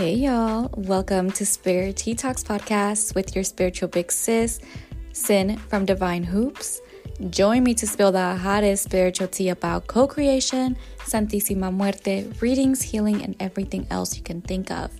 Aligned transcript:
Hey 0.00 0.14
y'all, 0.14 0.70
welcome 0.78 1.30
to 1.32 1.44
Spirit 1.44 1.98
Tea 1.98 2.14
Talks 2.14 2.42
podcast 2.42 3.14
with 3.14 3.34
your 3.34 3.44
spiritual 3.44 3.90
big 3.90 4.10
sis, 4.10 4.58
Sin 5.12 5.58
from 5.68 5.84
Divine 5.84 6.24
Hoops. 6.24 6.80
Join 7.28 7.62
me 7.64 7.74
to 7.74 7.86
spill 7.86 8.10
the 8.10 8.34
hottest 8.34 8.84
spiritual 8.84 9.28
tea 9.28 9.50
about 9.50 9.88
co 9.88 10.06
creation, 10.06 10.78
Santísima 11.00 11.70
Muerte, 11.70 12.26
readings, 12.40 12.80
healing, 12.80 13.22
and 13.22 13.36
everything 13.40 13.86
else 13.90 14.16
you 14.16 14.22
can 14.22 14.40
think 14.40 14.70
of. 14.70 14.90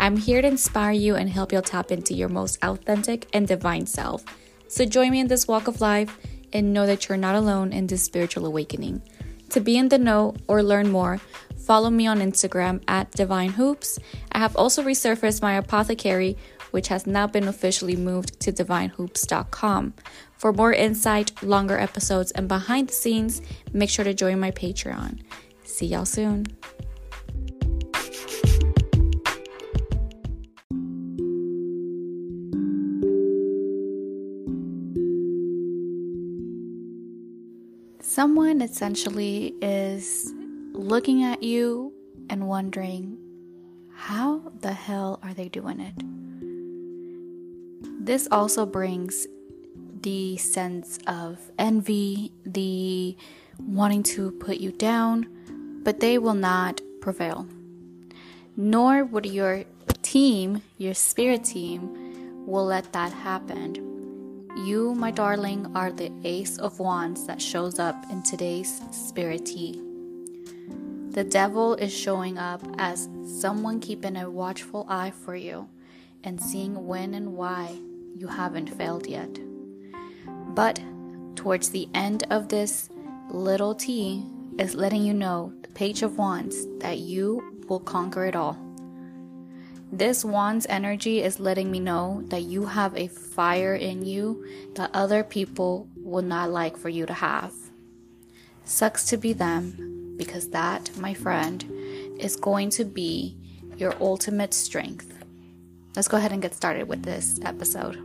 I'm 0.00 0.16
here 0.16 0.40
to 0.40 0.48
inspire 0.48 0.92
you 0.92 1.16
and 1.16 1.28
help 1.28 1.52
you 1.52 1.60
tap 1.60 1.92
into 1.92 2.14
your 2.14 2.30
most 2.30 2.56
authentic 2.64 3.28
and 3.34 3.46
divine 3.46 3.84
self. 3.84 4.24
So 4.68 4.86
join 4.86 5.10
me 5.10 5.20
in 5.20 5.28
this 5.28 5.46
walk 5.46 5.68
of 5.68 5.82
life 5.82 6.16
and 6.54 6.72
know 6.72 6.86
that 6.86 7.10
you're 7.10 7.18
not 7.18 7.34
alone 7.34 7.74
in 7.74 7.88
this 7.88 8.04
spiritual 8.04 8.46
awakening. 8.46 9.02
To 9.50 9.60
be 9.60 9.76
in 9.78 9.88
the 9.88 9.98
know 9.98 10.34
or 10.48 10.62
learn 10.62 10.90
more, 10.90 11.20
follow 11.56 11.88
me 11.88 12.06
on 12.06 12.18
Instagram 12.18 12.82
at 12.88 13.10
Divine 13.12 13.50
Hoops. 13.50 13.98
I 14.36 14.38
have 14.38 14.54
also 14.54 14.82
resurfaced 14.82 15.40
my 15.40 15.54
apothecary, 15.54 16.36
which 16.70 16.88
has 16.88 17.06
now 17.06 17.26
been 17.26 17.48
officially 17.48 17.96
moved 17.96 18.38
to 18.40 18.52
divinehoops.com. 18.52 19.94
For 20.36 20.52
more 20.52 20.74
insight, 20.74 21.42
longer 21.42 21.78
episodes, 21.78 22.32
and 22.32 22.46
behind 22.46 22.90
the 22.90 22.92
scenes, 22.92 23.40
make 23.72 23.88
sure 23.88 24.04
to 24.04 24.12
join 24.12 24.38
my 24.38 24.50
Patreon. 24.50 25.20
See 25.64 25.86
y'all 25.86 26.04
soon. 26.04 26.48
Someone 38.02 38.60
essentially 38.60 39.54
is 39.62 40.30
looking 40.74 41.24
at 41.24 41.42
you 41.42 41.94
and 42.28 42.46
wondering, 42.48 43.16
how 44.06 44.40
the 44.60 44.72
hell 44.72 45.18
are 45.24 45.34
they 45.34 45.48
doing 45.48 45.80
it? 45.80 45.94
This 48.06 48.28
also 48.30 48.64
brings 48.64 49.26
the 50.00 50.36
sense 50.36 51.00
of 51.08 51.50
envy, 51.58 52.30
the 52.44 53.16
wanting 53.60 54.04
to 54.04 54.30
put 54.30 54.58
you 54.58 54.70
down, 54.70 55.26
but 55.82 55.98
they 55.98 56.18
will 56.18 56.34
not 56.34 56.80
prevail. 57.00 57.48
Nor 58.56 59.04
would 59.06 59.26
your 59.26 59.64
team, 60.02 60.62
your 60.78 60.94
spirit 60.94 61.42
team, 61.42 62.46
will 62.46 62.66
let 62.66 62.92
that 62.92 63.12
happen. 63.12 63.74
You, 64.64 64.94
my 64.94 65.10
darling, 65.10 65.66
are 65.74 65.90
the 65.90 66.12
ace 66.22 66.58
of 66.58 66.78
wands 66.78 67.26
that 67.26 67.42
shows 67.42 67.80
up 67.80 67.96
in 68.08 68.22
today's 68.22 68.80
spirit 68.92 69.46
tea. 69.46 69.85
The 71.16 71.24
devil 71.24 71.72
is 71.76 71.96
showing 71.96 72.36
up 72.36 72.60
as 72.76 73.08
someone 73.40 73.80
keeping 73.80 74.18
a 74.18 74.30
watchful 74.30 74.84
eye 74.86 75.12
for 75.24 75.34
you 75.34 75.66
and 76.22 76.38
seeing 76.38 76.86
when 76.86 77.14
and 77.14 77.32
why 77.32 77.74
you 78.14 78.26
haven't 78.28 78.74
failed 78.76 79.06
yet. 79.06 79.30
But 80.54 80.78
towards 81.34 81.70
the 81.70 81.88
end 81.94 82.24
of 82.28 82.50
this 82.50 82.90
little 83.30 83.74
T 83.74 84.26
is 84.58 84.74
letting 84.74 85.04
you 85.04 85.14
know, 85.14 85.54
the 85.62 85.68
page 85.68 86.02
of 86.02 86.18
wands, 86.18 86.66
that 86.80 86.98
you 86.98 87.62
will 87.66 87.80
conquer 87.80 88.26
it 88.26 88.36
all. 88.36 88.58
This 89.90 90.22
wand's 90.22 90.66
energy 90.68 91.22
is 91.22 91.40
letting 91.40 91.70
me 91.70 91.80
know 91.80 92.24
that 92.26 92.42
you 92.42 92.66
have 92.66 92.94
a 92.94 93.08
fire 93.08 93.74
in 93.74 94.04
you 94.04 94.44
that 94.74 94.90
other 94.92 95.24
people 95.24 95.88
would 95.96 96.26
not 96.26 96.50
like 96.50 96.76
for 96.76 96.90
you 96.90 97.06
to 97.06 97.14
have. 97.14 97.54
Sucks 98.66 99.06
to 99.06 99.16
be 99.16 99.32
them 99.32 99.95
because 100.16 100.48
that, 100.50 100.90
my 100.98 101.14
friend, 101.14 101.64
is 102.18 102.36
going 102.36 102.70
to 102.70 102.84
be 102.84 103.36
your 103.76 103.94
ultimate 104.00 104.54
strength. 104.54 105.12
Let's 105.94 106.08
go 106.08 106.16
ahead 106.16 106.32
and 106.32 106.42
get 106.42 106.54
started 106.54 106.88
with 106.88 107.02
this 107.02 107.38
episode. 107.44 107.96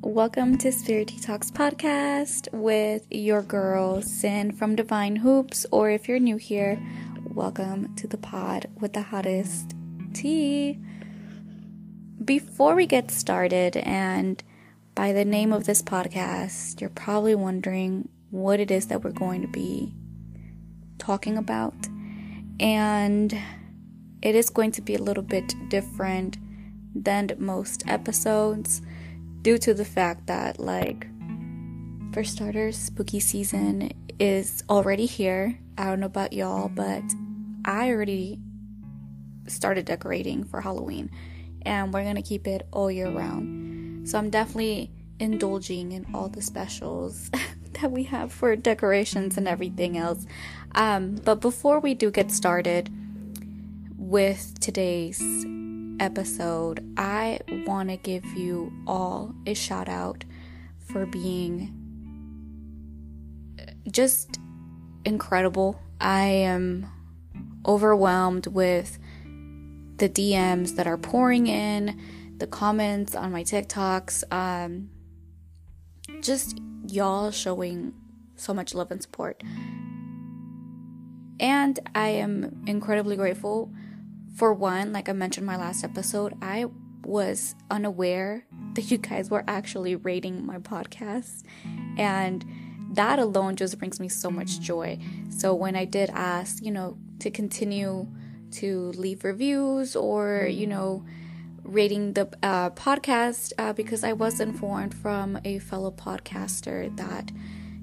Welcome 0.00 0.58
to 0.58 0.70
Spirit 0.70 1.12
Talks 1.22 1.50
podcast 1.50 2.52
with 2.52 3.04
your 3.10 3.42
girl 3.42 4.00
Sin 4.00 4.52
from 4.52 4.76
Divine 4.76 5.16
Hoops, 5.16 5.66
or 5.72 5.90
if 5.90 6.08
you're 6.08 6.20
new 6.20 6.36
here, 6.36 6.80
welcome 7.24 7.92
to 7.96 8.06
the 8.06 8.16
pod 8.16 8.68
with 8.80 8.92
the 8.92 9.02
hottest 9.02 9.74
tea. 10.12 10.78
Before 12.24 12.74
we 12.74 12.86
get 12.86 13.10
started, 13.10 13.76
and 13.76 14.42
by 14.94 15.12
the 15.12 15.24
name 15.24 15.52
of 15.52 15.64
this 15.64 15.82
podcast, 15.82 16.80
you're 16.80 16.88
probably 16.90 17.34
wondering 17.34 18.08
what 18.30 18.60
it 18.60 18.70
is 18.70 18.86
that 18.86 19.02
we're 19.02 19.10
going 19.10 19.42
to 19.42 19.48
be 19.48 19.92
talking 20.96 21.36
about, 21.36 21.74
and 22.60 23.36
it 24.22 24.34
is 24.34 24.48
going 24.48 24.70
to 24.72 24.80
be 24.80 24.94
a 24.94 25.02
little 25.02 25.24
bit 25.24 25.54
different 25.68 26.38
than 26.94 27.30
most 27.36 27.82
episodes 27.88 28.80
due 29.42 29.58
to 29.58 29.74
the 29.74 29.84
fact 29.84 30.28
that, 30.28 30.58
like, 30.60 31.06
for 32.12 32.24
starters, 32.24 32.78
spooky 32.78 33.20
season 33.20 33.90
is 34.18 34.62
already 34.70 35.06
here. 35.06 35.58
I 35.76 35.86
don't 35.86 36.00
know 36.00 36.06
about 36.06 36.32
y'all, 36.32 36.68
but 36.68 37.02
I 37.64 37.90
already 37.90 38.38
started 39.46 39.84
decorating 39.84 40.44
for 40.44 40.60
Halloween, 40.60 41.10
and 41.64 41.92
we're 41.92 42.04
gonna 42.04 42.22
keep 42.22 42.46
it 42.46 42.66
all 42.72 42.90
year 42.90 43.10
round. 43.10 44.08
So 44.08 44.18
I'm 44.18 44.30
definitely 44.30 44.90
indulging 45.18 45.92
in 45.92 46.06
all 46.14 46.28
the 46.28 46.42
specials 46.42 47.30
that 47.80 47.90
we 47.90 48.04
have 48.04 48.32
for 48.32 48.56
decorations 48.56 49.36
and 49.36 49.48
everything 49.48 49.96
else. 49.96 50.26
Um, 50.74 51.16
but 51.16 51.40
before 51.40 51.80
we 51.80 51.94
do 51.94 52.10
get 52.10 52.30
started 52.30 52.90
with 53.96 54.58
today's 54.60 55.22
episode, 56.00 56.84
I 56.96 57.40
want 57.66 57.90
to 57.90 57.96
give 57.96 58.24
you 58.36 58.72
all 58.86 59.34
a 59.46 59.54
shout 59.54 59.88
out 59.88 60.24
for 60.78 61.06
being 61.06 61.80
just 63.90 64.38
incredible. 65.04 65.80
I 66.00 66.24
am 66.24 66.90
overwhelmed 67.66 68.46
with 68.48 68.98
the 69.96 70.08
DMs 70.08 70.76
that 70.76 70.86
are 70.86 70.98
pouring 70.98 71.46
in, 71.46 72.00
the 72.38 72.46
comments 72.46 73.14
on 73.14 73.32
my 73.32 73.42
TikToks, 73.42 74.24
um, 74.32 74.90
just 76.20 76.60
y'all 76.88 77.30
showing 77.30 77.94
so 78.36 78.52
much 78.52 78.74
love 78.74 78.90
and 78.90 79.00
support. 79.00 79.42
And 81.40 81.78
I 81.94 82.08
am 82.08 82.64
incredibly 82.66 83.16
grateful 83.16 83.72
for 84.36 84.52
one, 84.52 84.92
like 84.92 85.08
I 85.08 85.12
mentioned 85.12 85.46
my 85.46 85.56
last 85.56 85.84
episode, 85.84 86.34
I 86.42 86.66
was 87.04 87.54
unaware 87.70 88.46
that 88.74 88.90
you 88.90 88.98
guys 88.98 89.30
were 89.30 89.44
actually 89.46 89.94
rating 89.94 90.44
my 90.44 90.58
podcast. 90.58 91.44
And 91.96 92.44
that 92.92 93.18
alone 93.18 93.56
just 93.56 93.78
brings 93.78 94.00
me 94.00 94.08
so 94.08 94.30
much 94.30 94.60
joy. 94.60 94.98
So 95.28 95.54
when 95.54 95.76
I 95.76 95.84
did 95.84 96.10
ask, 96.10 96.62
you 96.62 96.70
know, 96.70 96.96
to 97.20 97.30
continue 97.30 98.08
to 98.54 98.92
leave 98.92 99.24
reviews 99.24 99.96
or, 99.96 100.46
you 100.50 100.66
know, 100.66 101.04
rating 101.62 102.12
the 102.12 102.28
uh, 102.42 102.70
podcast, 102.70 103.52
uh, 103.58 103.72
because 103.72 104.04
I 104.04 104.12
was 104.12 104.40
informed 104.40 104.94
from 104.94 105.38
a 105.44 105.58
fellow 105.58 105.90
podcaster 105.90 106.94
that 106.96 107.30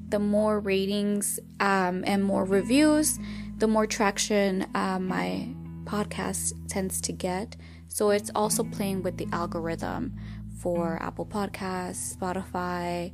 the 0.09 0.20
more 0.20 0.59
ratings 0.59 1.40
um, 1.59 2.04
and 2.06 2.24
more 2.24 2.46
reviews, 2.46 3.18
the 3.58 3.68
more 3.68 3.88
traction 3.88 4.68
uh, 4.76 5.00
my 5.00 5.48
podcast 5.86 6.54
tends 6.68 7.02
to 7.02 7.12
get. 7.12 7.56
So 7.88 8.12
it's 8.12 8.32
also 8.36 8.64
playing 8.64 9.03
with 9.03 9.18
the 9.18 9.28
algorithm 9.32 10.14
for 10.59 11.02
Apple 11.02 11.26
Podcasts, 11.26 12.16
Spotify, 12.16 13.14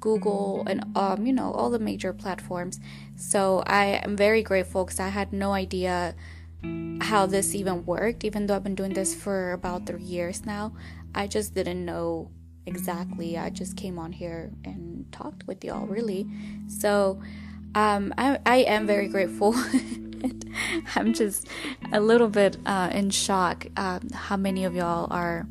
Google, 0.00 0.64
and 0.66 0.84
um, 0.96 1.26
you 1.26 1.32
know 1.32 1.52
all 1.52 1.70
the 1.70 1.78
major 1.78 2.12
platforms. 2.12 2.80
So 3.16 3.62
I 3.66 4.00
am 4.04 4.16
very 4.16 4.42
grateful 4.42 4.84
because 4.84 5.00
I 5.00 5.08
had 5.08 5.32
no 5.32 5.52
idea 5.52 6.14
how 7.02 7.26
this 7.26 7.54
even 7.54 7.84
worked. 7.86 8.24
Even 8.24 8.46
though 8.46 8.56
I've 8.56 8.64
been 8.64 8.74
doing 8.74 8.94
this 8.94 9.14
for 9.14 9.52
about 9.52 9.86
three 9.86 10.02
years 10.02 10.44
now, 10.44 10.72
I 11.14 11.26
just 11.26 11.54
didn't 11.54 11.84
know 11.84 12.30
exactly. 12.66 13.38
I 13.38 13.50
just 13.50 13.76
came 13.76 13.98
on 13.98 14.12
here 14.12 14.50
and 14.64 15.10
talked 15.12 15.46
with 15.46 15.64
y'all 15.64 15.86
really. 15.86 16.26
So 16.68 17.20
um, 17.74 18.12
I 18.18 18.38
I 18.44 18.56
am 18.58 18.86
very 18.86 19.08
grateful. 19.08 19.54
I'm 20.94 21.12
just 21.12 21.48
a 21.92 22.00
little 22.00 22.28
bit 22.28 22.56
uh, 22.66 22.90
in 22.92 23.10
shock 23.10 23.66
um, 23.76 24.08
how 24.12 24.36
many 24.36 24.64
of 24.64 24.74
y'all 24.74 25.06
are 25.10 25.46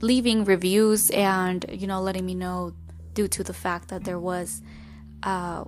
leaving 0.00 0.44
reviews 0.44 1.10
and 1.10 1.64
you 1.70 1.86
know 1.86 2.00
letting 2.00 2.26
me 2.26 2.34
know 2.34 2.74
due 3.14 3.28
to 3.28 3.42
the 3.42 3.54
fact 3.54 3.88
that 3.88 4.04
there 4.04 4.18
was 4.18 4.60
uh, 5.22 5.64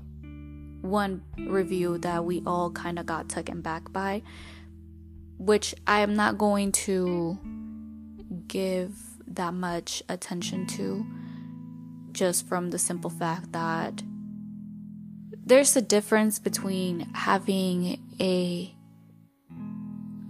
one 0.91 1.23
review 1.39 1.99
that 1.99 2.25
we 2.25 2.43
all 2.47 2.71
kind 2.71 2.99
of 2.99 3.07
got 3.07 3.29
taken 3.29 3.61
back 3.61 3.93
by, 3.93 4.23
which 5.39 5.75
I 5.87 6.01
am 6.01 6.15
not 6.15 6.39
going 6.39 6.73
to 6.73 7.39
give 8.49 8.93
that 9.27 9.55
much 9.55 10.03
attention 10.09 10.67
to 10.67 11.07
just 12.13 12.47
from 12.47 12.71
the 12.71 12.79
simple 12.79 13.11
fact 13.11 13.53
that 13.53 14.03
there's 15.45 15.77
a 15.77 15.83
difference 15.83 16.39
between 16.39 17.01
having 17.15 18.03
a 18.21 18.73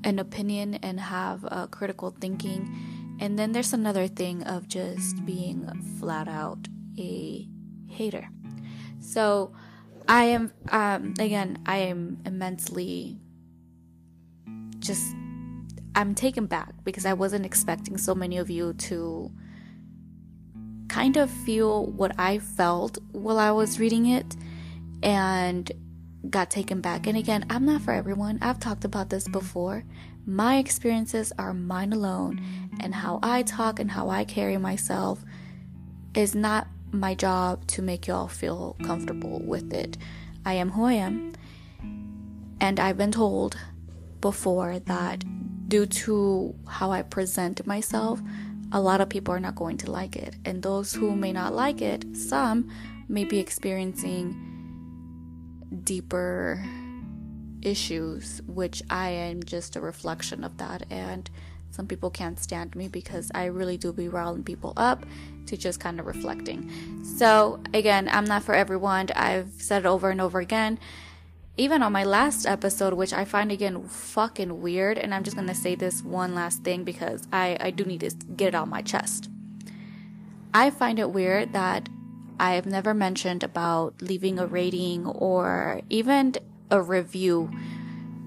an 0.05 0.19
opinion 0.19 0.75
and 0.75 1.01
have 1.01 1.45
a 1.45 1.69
critical 1.69 2.11
thinking 2.21 2.69
and 3.19 3.39
then 3.39 3.53
there's 3.53 3.73
another 3.73 4.09
thing 4.09 4.43
of 4.43 4.69
just 4.69 5.25
being 5.25 5.67
flat 5.99 6.29
out 6.29 6.69
a 6.99 7.49
hater. 7.89 8.29
So 9.01 9.53
i 10.09 10.25
am 10.25 10.53
um 10.71 11.15
again 11.19 11.59
i 11.67 11.77
am 11.77 12.19
immensely 12.25 13.19
just 14.79 15.15
i'm 15.95 16.15
taken 16.15 16.47
back 16.47 16.73
because 16.85 17.07
i 17.07 17.13
wasn't 17.13 17.45
expecting 17.45 17.97
so 17.97 18.15
many 18.15 18.39
of 18.39 18.51
you 18.51 18.73
to 18.75 19.31
kind 20.89 21.17
of 21.17 21.31
feel 21.31 21.87
what 21.87 22.13
i 22.19 22.39
felt 22.39 22.99
while 23.13 23.39
i 23.39 23.51
was 23.51 23.81
reading 23.81 24.07
it 24.07 24.37
and 25.03 25.73
got 26.31 26.51
taken 26.51 26.81
back. 26.81 27.07
And 27.07 27.17
again, 27.17 27.45
I'm 27.51 27.65
not 27.65 27.83
for 27.83 27.93
everyone. 27.93 28.39
I've 28.43 28.59
talked 28.59 28.85
about 28.85 29.11
this 29.11 29.29
before. 29.29 29.85
My 30.27 30.59
experiences 30.59 31.33
are 31.39 31.55
mine 31.55 31.93
alone, 31.93 32.41
and 32.81 32.95
how 32.95 33.21
I 33.23 33.43
talk 33.43 33.79
and 33.79 33.91
how 33.91 34.11
I 34.11 34.25
carry 34.25 34.59
myself 34.59 35.25
is 36.15 36.35
not 36.35 36.67
my 36.93 37.15
job 37.15 37.67
to 37.69 37.83
make 37.83 38.07
y'all 38.07 38.29
feel 38.29 38.77
comfortable 38.83 39.41
with 39.45 39.73
it. 39.73 39.97
I 40.45 40.55
am 40.55 40.71
who 40.71 40.85
I 40.85 40.95
am, 40.95 41.33
and 42.61 42.79
I've 42.81 42.97
been 42.97 43.13
told 43.13 43.57
before 44.21 44.79
that 44.79 45.25
due 45.69 45.87
to 45.87 46.55
how 46.67 46.91
I 46.93 47.03
present 47.03 47.67
myself, 47.67 48.21
a 48.73 48.81
lot 48.81 49.01
of 49.01 49.09
people 49.09 49.35
are 49.35 49.41
not 49.41 49.55
going 49.57 49.77
to 49.79 49.91
like 49.91 50.17
it. 50.17 50.37
And 50.45 50.63
those 50.63 50.93
who 50.93 51.15
may 51.17 51.33
not 51.33 51.55
like 51.55 51.81
it, 51.81 52.17
some 52.17 52.71
may 53.09 53.25
be 53.25 53.39
experiencing 53.39 54.35
deeper 55.85 56.65
issues, 57.63 58.41
which 58.47 58.83
I 58.91 59.11
am 59.11 59.43
just 59.43 59.77
a 59.77 59.81
reflection 59.81 60.45
of 60.45 60.57
that. 60.59 60.85
And 60.91 61.29
some 61.77 61.87
people 61.87 62.09
can't 62.09 62.41
stand 62.41 62.75
me 62.75 62.89
because 62.89 63.31
I 63.35 63.45
really 63.45 63.77
do 63.77 63.93
be 63.93 64.09
riling 64.09 64.43
people 64.43 64.73
up 64.79 65.05
to 65.45 65.57
just 65.59 65.79
kind 65.79 66.01
of 66.01 66.07
reflecting. 66.07 66.71
So, 67.05 67.61
again, 67.75 68.09
I'm 68.11 68.25
not 68.25 68.43
for 68.43 68.55
everyone. 68.55 69.09
I've 69.15 69.53
said 69.59 69.85
it 69.85 69.87
over 69.87 70.09
and 70.09 70.21
over 70.21 70.41
again. 70.41 70.79
Even 71.59 71.83
on 71.83 71.93
my 71.93 72.03
last 72.03 72.47
episode, 72.47 72.95
which 72.95 73.13
I 73.13 73.27
find 73.27 73.53
again 73.53 73.87
fucking 73.89 74.63
weird, 74.63 74.97
and 74.97 75.15
I'm 75.15 75.23
just 75.23 75.37
gonna 75.37 75.55
say 75.55 75.75
this 75.75 76.03
one 76.03 76.35
last 76.35 76.65
thing 76.65 76.83
because 76.83 77.29
I, 77.31 77.59
I 77.61 77.71
do 77.71 77.85
need 77.85 78.01
to 78.01 78.11
get 78.37 78.49
it 78.49 78.55
on 78.55 78.71
my 78.71 78.81
chest. 78.81 79.29
I 80.55 80.71
find 80.71 80.99
it 80.99 81.11
weird 81.11 81.53
that 81.53 81.91
I've 82.41 82.67
never 82.67 82.95
mentioned 82.95 83.43
about 83.43 84.01
leaving 84.01 84.39
a 84.39 84.47
rating 84.47 85.07
or 85.07 85.83
even 85.91 86.35
a 86.71 86.81
review. 86.81 87.51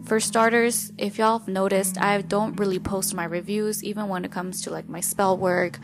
For 0.06 0.19
starters, 0.19 0.92
if 0.98 1.18
y'all 1.18 1.40
have 1.40 1.48
noticed, 1.48 2.00
I 2.00 2.22
don't 2.22 2.60
really 2.60 2.80
post 2.80 3.13
my 3.13 3.25
reviews, 3.25 3.84
even 3.84 4.07
when 4.07 4.25
it 4.25 4.31
comes 4.31 4.62
to 4.63 4.72
like 4.72 4.90
my 4.90 5.01
spell 5.01 5.38
work. 5.38 5.80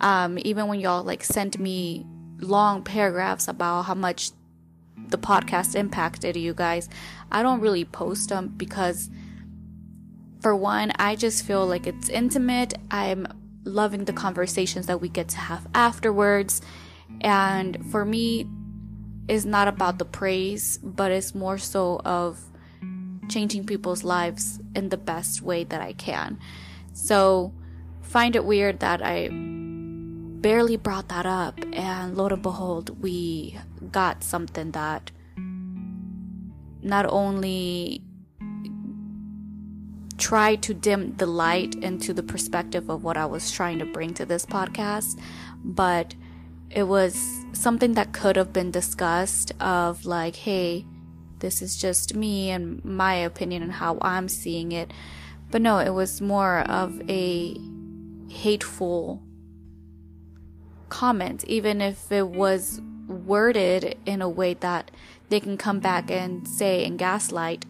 Um, 0.00 0.38
even 0.42 0.66
when 0.66 0.80
y'all 0.80 1.02
like 1.02 1.22
send 1.22 1.58
me 1.58 2.04
long 2.38 2.82
paragraphs 2.82 3.48
about 3.48 3.82
how 3.82 3.94
much 3.94 4.30
the 5.08 5.18
podcast 5.18 5.74
impacted 5.74 6.36
you 6.36 6.52
guys, 6.52 6.88
I 7.32 7.42
don't 7.42 7.60
really 7.60 7.84
post 7.84 8.28
them 8.28 8.48
because, 8.56 9.08
for 10.40 10.54
one, 10.54 10.92
I 10.96 11.16
just 11.16 11.44
feel 11.44 11.66
like 11.66 11.86
it's 11.86 12.08
intimate. 12.08 12.74
I'm 12.90 13.26
loving 13.64 14.04
the 14.04 14.12
conversations 14.12 14.86
that 14.86 15.00
we 15.00 15.08
get 15.08 15.28
to 15.28 15.36
have 15.38 15.66
afterwards 15.74 16.60
and 17.20 17.84
for 17.90 18.04
me, 18.04 18.48
it's 19.28 19.44
not 19.44 19.68
about 19.68 19.98
the 19.98 20.04
praise, 20.04 20.78
but 20.78 21.12
it's 21.12 21.34
more 21.34 21.58
so 21.58 22.00
of 22.04 22.40
changing 23.30 23.64
people's 23.64 24.04
lives 24.04 24.60
in 24.74 24.90
the 24.90 24.96
best 24.96 25.42
way 25.42 25.64
that 25.64 25.80
I 25.80 25.92
can. 25.94 26.38
So, 26.92 27.54
find 28.02 28.36
it 28.36 28.44
weird 28.44 28.80
that 28.80 29.00
I 29.02 29.28
barely 29.30 30.76
brought 30.76 31.08
that 31.08 31.26
up, 31.26 31.58
and 31.72 32.16
lo 32.16 32.26
and 32.26 32.42
behold, 32.42 33.00
we 33.02 33.58
got 33.92 34.24
something 34.24 34.72
that 34.72 35.10
not 36.82 37.06
only 37.08 38.02
tried 40.16 40.62
to 40.62 40.74
dim 40.74 41.16
the 41.16 41.26
light 41.26 41.74
into 41.76 42.12
the 42.12 42.22
perspective 42.22 42.90
of 42.90 43.02
what 43.02 43.16
I 43.16 43.26
was 43.26 43.50
trying 43.50 43.78
to 43.78 43.86
bring 43.86 44.12
to 44.14 44.26
this 44.26 44.44
podcast, 44.44 45.18
but 45.64 46.14
it 46.70 46.84
was 46.84 47.18
something 47.52 47.94
that 47.94 48.12
could 48.12 48.36
have 48.36 48.52
been 48.52 48.70
discussed 48.70 49.52
of 49.60 50.04
like 50.04 50.36
hey 50.36 50.86
this 51.40 51.60
is 51.62 51.76
just 51.76 52.14
me 52.14 52.50
and 52.50 52.84
my 52.84 53.14
opinion 53.14 53.62
and 53.62 53.72
how 53.72 53.98
i'm 54.00 54.28
seeing 54.28 54.72
it. 54.72 54.92
But 55.50 55.62
no 55.62 55.78
it 55.78 55.90
was 55.90 56.20
more 56.20 56.60
of 56.60 57.02
a 57.10 57.56
hateful 58.28 59.22
comment 60.88 61.44
even 61.44 61.80
if 61.80 62.10
it 62.12 62.28
was 62.28 62.80
worded 63.08 63.98
in 64.06 64.22
a 64.22 64.28
way 64.28 64.54
that 64.54 64.90
they 65.28 65.40
can 65.40 65.56
come 65.56 65.80
back 65.80 66.10
and 66.10 66.46
say 66.46 66.84
and 66.84 66.98
gaslight 66.98 67.64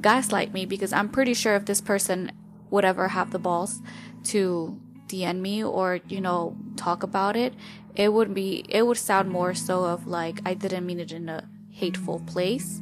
gaslight 0.00 0.52
me 0.52 0.64
because 0.64 0.92
i'm 0.92 1.08
pretty 1.08 1.34
sure 1.34 1.56
if 1.56 1.64
this 1.64 1.80
person 1.80 2.30
would 2.70 2.84
ever 2.84 3.08
have 3.08 3.32
the 3.32 3.38
balls 3.38 3.80
to 4.22 4.80
DM 5.08 5.40
me 5.40 5.64
or 5.64 6.00
you 6.08 6.20
know 6.20 6.56
talk 6.76 7.02
about 7.02 7.36
it 7.36 7.54
it 7.94 8.12
would 8.12 8.32
be 8.34 8.64
it 8.68 8.86
would 8.86 8.96
sound 8.96 9.28
more 9.28 9.54
so 9.54 9.84
of 9.84 10.06
like 10.06 10.40
I 10.44 10.54
didn't 10.54 10.86
mean 10.86 11.00
it 11.00 11.10
in 11.10 11.28
a 11.28 11.48
hateful 11.78 12.20
place, 12.26 12.80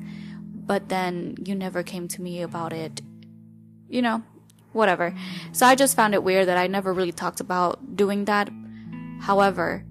but 0.55 0.89
then 0.89 1.37
you 1.45 1.55
never 1.55 1.83
came 1.83 2.09
to 2.09 2.23
me 2.23 2.43
about 2.43 2.73
it. 2.73 3.03
You 3.89 4.03
know, 4.03 4.23
whatever. 4.73 5.15
So 5.53 5.67
I 5.67 5.75
just 5.75 5.97
found 5.97 6.15
it 6.15 6.23
weird 6.23 6.49
that 6.49 6.57
I 6.57 6.67
never 6.67 6.93
really 6.93 7.13
talked 7.13 7.41
about 7.41 7.97
doing 7.97 8.25
that. 8.25 8.51
However, 9.21 9.85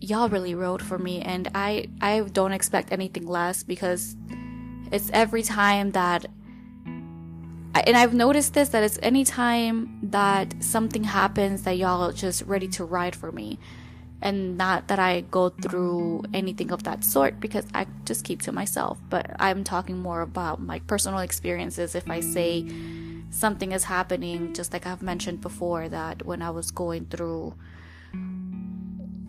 y'all 0.00 0.28
really 0.28 0.54
wrote 0.54 0.82
for 0.82 0.98
me 0.98 1.20
and 1.20 1.48
I 1.54 1.88
I 2.00 2.20
don't 2.20 2.52
expect 2.52 2.90
anything 2.90 3.26
less 3.26 3.62
because 3.62 4.16
it's 4.90 5.10
every 5.12 5.42
time 5.42 5.90
that 5.92 6.26
and 7.74 7.96
I've 7.96 8.14
noticed 8.14 8.54
this 8.54 8.70
that 8.70 8.82
it's 8.82 8.98
any 9.02 9.24
time 9.24 9.98
that 10.02 10.54
something 10.62 11.04
happens 11.04 11.62
that 11.64 11.76
y'all 11.76 12.10
just 12.12 12.42
ready 12.42 12.66
to 12.68 12.84
ride 12.84 13.14
for 13.14 13.30
me 13.30 13.58
and 14.22 14.58
not 14.58 14.88
that 14.88 14.98
I 14.98 15.22
go 15.22 15.48
through 15.48 16.22
mm-hmm. 16.22 16.34
anything 16.34 16.70
of 16.72 16.82
that 16.84 17.04
sort 17.04 17.40
because 17.40 17.66
I 17.74 17.86
just 18.04 18.24
keep 18.24 18.42
to 18.42 18.52
myself. 18.52 18.98
But 19.08 19.30
I'm 19.38 19.64
talking 19.64 19.98
more 19.98 20.20
about 20.20 20.60
my 20.60 20.80
personal 20.80 21.20
experiences. 21.20 21.94
If 21.94 22.10
I 22.10 22.20
say 22.20 22.66
something 23.30 23.72
is 23.72 23.84
happening, 23.84 24.52
just 24.52 24.72
like 24.72 24.86
I've 24.86 25.02
mentioned 25.02 25.40
before, 25.40 25.88
that 25.88 26.26
when 26.26 26.42
I 26.42 26.50
was 26.50 26.70
going 26.70 27.06
through 27.06 27.54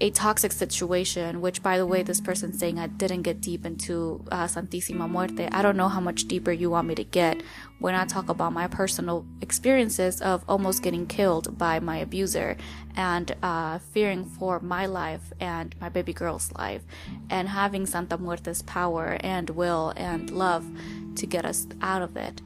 a 0.01 0.09
toxic 0.09 0.51
situation, 0.51 1.41
which 1.41 1.61
by 1.61 1.77
the 1.77 1.85
way, 1.85 2.01
this 2.01 2.19
person 2.19 2.51
saying 2.51 2.79
I 2.79 2.87
didn't 2.87 3.21
get 3.21 3.39
deep 3.39 3.67
into 3.67 4.25
uh, 4.31 4.45
Santísima 4.45 5.07
Muerte. 5.07 5.47
I 5.51 5.61
don't 5.61 5.77
know 5.77 5.89
how 5.89 5.99
much 5.99 6.27
deeper 6.27 6.51
you 6.51 6.71
want 6.71 6.87
me 6.87 6.95
to 6.95 7.03
get 7.03 7.43
when 7.77 7.93
I 7.93 8.05
talk 8.05 8.27
about 8.27 8.51
my 8.51 8.65
personal 8.65 9.27
experiences 9.41 10.19
of 10.19 10.43
almost 10.49 10.81
getting 10.81 11.05
killed 11.05 11.55
by 11.55 11.79
my 11.79 11.97
abuser 11.97 12.57
and 12.95 13.35
uh, 13.43 13.77
fearing 13.77 14.25
for 14.25 14.59
my 14.59 14.87
life 14.87 15.33
and 15.39 15.75
my 15.79 15.87
baby 15.87 16.13
girl's 16.13 16.51
life 16.53 16.81
and 17.29 17.49
having 17.49 17.85
Santa 17.85 18.17
Muerte's 18.17 18.63
power 18.63 19.17
and 19.19 19.51
will 19.51 19.93
and 19.95 20.31
love 20.31 20.65
to 21.15 21.27
get 21.27 21.45
us 21.45 21.67
out 21.79 22.01
of 22.01 22.17
it. 22.17 22.41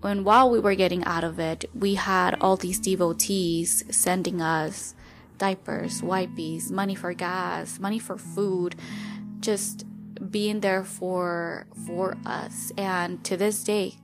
When 0.00 0.24
while 0.24 0.50
we 0.50 0.58
were 0.58 0.74
getting 0.74 1.04
out 1.04 1.24
of 1.24 1.38
it, 1.38 1.66
we 1.74 1.96
had 1.96 2.38
all 2.40 2.56
these 2.56 2.78
devotees 2.78 3.84
sending 3.90 4.40
us 4.40 4.94
diapers, 5.38 6.02
wipes, 6.02 6.70
money 6.70 6.94
for 6.94 7.12
gas, 7.12 7.78
money 7.78 7.98
for 7.98 8.16
food, 8.16 8.76
just 9.40 9.84
being 10.30 10.60
there 10.60 10.84
for 10.84 11.66
for 11.86 12.16
us. 12.24 12.72
And 12.76 13.24
to 13.24 13.36
this 13.36 13.62
day, 13.62 13.96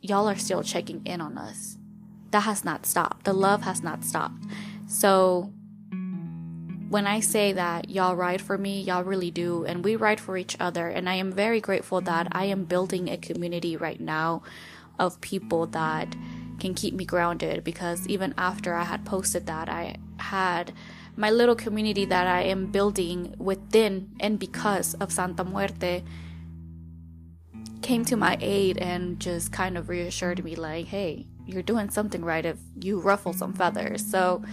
y'all 0.00 0.28
are 0.28 0.36
still 0.36 0.62
checking 0.62 1.02
in 1.04 1.20
on 1.20 1.38
us. 1.38 1.78
That 2.30 2.40
has 2.40 2.64
not 2.64 2.86
stopped. 2.86 3.24
The 3.24 3.32
love 3.32 3.62
has 3.62 3.82
not 3.82 4.04
stopped. 4.04 4.44
So 4.86 5.52
when 6.88 7.06
I 7.06 7.20
say 7.20 7.52
that 7.52 7.88
y'all 7.88 8.16
ride 8.16 8.42
for 8.42 8.58
me, 8.58 8.82
y'all 8.82 9.02
really 9.02 9.30
do, 9.30 9.64
and 9.64 9.82
we 9.82 9.96
ride 9.96 10.20
for 10.20 10.36
each 10.36 10.56
other. 10.60 10.88
And 10.88 11.08
I 11.08 11.14
am 11.14 11.32
very 11.32 11.60
grateful 11.60 12.02
that 12.02 12.28
I 12.32 12.44
am 12.44 12.64
building 12.64 13.08
a 13.08 13.16
community 13.16 13.78
right 13.78 14.00
now 14.00 14.42
of 14.98 15.20
people 15.22 15.66
that 15.68 16.14
can 16.62 16.74
keep 16.74 16.94
me 16.94 17.04
grounded 17.04 17.64
because 17.64 18.06
even 18.06 18.32
after 18.38 18.74
I 18.74 18.84
had 18.84 19.04
posted 19.04 19.46
that, 19.46 19.68
I 19.68 19.96
had 20.18 20.72
my 21.16 21.28
little 21.28 21.56
community 21.56 22.04
that 22.06 22.26
I 22.26 22.42
am 22.42 22.66
building 22.66 23.34
within 23.36 24.10
and 24.20 24.38
because 24.38 24.94
of 24.94 25.12
Santa 25.12 25.44
Muerte 25.44 26.04
came 27.82 28.04
to 28.04 28.16
my 28.16 28.38
aid 28.40 28.78
and 28.78 29.18
just 29.18 29.52
kind 29.52 29.76
of 29.76 29.88
reassured 29.88 30.44
me 30.44 30.54
like, 30.54 30.86
hey, 30.86 31.26
you're 31.46 31.62
doing 31.62 31.90
something 31.90 32.24
right 32.24 32.46
if 32.46 32.58
you 32.80 33.00
ruffle 33.00 33.32
some 33.32 33.52
feathers. 33.52 34.08
So 34.08 34.44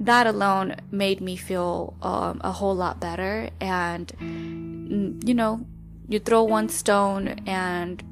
that 0.00 0.26
alone 0.26 0.76
made 0.90 1.22
me 1.22 1.36
feel 1.36 1.96
um, 2.02 2.42
a 2.44 2.52
whole 2.52 2.76
lot 2.76 3.00
better. 3.00 3.48
And, 3.60 4.12
you 5.26 5.32
know, 5.32 5.66
you 6.06 6.18
throw 6.18 6.42
one 6.44 6.68
stone, 6.68 7.28
and 7.46 8.02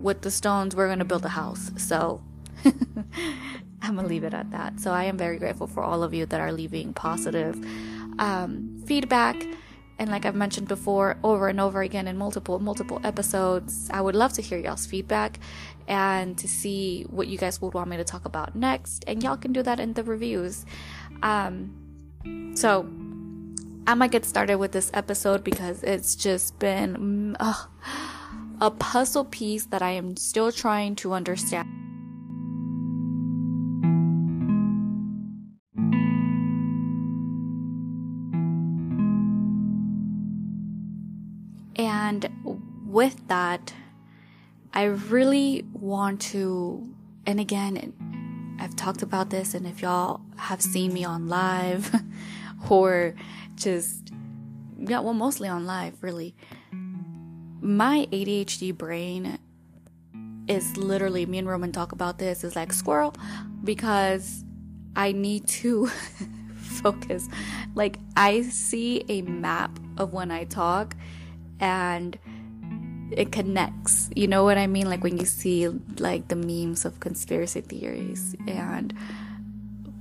with 0.00 0.22
the 0.22 0.30
stones, 0.30 0.74
we're 0.74 0.86
going 0.86 0.98
to 0.98 1.04
build 1.04 1.24
a 1.24 1.30
house. 1.30 1.70
So 1.76 2.22
I'm 2.64 3.94
going 3.94 4.06
to 4.06 4.06
leave 4.06 4.24
it 4.24 4.34
at 4.34 4.50
that. 4.50 4.80
So 4.80 4.92
I 4.92 5.04
am 5.04 5.16
very 5.16 5.38
grateful 5.38 5.66
for 5.66 5.82
all 5.82 6.02
of 6.02 6.14
you 6.14 6.26
that 6.26 6.40
are 6.40 6.52
leaving 6.52 6.92
positive 6.92 7.56
um, 8.18 8.82
feedback. 8.86 9.36
And 9.98 10.10
like 10.10 10.24
I've 10.24 10.36
mentioned 10.36 10.68
before, 10.68 11.18
over 11.24 11.48
and 11.48 11.60
over 11.60 11.82
again 11.82 12.06
in 12.06 12.16
multiple, 12.16 12.58
multiple 12.60 13.00
episodes, 13.02 13.90
I 13.92 14.00
would 14.00 14.14
love 14.14 14.32
to 14.34 14.42
hear 14.42 14.58
y'all's 14.58 14.86
feedback 14.86 15.40
and 15.88 16.38
to 16.38 16.46
see 16.46 17.04
what 17.10 17.26
you 17.26 17.38
guys 17.38 17.60
would 17.60 17.74
want 17.74 17.90
me 17.90 17.96
to 17.96 18.04
talk 18.04 18.24
about 18.24 18.54
next. 18.54 19.04
And 19.08 19.22
y'all 19.22 19.36
can 19.36 19.52
do 19.52 19.62
that 19.62 19.80
in 19.80 19.94
the 19.94 20.04
reviews. 20.04 20.64
Um, 21.22 22.52
so 22.54 22.88
I 23.88 23.94
might 23.94 24.10
get 24.10 24.24
started 24.24 24.56
with 24.56 24.72
this 24.72 24.90
episode 24.94 25.42
because 25.42 25.82
it's 25.82 26.14
just 26.14 26.58
been 26.58 27.36
uh, 27.40 27.54
a 28.60 28.70
puzzle 28.70 29.24
piece 29.24 29.66
that 29.66 29.82
I 29.82 29.90
am 29.90 30.16
still 30.16 30.50
trying 30.50 30.96
to 30.96 31.12
understand. 31.12 31.68
And 41.76 42.28
with 42.84 43.28
that, 43.28 43.72
I 44.74 44.84
really 44.84 45.64
want 45.72 46.20
to, 46.32 46.92
and 47.26 47.38
again, 47.38 48.56
I've 48.60 48.74
talked 48.74 49.02
about 49.02 49.30
this, 49.30 49.54
and 49.54 49.66
if 49.66 49.82
y'all 49.82 50.20
have 50.36 50.60
seen 50.60 50.92
me 50.92 51.04
on 51.04 51.28
live 51.28 51.94
or 52.70 53.14
just, 53.54 54.12
yeah, 54.78 54.98
well, 54.98 55.14
mostly 55.14 55.48
on 55.48 55.64
live, 55.64 56.02
really, 56.02 56.34
my 57.60 58.06
ADHD 58.12 58.76
brain 58.76 59.38
is 60.46 60.76
literally, 60.76 61.26
me 61.26 61.38
and 61.38 61.48
Roman 61.48 61.72
talk 61.72 61.92
about 61.92 62.18
this, 62.18 62.44
is 62.44 62.56
like 62.56 62.72
squirrel 62.72 63.14
because 63.64 64.44
I 64.96 65.12
need 65.12 65.46
to 65.48 65.86
focus. 66.56 67.28
Like, 67.74 67.98
I 68.16 68.42
see 68.42 69.04
a 69.08 69.22
map 69.22 69.78
of 69.96 70.12
when 70.12 70.30
I 70.30 70.44
talk 70.44 70.94
and 71.60 72.18
it 73.10 73.32
connects. 73.32 74.10
You 74.14 74.28
know 74.28 74.44
what 74.44 74.58
I 74.58 74.66
mean? 74.66 74.88
Like 74.88 75.02
when 75.02 75.18
you 75.18 75.26
see 75.26 75.68
like 75.98 76.28
the 76.28 76.36
memes 76.36 76.84
of 76.84 77.00
conspiracy 77.00 77.60
theories 77.60 78.36
and 78.46 78.94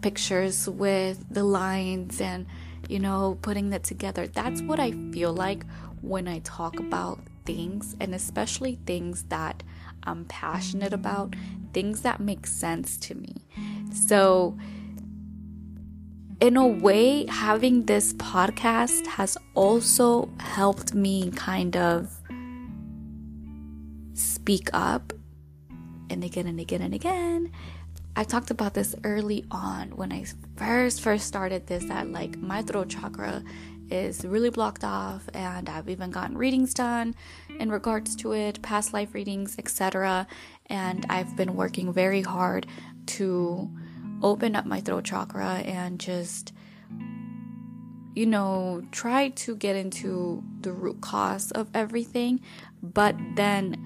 pictures 0.01 0.69
with 0.69 1.25
the 1.29 1.43
lines 1.43 2.21
and 2.21 2.45
you 2.87 2.99
know 2.99 3.37
putting 3.41 3.69
that 3.71 3.83
together. 3.83 4.27
That's 4.27 4.61
what 4.61 4.79
I 4.79 4.91
feel 5.11 5.33
like 5.33 5.65
when 6.01 6.27
I 6.27 6.39
talk 6.39 6.79
about 6.79 7.19
things 7.47 7.95
and 7.99 8.13
especially 8.13 8.77
things 8.85 9.23
that 9.29 9.63
I'm 10.03 10.25
passionate 10.25 10.93
about, 10.93 11.35
things 11.73 12.01
that 12.01 12.19
make 12.19 12.45
sense 12.45 12.97
to 12.97 13.15
me. 13.15 13.35
So 13.91 14.57
in 16.39 16.55
a 16.55 16.67
way, 16.67 17.25
having 17.25 17.85
this 17.85 18.13
podcast 18.13 19.07
has 19.07 19.37
also 19.55 20.29
helped 20.39 20.93
me 20.93 21.31
kind 21.31 21.75
of 21.75 22.15
speak 24.13 24.69
up 24.73 25.13
and 26.09 26.23
again 26.23 26.47
and 26.47 26.59
again 26.59 26.81
and 26.81 26.93
again. 26.93 27.51
I 28.15 28.23
talked 28.23 28.49
about 28.49 28.73
this 28.73 28.95
early 29.03 29.45
on 29.51 29.89
when 29.91 30.11
I 30.11 30.25
first 30.55 31.01
first 31.01 31.27
started 31.27 31.67
this 31.67 31.85
that 31.85 32.11
like 32.11 32.37
my 32.37 32.63
throat 32.63 32.89
chakra 32.89 33.43
is 33.91 34.25
really 34.25 34.49
blocked 34.49 34.83
off 34.83 35.29
and 35.33 35.69
I've 35.69 35.89
even 35.89 36.11
gotten 36.11 36.37
readings 36.37 36.73
done 36.73 37.15
in 37.59 37.71
regards 37.71 38.15
to 38.17 38.33
it, 38.33 38.61
past 38.61 38.93
life 38.93 39.13
readings, 39.13 39.55
etc. 39.57 40.27
And 40.67 41.05
I've 41.09 41.35
been 41.35 41.55
working 41.55 41.93
very 41.93 42.21
hard 42.21 42.67
to 43.07 43.69
open 44.21 44.55
up 44.55 44.65
my 44.65 44.81
throat 44.81 45.05
chakra 45.05 45.61
and 45.65 45.99
just 45.99 46.53
you 48.15 48.25
know 48.25 48.83
try 48.91 49.29
to 49.29 49.55
get 49.55 49.75
into 49.75 50.43
the 50.61 50.71
root 50.71 51.01
cause 51.01 51.51
of 51.51 51.69
everything. 51.73 52.41
But 52.81 53.15
then 53.35 53.83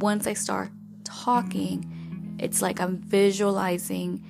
once 0.00 0.26
i 0.26 0.32
start 0.32 0.70
talking 1.04 2.36
it's 2.40 2.60
like 2.60 2.80
i'm 2.80 2.96
visualizing 2.96 4.24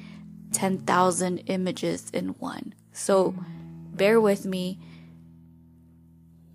10,000 0.52 1.38
images 1.46 2.10
in 2.10 2.28
one. 2.38 2.74
So 2.92 3.34
bear 3.94 4.20
with 4.20 4.44
me 4.44 4.78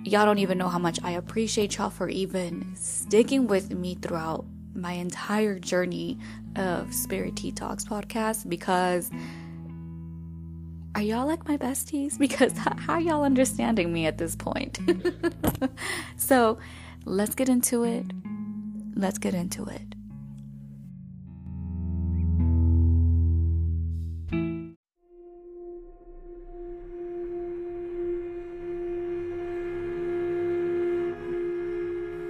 y'all 0.03 0.25
don't 0.25 0.39
even 0.39 0.57
know 0.57 0.69
how 0.69 0.79
much 0.79 0.99
i 1.03 1.11
appreciate 1.11 1.77
y'all 1.77 1.89
for 1.89 2.07
even 2.09 2.73
sticking 2.75 3.47
with 3.47 3.71
me 3.71 3.95
throughout 3.95 4.45
my 4.77 4.93
entire 4.93 5.57
journey 5.59 6.17
of 6.55 6.93
Spirit 6.93 7.35
Tea 7.35 7.51
Talks 7.51 7.83
podcast 7.83 8.47
because 8.47 9.09
are 10.95 11.01
y'all 11.01 11.27
like 11.27 11.47
my 11.47 11.57
besties? 11.57 12.17
Because 12.19 12.53
how 12.57 12.97
y'all 12.97 13.23
understanding 13.23 13.91
me 13.91 14.05
at 14.05 14.17
this 14.17 14.35
point? 14.35 14.79
so 16.17 16.57
let's 17.05 17.35
get 17.35 17.49
into 17.49 17.83
it. 17.83 18.05
Let's 18.95 19.17
get 19.17 19.33
into 19.33 19.65
it. 19.65 19.96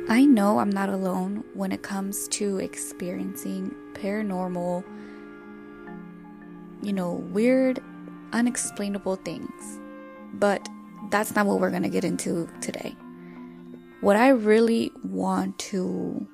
I 0.10 0.24
know 0.24 0.60
I'm 0.60 0.70
not 0.70 0.88
alone 0.88 1.44
when 1.54 1.74
it 1.74 1.84
comes 1.84 2.30
to 2.30 2.60
experiencing 2.60 3.76
paranormal, 3.92 4.86
you 6.82 6.94
know, 6.94 7.12
weird, 7.12 7.82
unexplainable 8.32 9.18
things. 9.18 9.80
But 10.34 10.66
that's 11.12 11.36
not 11.36 11.46
what 11.46 11.60
we're 11.60 11.72
going 11.72 11.84
to 11.84 11.90
get 11.90 12.06
into 12.06 12.50
today. 12.62 12.96
What 14.00 14.16
I 14.16 14.30
really 14.30 14.94
want 15.04 15.60
to 15.60 16.26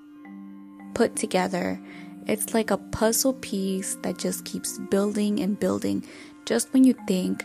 put 0.94 1.16
together, 1.16 1.82
it's 2.28 2.54
like 2.54 2.70
a 2.70 2.78
puzzle 2.78 3.34
piece 3.34 3.96
that 4.04 4.20
just 4.20 4.46
keeps 4.46 4.78
building 4.92 5.40
and 5.40 5.60
building. 5.60 6.06
Just 6.46 6.72
when 6.74 6.84
you 6.84 6.94
think 7.08 7.44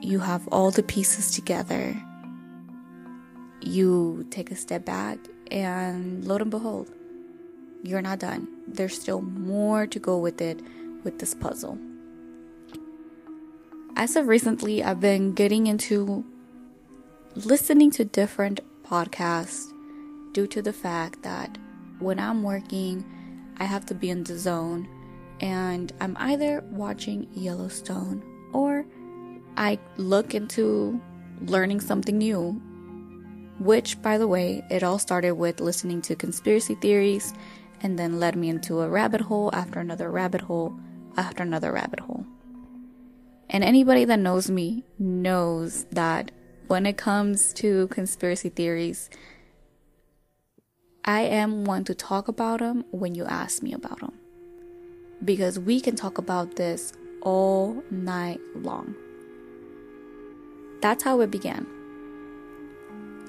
you 0.00 0.18
have 0.18 0.48
all 0.48 0.72
the 0.72 0.82
pieces 0.82 1.30
together, 1.30 1.94
you 3.60 4.26
take 4.30 4.50
a 4.50 4.56
step 4.56 4.84
back 4.84 5.18
and 5.50 6.24
lo 6.24 6.36
and 6.36 6.50
behold, 6.50 6.90
you're 7.82 8.02
not 8.02 8.18
done. 8.18 8.48
There's 8.66 9.00
still 9.00 9.22
more 9.22 9.86
to 9.86 9.98
go 9.98 10.18
with 10.18 10.40
it 10.40 10.60
with 11.04 11.18
this 11.18 11.34
puzzle. 11.34 11.78
As 13.96 14.16
of 14.16 14.28
recently, 14.28 14.82
I've 14.82 15.00
been 15.00 15.32
getting 15.32 15.66
into 15.66 16.24
listening 17.34 17.90
to 17.92 18.04
different 18.04 18.60
podcasts 18.84 19.66
due 20.32 20.46
to 20.46 20.62
the 20.62 20.72
fact 20.72 21.22
that 21.22 21.58
when 21.98 22.18
I'm 22.18 22.42
working, 22.42 23.04
I 23.58 23.64
have 23.64 23.84
to 23.86 23.94
be 23.94 24.10
in 24.10 24.24
the 24.24 24.38
zone 24.38 24.88
and 25.40 25.92
I'm 26.00 26.16
either 26.18 26.64
watching 26.70 27.28
Yellowstone 27.34 28.22
or 28.52 28.84
I 29.56 29.78
look 29.96 30.34
into 30.34 31.00
learning 31.42 31.80
something 31.80 32.16
new 32.16 32.60
which, 33.60 34.00
by 34.00 34.16
the 34.16 34.26
way, 34.26 34.64
it 34.70 34.82
all 34.82 34.98
started 34.98 35.34
with 35.34 35.60
listening 35.60 36.00
to 36.02 36.16
conspiracy 36.16 36.74
theories 36.76 37.34
and 37.82 37.98
then 37.98 38.18
led 38.18 38.34
me 38.34 38.48
into 38.48 38.80
a 38.80 38.88
rabbit 38.88 39.20
hole 39.20 39.50
after 39.52 39.78
another 39.78 40.10
rabbit 40.10 40.40
hole 40.40 40.74
after 41.16 41.42
another 41.42 41.70
rabbit 41.70 42.00
hole. 42.00 42.24
And 43.50 43.62
anybody 43.62 44.06
that 44.06 44.18
knows 44.18 44.50
me 44.50 44.84
knows 44.98 45.84
that 45.92 46.30
when 46.68 46.86
it 46.86 46.96
comes 46.96 47.52
to 47.54 47.88
conspiracy 47.88 48.48
theories, 48.48 49.10
I 51.04 51.22
am 51.22 51.64
one 51.64 51.84
to 51.84 51.94
talk 51.94 52.28
about 52.28 52.60
them 52.60 52.84
when 52.92 53.14
you 53.14 53.24
ask 53.26 53.62
me 53.62 53.72
about 53.72 54.00
them. 54.00 54.12
Because 55.22 55.58
we 55.58 55.80
can 55.80 55.96
talk 55.96 56.16
about 56.16 56.56
this 56.56 56.92
all 57.20 57.82
night 57.90 58.40
long. 58.54 58.94
That's 60.80 61.02
how 61.02 61.20
it 61.20 61.30
began 61.30 61.66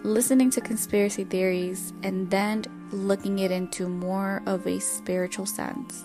listening 0.04 0.50
to 0.52 0.62
conspiracy 0.62 1.24
theories 1.24 1.94
and 2.04 2.30
then 2.32 2.66
looking 2.92 3.40
it 3.40 3.52
into 3.52 3.88
more 3.88 4.42
of 4.46 4.66
a 4.68 4.80
spiritual 4.80 5.46
sense. 5.46 6.04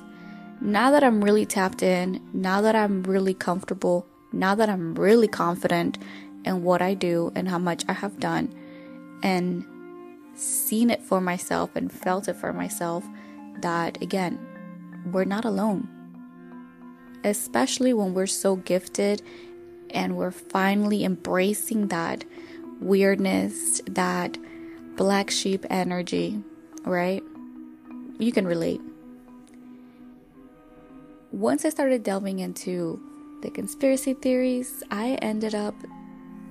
Now 0.60 0.90
that 0.90 1.02
I'm 1.02 1.22
really 1.22 1.46
tapped 1.46 1.82
in, 1.82 2.20
now 2.32 2.60
that 2.60 2.76
I'm 2.76 3.02
really 3.02 3.34
comfortable, 3.34 4.06
now 4.32 4.54
that 4.54 4.68
I'm 4.68 4.94
really 4.94 5.28
confident 5.28 5.98
in 6.44 6.62
what 6.62 6.80
I 6.82 6.94
do 6.94 7.32
and 7.34 7.48
how 7.48 7.58
much 7.58 7.84
I 7.88 7.92
have 7.92 8.20
done, 8.20 8.54
and 9.22 9.64
seen 10.34 10.90
it 10.90 11.02
for 11.02 11.20
myself 11.20 11.74
and 11.74 11.90
felt 11.90 12.28
it 12.28 12.36
for 12.36 12.52
myself, 12.52 13.04
that 13.60 14.00
again, 14.02 14.38
we're 15.10 15.24
not 15.24 15.44
alone. 15.44 15.88
especially 17.26 17.92
when 17.92 18.14
we're 18.14 18.26
so 18.26 18.56
gifted 18.56 19.20
and 19.90 20.16
we're 20.16 20.30
finally 20.30 21.04
embracing 21.04 21.88
that 21.88 22.24
weirdness, 22.80 23.80
that 23.86 24.38
black 24.96 25.30
sheep 25.30 25.64
energy, 25.70 26.42
right? 26.84 27.22
You 28.18 28.32
can 28.32 28.46
relate. 28.46 28.80
Once 31.32 31.64
I 31.64 31.68
started 31.68 32.02
delving 32.02 32.38
into 32.38 33.00
the 33.42 33.50
conspiracy 33.50 34.14
theories, 34.14 34.82
I 34.90 35.18
ended 35.22 35.54
up 35.54 35.74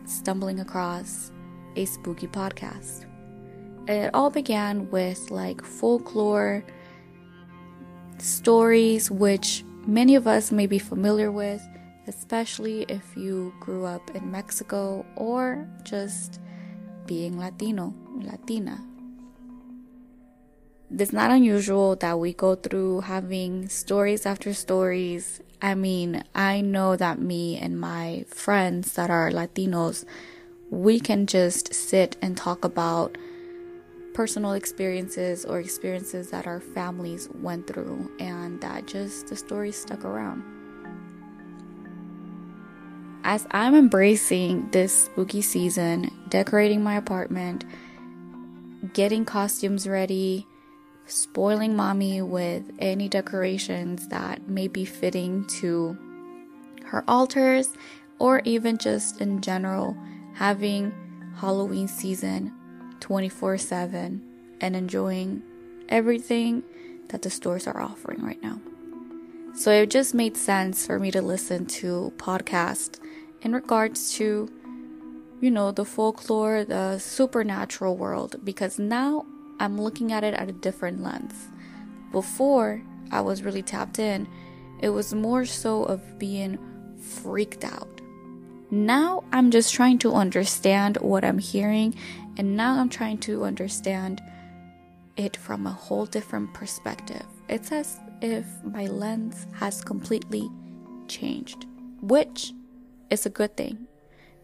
stumbling 0.06 0.60
across 0.60 1.32
a 1.76 1.86
spooky 1.86 2.28
podcast. 2.28 3.06
It 3.88 4.12
all 4.14 4.30
began 4.30 4.90
with 4.92 5.32
like 5.32 5.64
folklore 5.64 6.64
stories, 8.20 9.10
which 9.12 9.64
many 9.86 10.16
of 10.16 10.28
us 10.28 10.52
may 10.52 10.68
be 10.68 10.80
familiar 10.80 11.32
with, 11.32 11.62
especially 12.08 12.84
if 12.84 13.16
you 13.16 13.54
grew 13.60 13.86
up 13.86 14.16
in 14.16 14.32
Mexico 14.32 15.06
or 15.16 15.68
just 15.84 16.40
being 17.06 17.38
Latino, 17.40 17.94
Latina. 18.22 18.84
It's 20.98 21.12
not 21.12 21.32
unusual 21.32 21.96
that 21.98 22.20
we 22.20 22.34
go 22.34 22.56
through 22.56 23.02
having 23.02 23.68
stories 23.70 24.26
after 24.26 24.54
stories. 24.54 25.42
I 25.62 25.74
mean, 25.74 26.24
I 26.36 26.62
know 26.62 26.96
that 26.96 27.20
me 27.20 27.58
and 27.58 27.80
my 27.80 28.26
friends 28.30 28.94
that 28.94 29.10
are 29.10 29.32
Latinos, 29.32 30.06
we 30.70 31.00
can 31.00 31.26
just 31.26 31.74
sit 31.74 32.18
and 32.22 32.38
talk 32.38 32.64
about 32.64 33.18
personal 34.14 34.54
experiences 34.54 35.44
or 35.44 35.60
experiences 35.60 36.30
that 36.30 36.48
our 36.48 36.62
families 36.62 37.30
went 37.42 37.68
through, 37.68 38.10
and 38.20 38.62
that 38.62 38.88
just 38.88 39.28
the 39.28 39.36
stories 39.36 39.76
stuck 39.76 40.06
around. 40.06 40.55
As 43.28 43.48
I'm 43.50 43.74
embracing 43.74 44.70
this 44.70 45.06
spooky 45.06 45.42
season, 45.42 46.12
decorating 46.30 46.84
my 46.84 46.96
apartment, 46.96 47.66
getting 48.94 49.26
costumes 49.26 49.88
ready, 49.88 50.46
spoiling 51.08 51.76
mommy 51.76 52.22
with 52.22 52.72
any 52.78 53.10
decorations 53.10 54.10
that 54.10 54.48
may 54.48 54.68
be 54.68 54.86
fitting 54.86 55.44
to 55.60 55.98
her 56.86 57.04
altars, 57.08 57.74
or 58.20 58.44
even 58.46 58.78
just 58.78 59.20
in 59.20 59.42
general, 59.42 59.98
having 60.36 60.94
Halloween 61.38 61.88
season 61.88 62.54
24 63.00 63.58
7 63.58 64.22
and 64.62 64.76
enjoying 64.76 65.42
everything 65.90 66.62
that 67.08 67.24
the 67.24 67.32
stores 67.32 67.66
are 67.66 67.82
offering 67.82 68.24
right 68.24 68.44
now. 68.44 68.62
So 69.56 69.72
it 69.72 69.90
just 69.90 70.14
made 70.14 70.38
sense 70.38 70.86
for 70.86 71.00
me 71.00 71.10
to 71.10 71.24
listen 71.24 71.66
to 71.66 72.14
podcasts 72.18 73.00
in 73.46 73.54
regards 73.54 74.12
to, 74.16 74.52
you 75.40 75.52
know, 75.52 75.72
the 75.72 75.86
folklore, 75.86 76.66
the 76.66 76.98
supernatural 76.98 77.96
world, 77.96 78.36
because 78.44 78.80
now 78.80 79.24
I'm 79.60 79.80
looking 79.80 80.12
at 80.12 80.24
it 80.24 80.34
at 80.34 80.50
a 80.50 80.52
different 80.52 81.04
lens. 81.04 81.48
Before 82.12 82.82
I 83.12 83.22
was 83.22 83.44
really 83.44 83.62
tapped 83.62 84.00
in, 84.00 84.28
it 84.82 84.90
was 84.90 85.14
more 85.14 85.46
so 85.46 85.84
of 85.84 86.18
being 86.18 86.58
freaked 86.98 87.64
out. 87.64 88.02
Now 88.72 89.24
I'm 89.32 89.52
just 89.52 89.76
trying 89.76 90.00
to 90.00 90.14
understand 90.14 90.98
what 90.98 91.24
I'm 91.24 91.38
hearing, 91.38 91.94
and 92.38 92.58
now 92.58 92.80
I'm 92.80 92.90
trying 92.90 93.20
to 93.20 93.44
understand 93.44 94.24
it 95.18 95.38
from 95.38 95.68
a 95.68 95.72
whole 95.72 96.08
different 96.08 96.52
perspective. 96.56 97.26
It's 97.48 97.72
as 97.72 98.00
if 98.24 98.48
my 98.64 98.88
lens 98.88 99.46
has 99.54 99.84
completely 99.84 100.50
changed, 101.08 101.68
which 102.02 102.52
is 103.10 103.26
a 103.26 103.30
good 103.30 103.56
thing 103.58 103.88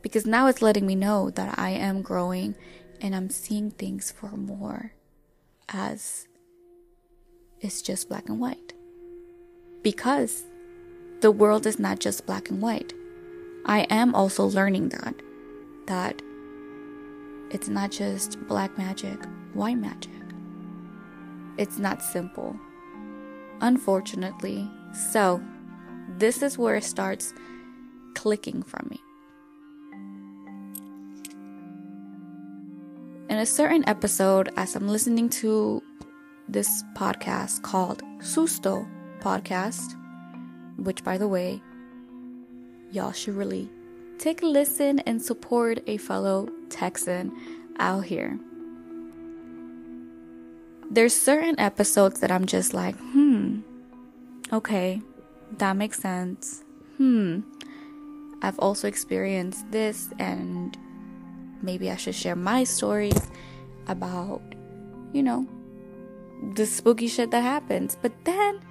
because 0.01 0.25
now 0.25 0.48
it's 0.48 0.62
letting 0.62 0.85
me 0.85 0.96
know 0.96 1.29
that 1.31 1.57
I 1.57 1.72
am 1.72 2.01
growing 2.01 2.55
and 3.01 3.16
I'm 3.16 3.29
seeing 3.29 3.72
things 3.72 4.12
for 4.12 4.31
more 4.31 4.94
as 5.70 6.27
it's 7.59 7.81
just 7.81 8.09
black 8.09 8.27
and 8.29 8.40
white. 8.40 8.74
Because 9.83 10.44
the 11.22 11.31
world 11.31 11.66
is 11.66 11.79
not 11.79 12.00
just 12.00 12.25
black 12.25 12.50
and 12.50 12.62
white. 12.62 12.94
I 13.66 13.81
am 13.90 14.16
also 14.16 14.46
learning 14.46 14.90
that 14.90 15.16
that 15.88 16.22
it's 17.51 17.68
not 17.68 17.92
just 17.92 18.40
black 18.48 18.77
magic, 18.77 19.20
white 19.53 19.77
magic. 19.77 20.12
It's 21.57 21.77
not 21.77 22.01
simple. 22.01 22.55
Unfortunately, 23.59 24.70
so 25.12 25.44
this 26.18 26.42
is 26.42 26.57
where 26.57 26.75
it 26.75 26.83
starts 26.83 27.33
clicking 28.15 28.63
from 28.63 28.87
me. 28.89 29.00
In 33.29 33.37
a 33.37 33.45
certain 33.45 33.87
episode, 33.87 34.51
as 34.57 34.75
I'm 34.75 34.87
listening 34.87 35.29
to 35.29 35.81
this 36.50 36.83
podcast 36.95 37.61
called 37.61 38.03
Susto 38.19 38.85
Podcast, 39.21 39.95
which 40.77 41.03
by 41.03 41.17
the 41.17 41.27
way, 41.27 41.61
y'all 42.91 43.13
should 43.13 43.35
really 43.35 43.69
take 44.17 44.41
a 44.43 44.45
listen 44.45 45.00
and 45.00 45.21
support 45.21 45.79
a 45.87 45.97
fellow 45.97 46.50
Texan 46.69 47.31
out 47.79 48.05
here. 48.05 48.37
There's 50.89 51.15
certain 51.15 51.57
episodes 51.57 52.19
that 52.19 52.31
I'm 52.31 52.45
just 52.45 52.74
like, 52.74 52.95
hmm, 52.97 53.61
okay, 54.51 55.01
that 55.57 55.77
makes 55.77 56.00
sense. 56.00 56.63
Hmm, 56.97 57.41
I've 58.42 58.60
also 58.60 58.88
experienced 58.88 59.72
this, 59.72 60.10
and 60.20 60.77
maybe 61.62 61.92
I 61.92 61.96
should 61.96 62.16
share 62.16 62.36
my 62.36 62.64
stories 62.64 63.30
about, 63.88 64.42
you 65.14 65.24
know, 65.24 65.48
the 66.56 66.66
spooky 66.66 67.08
shit 67.08 67.32
that 67.32 67.42
happens. 67.42 67.98
But 68.01 68.25
then 68.25 68.62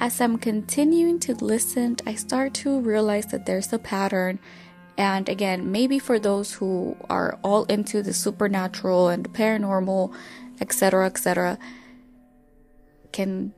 as 0.00 0.20
I'm 0.20 0.38
continuing 0.38 1.20
to 1.20 1.34
listen, 1.34 1.96
I 2.06 2.14
start 2.14 2.54
to 2.54 2.80
realize 2.80 3.26
that 3.26 3.44
there's 3.44 3.72
a 3.72 3.78
pattern. 3.78 4.38
And 4.96 5.28
again, 5.28 5.70
maybe 5.70 5.98
for 5.98 6.18
those 6.18 6.54
who 6.54 6.96
are 7.10 7.38
all 7.44 7.64
into 7.64 8.02
the 8.02 8.14
supernatural 8.14 9.08
and 9.08 9.30
paranormal, 9.32 10.14
etc., 10.60 11.06
etc., 11.06 11.58
can 13.12 13.52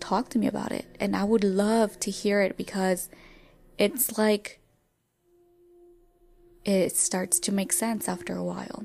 talk 0.00 0.30
to 0.30 0.38
me 0.38 0.46
about 0.46 0.72
it. 0.72 0.86
And 0.98 1.14
I 1.14 1.24
would 1.24 1.44
love 1.44 2.00
to 2.00 2.10
hear 2.10 2.40
it 2.40 2.56
because 2.56 3.10
it's 3.76 4.16
like 4.16 4.61
it 6.64 6.96
starts 6.96 7.38
to 7.40 7.52
make 7.52 7.72
sense 7.72 8.08
after 8.08 8.36
a 8.36 8.44
while. 8.44 8.84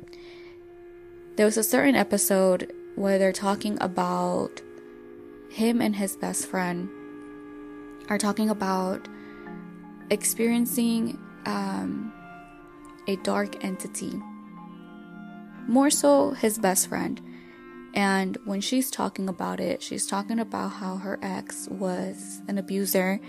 There 1.36 1.46
was 1.46 1.58
a 1.58 1.64
certain 1.64 1.96
episode 1.96 2.74
where 2.96 3.20
they're 3.20 3.32
talking 3.32 3.78
about 3.80 4.62
him 5.50 5.82
and 5.82 5.96
his 5.96 6.16
best 6.16 6.48
friend 6.48 6.90
are 8.10 8.18
talking 8.18 8.50
about 8.50 9.08
experiencing 10.10 11.20
um, 11.46 12.14
a 13.08 13.16
dark 13.18 13.64
entity. 13.64 14.20
More 15.68 15.90
so, 15.90 16.32
his 16.32 16.58
best 16.58 16.88
friend. 16.88 17.22
And 17.94 18.38
when 18.46 18.62
she's 18.62 18.90
talking 18.90 19.28
about 19.28 19.60
it, 19.60 19.82
she's 19.82 20.08
talking 20.08 20.40
about 20.40 20.70
how 20.70 20.98
her 20.98 21.20
ex 21.22 21.68
was 21.70 22.42
an 22.48 22.58
abuser, 22.58 23.20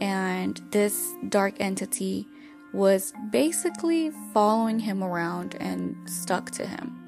and 0.00 0.60
this 0.70 1.12
dark 1.28 1.54
entity 1.58 2.26
was 2.72 3.12
basically 3.30 4.10
following 4.32 4.78
him 4.78 5.02
around 5.02 5.56
and 5.60 5.96
stuck 6.08 6.50
to 6.52 6.66
him 6.66 7.00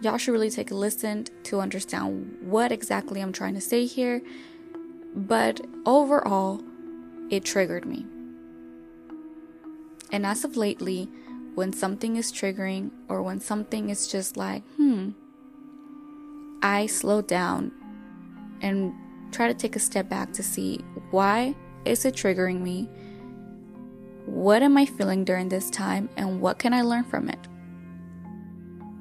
y'all 0.00 0.18
should 0.18 0.32
really 0.32 0.50
take 0.50 0.70
a 0.70 0.74
listen 0.74 1.26
to 1.44 1.60
understand 1.60 2.36
what 2.40 2.72
exactly 2.72 3.20
I'm 3.20 3.32
trying 3.32 3.54
to 3.54 3.60
say 3.60 3.86
here. 3.86 4.22
But 5.14 5.60
overall, 5.86 6.62
it 7.30 7.44
triggered 7.44 7.84
me. 7.84 8.06
And 10.10 10.24
as 10.24 10.44
of 10.44 10.56
lately, 10.56 11.08
when 11.54 11.72
something 11.72 12.16
is 12.16 12.32
triggering 12.32 12.90
or 13.08 13.22
when 13.22 13.40
something 13.40 13.90
is 13.90 14.06
just 14.06 14.36
like, 14.36 14.62
hmm, 14.76 15.10
I 16.62 16.86
slow 16.86 17.20
down 17.20 17.72
and 18.62 18.92
try 19.32 19.48
to 19.48 19.54
take 19.54 19.76
a 19.76 19.80
step 19.80 20.08
back 20.08 20.32
to 20.34 20.42
see 20.42 20.84
why 21.10 21.54
is 21.84 22.04
it 22.04 22.14
triggering 22.14 22.60
me? 22.60 22.88
What 24.28 24.62
am 24.62 24.76
I 24.76 24.84
feeling 24.84 25.24
during 25.24 25.48
this 25.48 25.70
time 25.70 26.10
and 26.18 26.40
what 26.40 26.58
can 26.58 26.74
I 26.74 26.82
learn 26.82 27.04
from 27.04 27.30
it? 27.30 27.48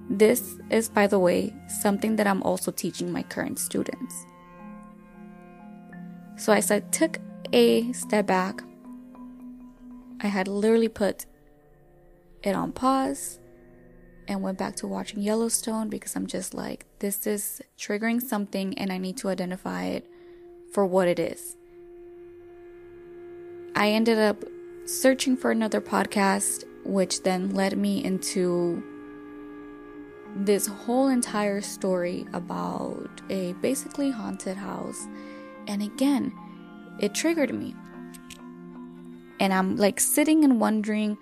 This 0.10 0.58
is, 0.70 0.88
by 0.88 1.06
the 1.06 1.20
way, 1.20 1.54
something 1.68 2.16
that 2.16 2.26
I'm 2.26 2.42
also 2.44 2.72
teaching 2.72 3.12
my 3.12 3.24
current 3.24 3.60
students. 3.60 4.26
So 6.38 6.54
as 6.54 6.72
I 6.72 6.80
took 6.80 7.20
a 7.52 7.92
step 7.92 8.26
back, 8.26 8.62
I 10.22 10.28
had 10.28 10.48
literally 10.48 10.88
put 10.88 11.26
it 12.42 12.56
on 12.56 12.72
pause 12.72 13.40
and 14.30 14.42
went 14.42 14.58
back 14.58 14.78
to 14.78 14.88
watching 14.88 15.20
Yellowstone 15.20 15.90
because 15.90 16.16
I'm 16.16 16.26
just 16.26 16.54
like, 16.54 16.86
this 17.00 17.28
is 17.28 17.62
triggering 17.78 18.22
something 18.22 18.78
and 18.80 18.94
I 18.94 18.98
need 18.98 19.18
to 19.18 19.28
identify 19.28 19.88
it 19.88 20.10
for 20.72 20.86
what 20.86 21.10
it 21.10 21.20
is. 21.20 21.58
I 23.76 23.90
ended 23.90 24.18
up 24.18 24.44
searching 24.88 25.36
for 25.36 25.52
another 25.52 25.82
podcast, 25.82 26.64
which 26.86 27.24
then 27.24 27.54
led 27.54 27.78
me 27.78 28.04
into 28.04 28.82
this 30.34 30.66
whole 30.66 31.10
entire 31.10 31.60
story 31.60 32.26
about 32.32 33.10
a 33.30 33.52
basically 33.54 34.10
haunted 34.10 34.56
house. 34.56 35.06
And 35.68 35.82
again, 35.84 36.32
it 37.00 37.14
triggered 37.14 37.54
me. 37.54 37.76
And 39.42 39.54
I'm 39.54 39.76
like 39.76 40.00
sitting 40.00 40.46
and 40.46 40.60
wondering 40.62 41.18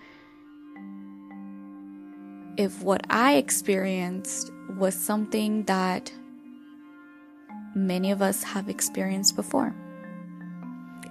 if 2.58 2.84
what 2.84 3.02
I 3.10 3.36
experienced 3.36 4.52
was 4.78 4.94
something 4.94 5.64
that 5.64 6.14
many 7.74 8.12
of 8.12 8.22
us 8.22 8.44
have 8.44 8.70
experienced 8.70 9.36
before. 9.36 9.76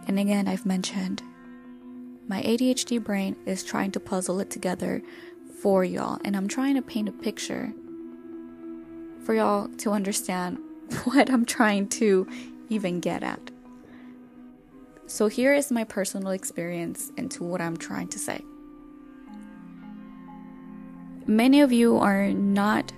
And 0.07 0.21
again, 0.21 0.47
I've 0.47 0.65
mentioned 0.65 1.23
my 2.27 2.43
ADHD 2.43 3.03
brain 3.03 3.37
is 3.45 3.63
trying 3.63 3.91
to 3.93 4.01
puzzle 4.01 4.41
it 4.41 4.51
together 4.51 5.03
for 5.61 5.85
y'all, 5.85 6.19
and 6.25 6.37
I'm 6.37 6.49
trying 6.49 6.75
to 6.77 6.83
paint 6.83 7.09
a 7.09 7.13
picture 7.13 7.73
for 9.25 9.35
y'all 9.35 9.69
to 9.69 9.91
understand 9.91 10.59
what 11.05 11.31
I'm 11.31 11.45
trying 11.45 11.89
to 11.91 12.27
even 12.69 13.01
get 13.01 13.23
at. 13.23 13.51
So, 15.07 15.29
here 15.29 15.55
is 15.55 15.71
my 15.71 15.85
personal 15.85 16.33
experience 16.33 17.13
into 17.19 17.45
what 17.45 17.61
I'm 17.61 17.77
trying 17.77 18.09
to 18.09 18.19
say. 18.19 18.41
Many 21.27 21.61
of 21.61 21.73
you 21.73 21.99
are 21.99 22.29
not 22.33 22.93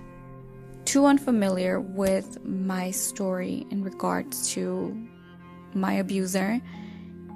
too 0.85 1.05
unfamiliar 1.05 1.81
with 1.81 2.43
my 2.45 2.91
story 2.91 3.65
in 3.71 3.83
regards 3.83 4.49
to 4.53 5.07
my 5.73 5.93
abuser 5.93 6.61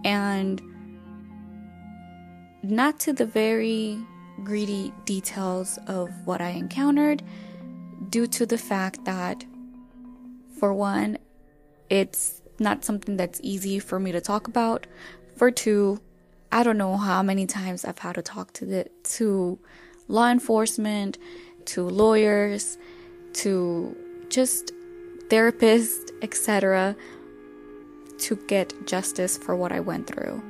and 0.06 0.62
not 2.63 3.00
to 3.02 3.13
the 3.13 3.26
very 3.26 4.00
greedy 4.43 4.93
details 5.06 5.78
of 5.88 6.10
what 6.26 6.41
I 6.41 6.50
encountered, 6.50 7.24
due 8.10 8.28
to 8.28 8.45
the 8.45 8.58
fact 8.58 9.06
that, 9.06 9.45
for 10.60 10.74
one, 10.74 11.17
it's 11.89 12.41
not 12.60 12.86
something 12.86 13.17
that's 13.17 13.39
easy 13.43 13.80
for 13.80 14.00
me 14.00 14.12
to 14.12 14.21
talk 14.21 14.47
about. 14.47 14.88
For 15.36 15.52
two, 15.52 16.00
I 16.52 16.63
don't 16.63 16.78
know 16.78 16.97
how 16.97 17.24
many 17.24 17.47
times 17.47 17.86
I've 17.86 18.00
had 18.00 18.15
to 18.15 18.21
talk 18.21 18.54
to 18.54 18.65
the 18.65 18.89
to 19.15 19.60
law 20.08 20.30
enforcement, 20.30 21.17
to 21.65 21.88
lawyers, 21.88 22.78
to 23.34 23.95
just 24.30 24.71
therapists, 25.30 26.12
etc., 26.21 26.95
to 28.19 28.36
get 28.47 28.86
justice 28.86 29.38
for 29.38 29.56
what 29.56 29.71
I 29.71 29.80
went 29.80 30.08
through. 30.08 30.43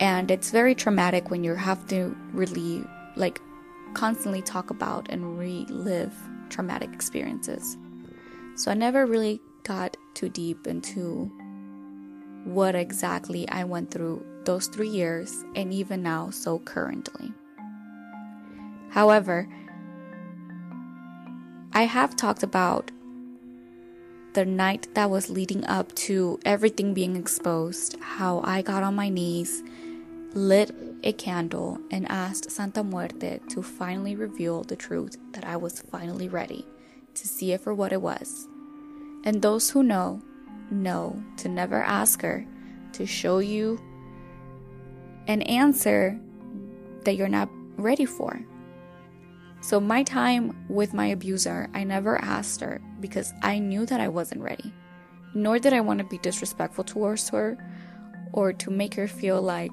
And 0.00 0.30
it's 0.30 0.50
very 0.50 0.74
traumatic 0.74 1.30
when 1.30 1.44
you 1.44 1.54
have 1.54 1.86
to 1.88 2.16
really, 2.32 2.84
like, 3.16 3.40
constantly 3.94 4.42
talk 4.42 4.70
about 4.70 5.06
and 5.08 5.38
relive 5.38 6.12
traumatic 6.50 6.92
experiences. 6.92 7.76
So 8.56 8.70
I 8.70 8.74
never 8.74 9.06
really 9.06 9.40
got 9.62 9.96
too 10.14 10.28
deep 10.28 10.66
into 10.66 11.30
what 12.44 12.74
exactly 12.74 13.48
I 13.48 13.64
went 13.64 13.90
through 13.90 14.24
those 14.44 14.66
three 14.66 14.88
years 14.88 15.44
and 15.54 15.72
even 15.72 16.02
now, 16.02 16.30
so 16.30 16.58
currently. 16.58 17.32
However, 18.90 19.48
I 21.72 21.84
have 21.84 22.14
talked 22.14 22.42
about 22.42 22.90
the 24.34 24.44
night 24.44 24.88
that 24.94 25.10
was 25.10 25.30
leading 25.30 25.64
up 25.66 25.94
to 25.94 26.38
everything 26.44 26.92
being 26.94 27.16
exposed, 27.16 27.96
how 28.00 28.40
I 28.44 28.62
got 28.62 28.82
on 28.82 28.94
my 28.94 29.08
knees 29.08 29.62
lit 30.34 30.74
a 31.04 31.12
candle 31.12 31.78
and 31.90 32.10
asked 32.10 32.50
Santa 32.50 32.82
Muerte 32.82 33.38
to 33.48 33.62
finally 33.62 34.16
reveal 34.16 34.62
the 34.64 34.76
truth 34.76 35.16
that 35.32 35.44
I 35.44 35.56
was 35.56 35.80
finally 35.80 36.28
ready 36.28 36.66
to 37.14 37.28
see 37.28 37.52
it 37.52 37.60
for 37.60 37.72
what 37.72 37.92
it 37.92 38.02
was. 38.02 38.48
And 39.24 39.40
those 39.40 39.70
who 39.70 39.82
know, 39.82 40.20
know 40.70 41.22
to 41.38 41.48
never 41.48 41.82
ask 41.82 42.20
her 42.22 42.44
to 42.94 43.06
show 43.06 43.38
you 43.38 43.80
an 45.26 45.42
answer 45.42 46.18
that 47.04 47.16
you're 47.16 47.28
not 47.28 47.48
ready 47.76 48.04
for. 48.04 48.40
So, 49.60 49.80
my 49.80 50.02
time 50.02 50.66
with 50.68 50.92
my 50.92 51.06
abuser, 51.06 51.70
I 51.72 51.84
never 51.84 52.20
asked 52.22 52.60
her 52.60 52.82
because 53.00 53.32
I 53.42 53.58
knew 53.58 53.86
that 53.86 54.00
I 54.00 54.08
wasn't 54.08 54.42
ready. 54.42 54.72
Nor 55.32 55.58
did 55.58 55.72
I 55.72 55.80
want 55.80 56.00
to 56.00 56.04
be 56.04 56.18
disrespectful 56.18 56.84
towards 56.84 57.30
her 57.30 57.56
or 58.32 58.52
to 58.52 58.70
make 58.70 58.94
her 58.94 59.08
feel 59.08 59.40
like 59.40 59.72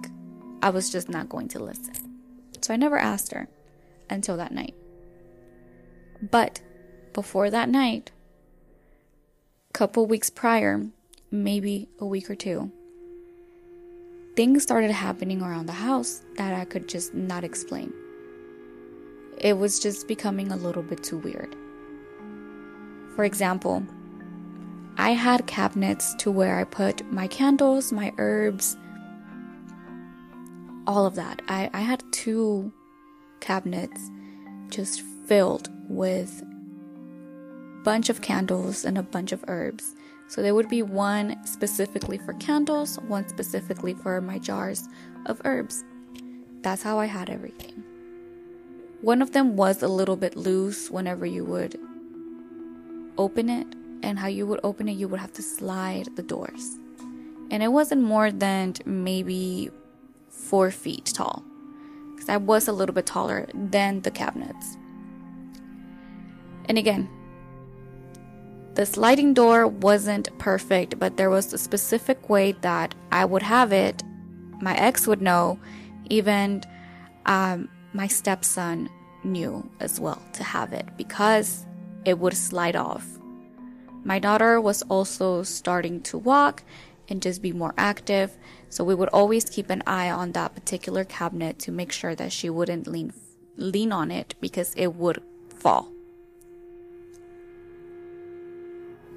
I 0.62 0.70
was 0.70 0.90
just 0.90 1.10
not 1.10 1.30
going 1.30 1.48
to 1.50 1.60
listen. 1.60 1.94
So 2.62 2.74
I 2.74 2.78
never 2.78 2.98
asked 2.98 3.32
her 3.34 3.48
until 4.10 4.38
that 4.38 4.52
night. 4.52 4.76
But 6.22 6.62
before 7.14 7.50
that 7.50 7.70
night, 7.70 8.12
couple 9.74 10.06
weeks 10.06 10.30
prior, 10.30 10.86
maybe 11.32 11.90
a 12.00 12.06
week 12.06 12.30
or 12.30 12.36
two, 12.36 12.72
things 14.36 14.62
started 14.62 14.92
happening 14.92 15.42
around 15.42 15.66
the 15.66 15.74
house 15.74 16.22
that 16.38 16.54
I 16.54 16.66
could 16.66 16.88
just 16.88 17.14
not 17.14 17.44
explain. 17.44 17.92
It 19.38 19.58
was 19.58 19.80
just 19.80 20.08
becoming 20.08 20.52
a 20.52 20.56
little 20.56 20.84
bit 20.84 21.04
too 21.04 21.18
weird. 21.18 21.56
For 23.16 23.24
example, 23.24 23.84
I 24.98 25.12
had 25.12 25.48
cabinets 25.48 26.14
to 26.16 26.30
where 26.30 26.60
I 26.60 26.64
put 26.64 27.12
my 27.12 27.28
candles, 27.28 27.92
my 27.92 28.14
herbs, 28.18 28.78
all 30.88 31.06
of 31.06 31.16
that. 31.16 31.42
I, 31.48 31.70
I 31.74 31.82
had 31.82 32.04
two 32.12 32.72
cabinets 33.40 34.10
just 34.70 35.02
filled 35.26 35.70
with 35.90 36.44
bunch 37.84 38.10
of 38.10 38.22
candles 38.22 38.86
and 38.86 38.98
a 38.98 39.04
bunch 39.04 39.32
of 39.32 39.44
herbs. 39.48 39.96
So 40.28 40.42
there 40.42 40.56
would 40.56 40.70
be 40.70 40.82
one 40.82 41.36
specifically 41.46 42.18
for 42.18 42.34
candles, 42.34 42.98
one 43.08 43.28
specifically 43.28 43.94
for 43.94 44.22
my 44.22 44.40
jars 44.40 44.88
of 45.26 45.42
herbs. 45.44 45.84
That's 46.62 46.84
how 46.84 47.00
I 47.00 47.06
had 47.06 47.30
everything. 47.30 47.84
One 49.02 49.22
of 49.22 49.32
them 49.32 49.56
was 49.56 49.82
a 49.82 49.88
little 49.88 50.16
bit 50.16 50.36
loose 50.36 50.90
whenever 50.92 51.26
you 51.26 51.44
would 51.44 51.80
open 53.18 53.50
it, 53.50 53.68
and 54.04 54.18
how 54.18 54.28
you 54.28 54.48
would 54.48 54.60
open 54.64 54.88
it, 54.88 54.94
you 54.94 55.08
would 55.08 55.20
have 55.20 55.34
to 55.34 55.42
slide 55.42 56.08
the 56.16 56.24
doors. 56.24 56.78
And 57.52 57.62
it 57.62 57.68
wasn't 57.68 58.02
more 58.02 58.32
than 58.32 58.74
maybe 58.86 59.70
four 60.42 60.72
feet 60.72 61.06
tall 61.06 61.44
because 62.14 62.30
I 62.30 62.38
was 62.38 62.68
a 62.68 62.74
little 62.74 62.94
bit 62.94 63.06
taller 63.06 63.48
than 63.54 64.02
the 64.02 64.12
cabinets. 64.12 64.78
And 66.66 66.78
again, 66.78 67.10
the 68.76 68.86
sliding 68.86 69.34
door 69.34 69.68
wasn't 69.68 70.38
perfect, 70.38 70.98
but 70.98 71.18
there 71.18 71.30
was 71.30 71.54
a 71.54 71.58
specific 71.58 72.30
way 72.30 72.54
that 72.62 72.96
I 73.12 73.26
would 73.26 73.44
have 73.44 73.74
it. 73.74 74.04
My 74.62 74.76
ex 74.78 75.08
would 75.08 75.22
know, 75.22 75.60
even 76.10 76.64
um, 77.26 77.70
my 77.94 78.08
stepson 78.08 78.90
knew 79.24 79.70
as 79.80 80.00
well 80.00 80.22
to 80.34 80.44
have 80.44 80.74
it 80.74 80.88
because 80.98 81.66
it 82.06 82.18
would 82.20 82.36
slide 82.36 82.76
off. 82.76 83.06
My 84.04 84.20
daughter 84.20 84.60
was 84.60 84.82
also 84.84 85.44
starting 85.44 86.02
to 86.04 86.18
walk 86.18 86.64
and 87.10 87.22
just 87.22 87.42
be 87.42 87.52
more 87.52 87.74
active. 87.78 88.38
So 88.72 88.84
we 88.84 88.96
would 88.96 89.10
always 89.10 89.46
keep 89.46 89.70
an 89.70 89.84
eye 89.86 90.10
on 90.10 90.32
that 90.32 90.56
particular 90.56 91.04
cabinet 91.04 91.60
to 91.60 91.72
make 91.72 91.92
sure 91.92 92.16
that 92.16 92.32
she 92.32 92.50
wouldn't 92.50 92.88
lean 92.88 93.14
lean 93.58 93.92
on 93.92 94.10
it 94.10 94.34
because 94.42 94.74
it 94.76 94.96
would 94.96 95.22
fall. 95.54 95.92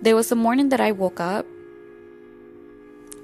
There 0.02 0.16
was 0.16 0.30
a 0.30 0.34
morning 0.34 0.68
that 0.68 0.80
I 0.80 0.92
woke 0.92 1.20
up 1.20 1.46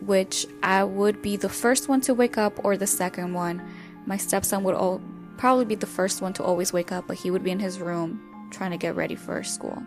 which 0.01 0.47
I 0.63 0.85
would 0.85 1.21
be 1.21 1.37
the 1.37 1.49
first 1.49 1.89
one 1.89 2.01
to 2.03 2.15
wake 2.15 2.39
up 2.39 2.65
or 2.65 2.77
the 2.77 2.87
second 2.87 3.35
one. 3.35 3.63
My 4.07 4.17
stepson 4.17 4.65
would 4.65 4.75
all, 4.75 5.01
probably 5.37 5.65
be 5.65 5.75
the 5.75 5.87
first 5.87 6.23
one 6.23 6.33
to 6.35 6.45
always 6.45 6.73
wake 6.73 6.93
up, 6.93 7.07
but 7.07 7.19
he 7.19 7.31
would 7.31 7.45
be 7.45 7.51
in 7.51 7.61
his 7.61 7.81
room 7.81 8.49
trying 8.51 8.71
to 8.71 8.77
get 8.77 8.97
ready 8.97 9.15
for 9.15 9.43
school. 9.43 9.83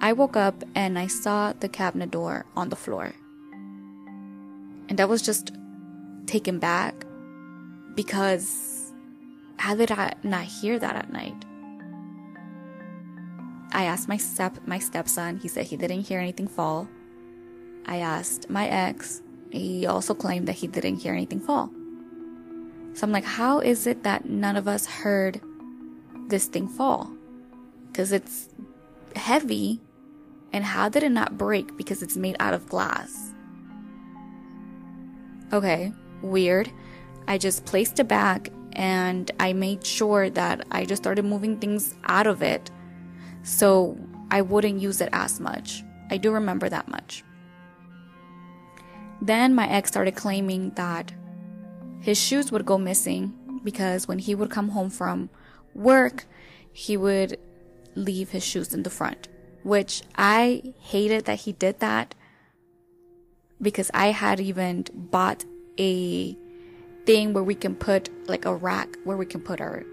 I 0.00 0.12
woke 0.12 0.36
up 0.36 0.64
and 0.74 0.98
I 0.98 1.06
saw 1.06 1.52
the 1.52 1.68
cabinet 1.68 2.10
door 2.10 2.44
on 2.56 2.68
the 2.68 2.76
floor. 2.76 3.14
And 4.88 5.00
I 5.00 5.04
was 5.04 5.22
just 5.22 5.52
taken 6.26 6.58
back 6.58 6.94
because 7.94 8.92
how 9.56 9.74
did 9.74 9.90
I 9.90 10.14
not 10.22 10.44
hear 10.44 10.78
that 10.78 10.96
at 10.96 11.12
night? 11.12 11.44
I 13.72 13.84
asked 13.84 14.08
my 14.08 14.18
step 14.18 14.58
my 14.66 14.78
stepson, 14.78 15.38
he 15.38 15.48
said 15.48 15.66
he 15.66 15.76
didn't 15.76 16.06
hear 16.06 16.20
anything 16.20 16.46
fall. 16.46 16.88
I 17.86 17.98
asked 17.98 18.50
my 18.50 18.68
ex, 18.68 19.22
he 19.50 19.86
also 19.86 20.14
claimed 20.14 20.46
that 20.48 20.56
he 20.56 20.66
didn't 20.66 20.96
hear 20.96 21.12
anything 21.14 21.40
fall. 21.40 21.70
So 22.94 23.06
I'm 23.06 23.12
like, 23.12 23.24
how 23.24 23.60
is 23.60 23.86
it 23.86 24.02
that 24.02 24.26
none 24.26 24.56
of 24.56 24.68
us 24.68 24.86
heard 24.86 25.40
this 26.28 26.46
thing 26.46 26.68
fall? 26.68 27.10
Because 27.86 28.12
it's 28.12 28.48
heavy, 29.16 29.80
and 30.52 30.64
how 30.64 30.88
did 30.88 31.02
it 31.02 31.12
not 31.12 31.38
break? 31.38 31.76
Because 31.76 32.02
it's 32.02 32.16
made 32.16 32.36
out 32.38 32.54
of 32.54 32.68
glass. 32.68 33.31
Okay, 35.52 35.92
weird. 36.22 36.70
I 37.28 37.38
just 37.38 37.66
placed 37.66 38.00
it 38.00 38.08
back 38.08 38.50
and 38.72 39.30
I 39.38 39.52
made 39.52 39.84
sure 39.84 40.30
that 40.30 40.66
I 40.70 40.84
just 40.84 41.02
started 41.02 41.24
moving 41.24 41.58
things 41.58 41.94
out 42.04 42.26
of 42.26 42.42
it 42.42 42.70
so 43.42 43.98
I 44.30 44.40
wouldn't 44.40 44.80
use 44.80 45.00
it 45.00 45.10
as 45.12 45.40
much. 45.40 45.82
I 46.10 46.16
do 46.16 46.32
remember 46.32 46.68
that 46.68 46.88
much. 46.88 47.22
Then 49.20 49.54
my 49.54 49.68
ex 49.68 49.90
started 49.90 50.16
claiming 50.16 50.70
that 50.70 51.12
his 52.00 52.18
shoes 52.18 52.50
would 52.50 52.66
go 52.66 52.78
missing 52.78 53.60
because 53.62 54.08
when 54.08 54.18
he 54.18 54.34
would 54.34 54.50
come 54.50 54.70
home 54.70 54.90
from 54.90 55.30
work, 55.74 56.24
he 56.72 56.96
would 56.96 57.38
leave 57.94 58.30
his 58.30 58.42
shoes 58.42 58.72
in 58.72 58.82
the 58.82 58.90
front, 58.90 59.28
which 59.62 60.02
I 60.16 60.74
hated 60.80 61.26
that 61.26 61.40
he 61.40 61.52
did 61.52 61.78
that 61.80 62.14
because 63.62 63.90
I 63.94 64.08
had 64.08 64.40
even 64.40 64.84
bought 64.92 65.44
a 65.78 66.36
thing 67.06 67.32
where 67.32 67.44
we 67.44 67.54
can 67.54 67.74
put 67.74 68.10
like 68.28 68.44
a 68.44 68.54
rack 68.54 68.96
where 69.04 69.16
we 69.16 69.26
can 69.26 69.40
put 69.40 69.60
our 69.60 69.84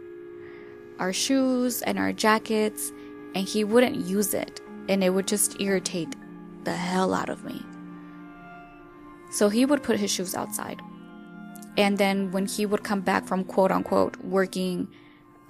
our 0.99 1.13
shoes 1.13 1.81
and 1.83 1.97
our 1.97 2.11
jackets 2.11 2.91
and 3.33 3.47
he 3.47 3.63
wouldn't 3.63 3.95
use 3.95 4.33
it 4.33 4.59
and 4.89 5.03
it 5.03 5.11
would 5.11 5.27
just 5.27 5.61
irritate 5.61 6.13
the 6.65 6.73
hell 6.73 7.13
out 7.13 7.29
of 7.29 7.43
me. 7.45 7.61
So 9.31 9.49
he 9.49 9.65
would 9.65 9.83
put 9.83 9.99
his 9.99 10.11
shoes 10.11 10.35
outside. 10.35 10.81
And 11.77 11.97
then 11.97 12.31
when 12.31 12.47
he 12.47 12.65
would 12.65 12.83
come 12.83 13.01
back 13.01 13.25
from 13.25 13.43
quote 13.45 13.71
unquote 13.71 14.17
working 14.17 14.87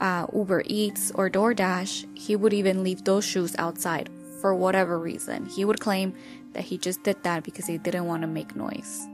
uh, 0.01 0.27
Uber 0.33 0.63
Eats 0.65 1.11
or 1.15 1.29
DoorDash, 1.29 2.17
he 2.17 2.35
would 2.35 2.53
even 2.53 2.83
leave 2.83 3.03
those 3.03 3.25
shoes 3.25 3.55
outside 3.57 4.09
for 4.39 4.53
whatever 4.53 4.99
reason. 4.99 5.45
He 5.45 5.65
would 5.65 5.79
claim 5.79 6.13
that 6.53 6.63
he 6.63 6.77
just 6.77 7.03
did 7.03 7.21
that 7.23 7.43
because 7.43 7.67
he 7.67 7.77
didn't 7.77 8.05
want 8.05 8.21
to 8.21 8.27
make 8.27 8.55
noise. 8.55 9.07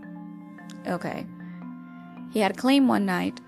Okay. 0.88 1.26
He 2.32 2.40
had 2.40 2.58
claimed 2.58 2.88
one 2.88 3.06
night 3.06 3.40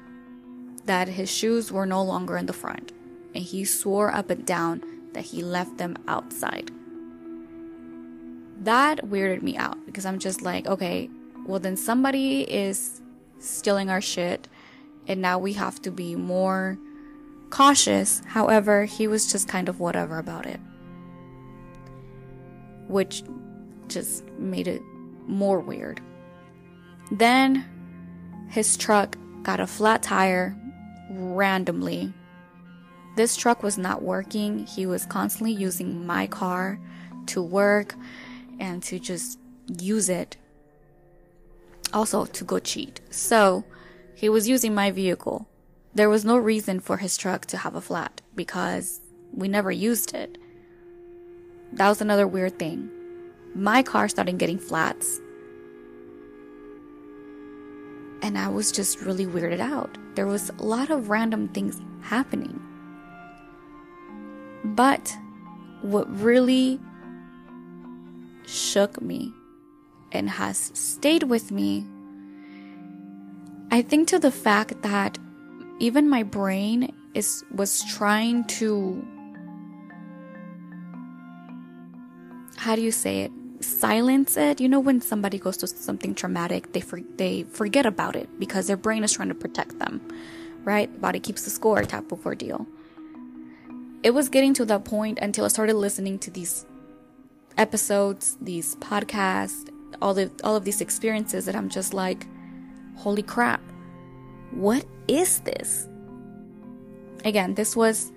that 0.86 1.08
his 1.08 1.30
shoes 1.30 1.71
were 1.71 1.86
no 1.86 2.02
longer 2.04 2.38
in 2.38 2.45
the 2.45 2.54
front, 2.54 2.91
and 3.36 3.43
he 3.43 3.65
swore 3.65 4.13
up 4.13 4.30
and 4.30 4.45
down 4.45 4.82
that 5.13 5.26
he 5.26 5.43
left 5.43 5.78
them 5.78 5.97
outside. 6.08 6.71
That 8.62 9.06
weirded 9.06 9.41
me 9.41 9.58
out 9.58 9.78
because 9.86 10.06
I'm 10.06 10.19
just 10.19 10.41
like, 10.41 10.67
okay, 10.67 11.10
well, 11.45 11.60
then 11.60 11.78
somebody 11.78 12.41
is 12.41 13.02
stealing 13.39 13.89
our 13.89 14.02
shit, 14.02 14.47
and 15.08 15.21
now 15.21 15.38
we 15.38 15.54
have 15.54 15.82
to 15.84 15.91
be 15.91 16.15
more 16.15 16.78
cautious. 17.50 18.21
However, 18.26 18.86
he 18.86 19.08
was 19.08 19.32
just 19.32 19.47
kind 19.47 19.69
of 19.69 19.80
whatever 19.80 20.17
about 20.17 20.45
it, 20.45 20.60
which 22.88 23.23
just 23.89 24.23
made 24.38 24.67
it 24.67 24.82
more 25.28 25.60
weird. 25.60 26.02
Then 27.12 27.65
his 28.50 28.78
truck 28.78 29.17
got 29.43 29.60
a 29.60 29.67
flat 29.67 30.04
tire 30.04 30.56
randomly. 31.10 32.13
This 33.15 33.36
truck 33.36 33.63
was 33.63 33.78
not 33.78 34.04
working. 34.04 34.65
He 34.65 34.86
was 34.86 35.06
constantly 35.06 35.54
using 35.54 36.06
my 36.06 36.28
car 36.28 36.80
to 37.28 37.41
work 37.41 37.95
and 38.60 38.82
to 38.84 39.00
just 39.00 39.39
use 39.80 40.10
it. 40.10 40.38
Also 41.93 42.26
to 42.26 42.43
go 42.43 42.60
cheat. 42.60 43.02
So 43.10 43.63
he 44.15 44.30
was 44.30 44.47
using 44.47 44.76
my 44.76 44.91
vehicle. 44.91 45.47
There 45.95 46.10
was 46.10 46.26
no 46.26 46.38
reason 46.38 46.80
for 46.80 46.97
his 46.97 47.17
truck 47.17 47.45
to 47.47 47.58
have 47.58 47.76
a 47.76 47.82
flat 47.82 48.21
because 48.36 49.02
we 49.34 49.47
never 49.47 49.71
used 49.71 50.13
it. 50.13 50.38
That 51.73 51.89
was 51.89 52.02
another 52.02 52.28
weird 52.28 52.60
thing. 52.60 52.89
My 53.58 53.82
car 53.82 54.08
started 54.08 54.38
getting 54.38 54.60
flats 54.60 55.20
and 58.22 58.38
I 58.38 58.50
was 58.50 58.72
just 58.72 59.02
really 59.02 59.26
weirded 59.26 59.60
out. 59.60 59.98
There 60.15 60.28
was 60.28 60.50
a 60.50 60.63
lot 60.63 60.91
of 60.91 61.10
random 61.10 61.48
things 61.48 61.82
happening. 62.02 62.62
But 64.63 65.15
what 65.82 66.08
really 66.22 66.80
shook 68.46 69.02
me 69.02 69.34
and 70.12 70.30
has 70.30 70.72
stayed 70.74 71.24
with 71.24 71.52
me, 71.52 71.86
I 73.72 73.82
think 73.82 74.08
to 74.10 74.20
the 74.20 74.32
fact 74.32 74.82
that 74.84 75.17
even 75.80 76.10
my 76.10 76.24
brain 76.24 76.93
is 77.13 77.43
was 77.52 77.84
trying 77.86 78.43
to 78.46 79.04
how 82.58 82.76
do 82.76 82.82
you 82.82 82.91
say 82.91 83.22
it? 83.22 83.32
Silence 83.60 84.38
it. 84.38 84.60
You 84.60 84.70
know, 84.70 84.80
when 84.80 85.02
somebody 85.02 85.39
goes 85.39 85.58
through 85.58 85.70
something 85.70 86.15
traumatic, 86.15 86.74
they 86.74 86.82
for, 86.82 87.02
they 87.17 87.43
forget 87.43 87.86
about 87.86 88.15
it 88.15 88.39
because 88.39 88.67
their 88.67 88.78
brain 88.78 89.04
is 89.04 89.13
trying 89.13 89.30
to 89.30 89.36
protect 89.36 89.80
them, 89.80 90.02
right? 90.63 90.89
Body 91.02 91.20
keeps 91.20 91.43
the 91.43 91.50
score 91.50 91.84
type 91.84 92.12
of 92.12 92.26
ordeal. 92.26 92.65
It 94.04 94.12
was 94.12 94.30
getting 94.30 94.54
to 94.56 94.65
that 94.65 94.86
point 94.86 95.20
until 95.20 95.46
I 95.46 95.48
started 95.50 95.76
listening 95.76 96.20
to 96.20 96.32
these 96.32 96.65
episodes, 97.58 98.38
these 98.39 98.76
podcasts, 98.76 99.70
all 100.02 100.13
the 100.13 100.30
all 100.43 100.56
of 100.56 100.63
these 100.63 100.82
experiences 100.82 101.46
that 101.46 101.56
I'm 101.56 101.70
just 101.70 101.93
like, 101.93 102.28
holy 102.96 103.24
crap, 103.24 103.62
what 104.52 104.86
is 105.08 105.39
this? 105.39 105.88
Again, 107.26 107.56
this 107.56 107.76
was 107.76 108.12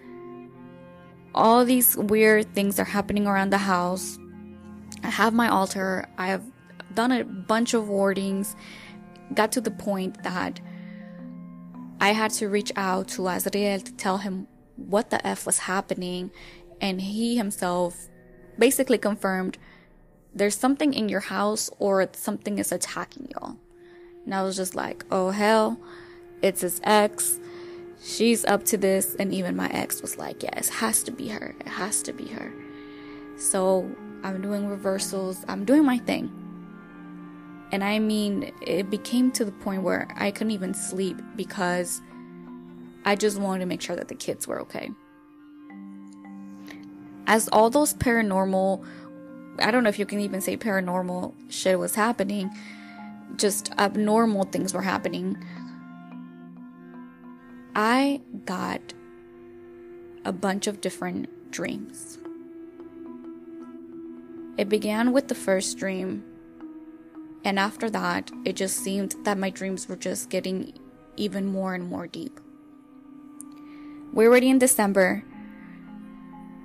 all 1.35 1.65
these 1.65 1.97
weird 1.97 2.55
things 2.55 2.79
are 2.79 2.85
happening 2.85 3.27
around 3.27 3.51
the 3.51 3.59
house 3.59 4.19
I 5.03 5.09
have 5.09 5.33
my 5.33 5.49
altar. 5.49 6.07
I 6.19 6.29
have 6.29 6.45
done 6.95 7.13
a 7.13 7.25
bunch 7.25 7.75
of 7.75 7.89
wardings. 7.89 8.57
Got 9.35 9.53
to 9.53 9.61
the 9.61 9.71
point 9.71 10.23
that 10.23 10.61
I 12.01 12.13
had 12.13 12.31
to 12.33 12.49
reach 12.49 12.73
out 12.77 13.09
to 13.09 13.29
Azrael 13.29 13.81
to 13.81 13.93
tell 13.93 14.19
him 14.19 14.47
what 14.77 15.11
the 15.11 15.25
F 15.27 15.47
was 15.47 15.59
happening. 15.59 16.31
And 16.81 17.01
he 17.01 17.37
himself 17.37 18.09
basically 18.59 18.99
confirmed 18.99 19.59
there's 20.35 20.57
something 20.57 20.95
in 20.95 21.09
your 21.09 21.21
house 21.21 21.71
or 21.79 22.09
something 22.13 22.59
is 22.59 22.73
attacking 22.73 23.29
y'all. 23.33 23.57
And 24.25 24.35
I 24.35 24.43
was 24.43 24.57
just 24.57 24.75
like, 24.75 25.05
oh 25.11 25.31
hell, 25.31 25.79
it's 26.43 26.61
his 26.61 26.81
ex. 26.85 27.39
She's 28.03 28.45
up 28.45 28.65
to 28.67 28.77
this. 28.77 29.15
And 29.17 29.35
even 29.35 29.57
my 29.57 29.69
ex 29.71 30.01
was 30.01 30.17
like, 30.17 30.43
yeah, 30.43 30.57
it 30.57 30.69
has 30.69 31.03
to 31.05 31.11
be 31.11 31.29
her. 31.29 31.55
It 31.61 31.69
has 31.69 32.03
to 32.03 32.13
be 32.13 32.29
her. 32.29 32.53
So 33.37 33.91
I'm 34.23 34.43
doing 34.43 34.69
reversals, 34.69 35.45
I'm 35.49 35.65
doing 35.65 35.85
my 35.85 35.99
thing. 35.99 36.31
And 37.73 37.85
I 37.85 37.99
mean, 37.99 38.53
it 38.61 38.91
became 38.91 39.31
to 39.33 39.45
the 39.45 39.53
point 39.53 39.83
where 39.83 40.09
I 40.17 40.31
couldn't 40.31 40.51
even 40.51 40.75
sleep 40.75 41.21
because 41.37 42.01
I 43.05 43.15
just 43.15 43.39
wanted 43.39 43.61
to 43.61 43.67
make 43.67 43.81
sure 43.81 43.97
that 43.97 44.09
the 44.09 44.15
kids 44.15 44.47
were 44.47 44.61
okay. 44.63 44.91
As 47.27 47.49
all 47.49 47.71
those 47.71 47.95
paranormal, 47.95 48.85
I 49.61 49.71
don't 49.71 49.85
know 49.85 49.89
if 49.89 49.99
you 49.99 50.07
can 50.07 50.21
even 50.21 50.41
say 50.41 50.57
paranormal 50.57 51.33
shit 51.49 51.79
was 51.79 51.95
happening, 51.95 52.51
just 53.37 53.73
abnormal 53.79 54.45
things 54.45 54.75
were 54.75 54.83
happening. 54.83 55.43
I 57.77 58.21
got 58.45 58.81
a 60.25 60.33
bunch 60.33 60.67
of 60.67 60.81
different 60.81 61.53
dreams. 61.53 62.19
It 64.61 64.69
began 64.69 65.13
with 65.13 65.29
the 65.29 65.35
first 65.35 65.79
dream, 65.79 66.23
and 67.47 67.59
after 67.59 67.89
that, 67.89 68.31
it 68.45 68.57
just 68.57 68.77
seemed 68.77 69.15
that 69.25 69.39
my 69.39 69.49
dreams 69.49 69.89
were 69.89 69.97
just 69.97 70.29
getting 70.29 70.75
even 71.17 71.47
more 71.47 71.73
and 71.73 71.89
more 71.89 72.07
deep. 72.07 72.39
We're 74.13 74.29
already 74.29 74.51
in 74.51 74.59
December, 74.59 75.25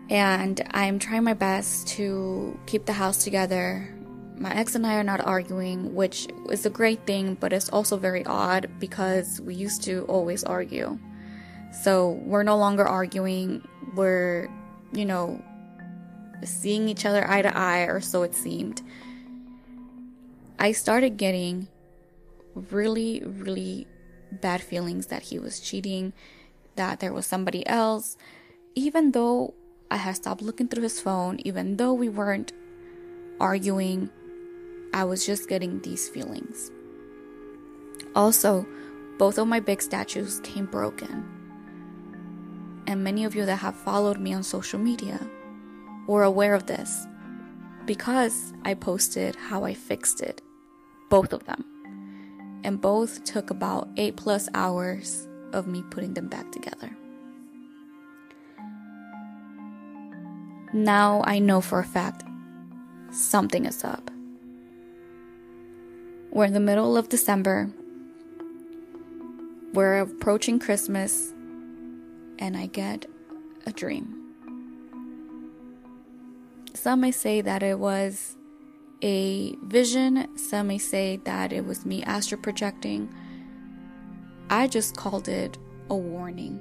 and 0.10 0.62
I'm 0.72 1.00
trying 1.00 1.24
my 1.24 1.36
best 1.36 1.88
to 1.96 2.60
keep 2.66 2.86
the 2.86 2.92
house 2.92 3.24
together. 3.24 3.96
My 4.38 4.54
ex 4.54 4.76
and 4.76 4.86
I 4.86 4.96
are 4.96 5.04
not 5.04 5.26
arguing, 5.26 5.96
which 5.96 6.28
is 6.50 6.66
a 6.66 6.70
great 6.70 7.08
thing, 7.08 7.36
but 7.40 7.54
it's 7.54 7.70
also 7.70 7.96
very 7.96 8.26
odd 8.26 8.70
because 8.78 9.40
we 9.40 9.56
used 9.56 9.84
to 9.84 10.04
always 10.10 10.44
argue. 10.44 11.00
So 11.72 12.20
we're 12.26 12.44
no 12.44 12.58
longer 12.58 12.86
arguing. 12.86 13.66
We're, 13.96 14.50
you 14.92 15.06
know, 15.06 15.42
seeing 16.50 16.90
each 16.90 17.06
other 17.06 17.30
eye 17.30 17.42
to 17.42 17.56
eye, 17.56 17.82
or 17.82 18.02
so 18.02 18.24
it 18.24 18.36
seemed. 18.36 18.82
I 20.58 20.72
started 20.72 21.18
getting 21.18 21.68
really, 22.56 23.22
really 23.26 23.88
bad 24.32 24.62
feelings 24.62 25.08
that 25.08 25.24
he 25.24 25.40
was 25.40 25.60
cheating, 25.60 26.14
that 26.76 27.00
there 27.00 27.14
was 27.14 27.26
somebody 27.26 27.66
else, 27.68 28.18
even 28.76 29.12
though 29.12 29.54
I 29.92 29.98
had 29.98 30.16
stopped 30.16 30.42
looking 30.42 30.68
through 30.68 30.84
his 30.84 31.00
phone, 31.00 31.40
even 31.46 31.78
though 31.78 31.94
we 31.94 32.10
weren't 32.10 32.52
arguing, 33.40 34.10
I 34.94 35.04
was 35.04 35.26
just 35.26 35.50
getting 35.50 35.82
these 35.82 36.10
feelings. 36.10 36.72
Also, 38.16 38.66
both 39.18 39.38
of 39.38 39.48
my 39.48 39.60
big 39.60 39.82
statues 39.82 40.40
came 40.42 40.66
broken. 40.66 41.26
And 42.88 43.04
many 43.04 43.26
of 43.26 43.36
you 43.36 43.46
that 43.46 43.58
have 43.58 43.76
followed 43.76 44.20
me 44.20 44.34
on 44.34 44.44
social 44.44 44.80
media 44.80 45.20
were 46.08 46.24
aware 46.24 46.54
of 46.54 46.66
this 46.68 47.08
because 47.86 48.54
I 48.64 48.74
posted 48.74 49.36
how 49.36 49.64
I 49.64 49.74
fixed 49.74 50.22
it, 50.22 50.42
both 51.10 51.34
of 51.34 51.46
them. 51.46 51.64
and 52.66 52.82
both 52.82 53.24
took 53.24 53.52
about 53.52 53.88
eight 53.96 54.16
plus 54.16 54.50
hours 54.56 55.28
of 55.54 55.68
me 55.68 55.84
putting 55.92 56.16
them 56.16 56.28
back 56.28 56.52
together. 56.52 56.90
Now 60.74 61.22
I 61.26 61.38
know 61.38 61.62
for 61.62 61.80
a 61.80 61.84
fact 61.84 62.24
something 63.12 63.66
is 63.66 63.84
up. 63.84 64.10
We're 66.32 66.46
in 66.46 66.54
the 66.54 66.60
middle 66.60 66.98
of 66.98 67.08
December. 67.08 67.70
We're 69.74 70.00
approaching 70.00 70.58
Christmas, 70.58 71.32
and 72.40 72.58
I 72.58 72.66
get 72.66 73.06
a 73.68 73.72
dream. 73.72 74.25
Some 76.86 77.02
may 77.02 77.10
say 77.10 77.42
that 77.42 77.64
it 77.64 77.80
was 77.80 78.38
a 79.02 79.56
vision, 79.64 80.38
some 80.38 80.68
may 80.68 80.78
say 80.78 81.20
that 81.24 81.52
it 81.52 81.66
was 81.66 81.84
me 81.84 82.04
astral 82.04 82.40
projecting. 82.40 83.12
I 84.52 84.68
just 84.68 84.96
called 84.96 85.28
it 85.28 85.58
a 85.90 85.96
warning. 85.96 86.60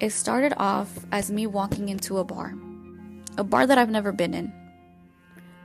It 0.00 0.12
started 0.12 0.54
off 0.56 0.88
as 1.12 1.30
me 1.30 1.46
walking 1.46 1.90
into 1.90 2.16
a 2.16 2.24
bar, 2.24 2.54
a 3.36 3.44
bar 3.44 3.66
that 3.66 3.76
I've 3.76 3.90
never 3.90 4.12
been 4.12 4.32
in. 4.32 4.50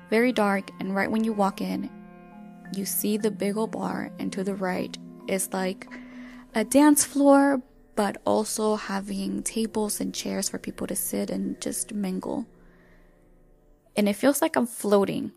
Very 0.10 0.34
dark, 0.34 0.72
and 0.82 0.94
right 0.94 1.10
when 1.10 1.24
you 1.24 1.32
walk 1.32 1.62
in, 1.62 1.90
you 2.76 2.84
see 2.84 3.16
the 3.16 3.32
big 3.32 3.56
old 3.56 3.72
bar, 3.72 4.12
and 4.20 4.30
to 4.34 4.44
the 4.44 4.56
right 4.56 4.98
is 5.30 5.54
like 5.54 5.88
a 6.54 6.66
dance 6.66 7.06
floor, 7.06 7.62
but 7.96 8.22
also 8.26 8.76
having 8.76 9.44
tables 9.44 10.00
and 10.00 10.14
chairs 10.14 10.50
for 10.50 10.58
people 10.58 10.88
to 10.88 10.96
sit 10.96 11.30
and 11.30 11.60
just 11.62 11.94
mingle. 11.94 12.46
And 13.96 14.08
it 14.08 14.16
feels 14.16 14.42
like 14.42 14.56
I'm 14.56 14.68
floating. 14.68 15.32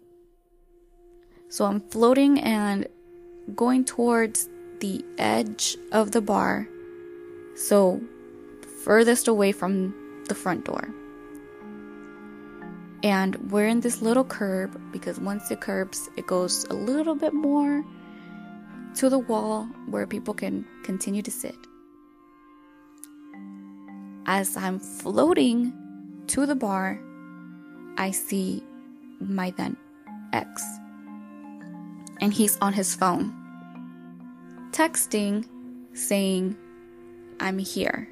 So 1.49 1.65
I'm 1.65 1.81
floating 1.81 2.41
and 2.41 2.87
going 3.55 3.85
towards 3.85 4.49
the 4.81 5.05
edge 5.19 5.77
of 5.93 6.13
the 6.13 6.21
bar. 6.21 6.69
So 7.57 8.01
furthest 8.85 9.29
away 9.29 9.53
from 9.53 9.95
the 10.29 10.35
front 10.35 10.65
door. 10.65 10.89
And 13.03 13.51
we're 13.51 13.69
in 13.69 13.81
this 13.81 14.01
little 14.01 14.25
curb 14.25 14.81
because 14.91 15.21
once 15.21 15.51
it 15.51 15.61
curbs, 15.61 16.09
it 16.17 16.27
goes 16.27 16.65
a 16.71 16.75
little 16.75 17.15
bit 17.15 17.35
more 17.35 17.85
to 18.95 19.11
the 19.11 19.19
wall 19.19 19.65
where 19.87 20.07
people 20.07 20.33
can 20.33 20.65
continue 20.85 21.21
to 21.21 21.31
sit. 21.31 21.57
As 24.27 24.57
I'm 24.57 24.79
floating 24.79 25.73
to 26.29 26.47
the 26.47 26.55
bar, 26.55 26.99
I 27.99 28.11
see 28.11 28.63
my 29.21 29.51
then 29.51 29.77
ex. 30.33 30.65
And 32.21 32.33
he's 32.33 32.57
on 32.59 32.73
his 32.73 32.95
phone, 32.95 33.35
texting, 34.71 35.47
saying, 35.93 36.57
I'm 37.39 37.59
here. 37.59 38.09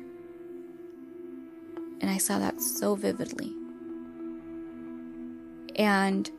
And 2.00 2.10
I 2.10 2.18
saw 2.18 2.38
that 2.38 2.60
so 2.60 2.94
vividly. 2.94 3.52
And 5.76 6.30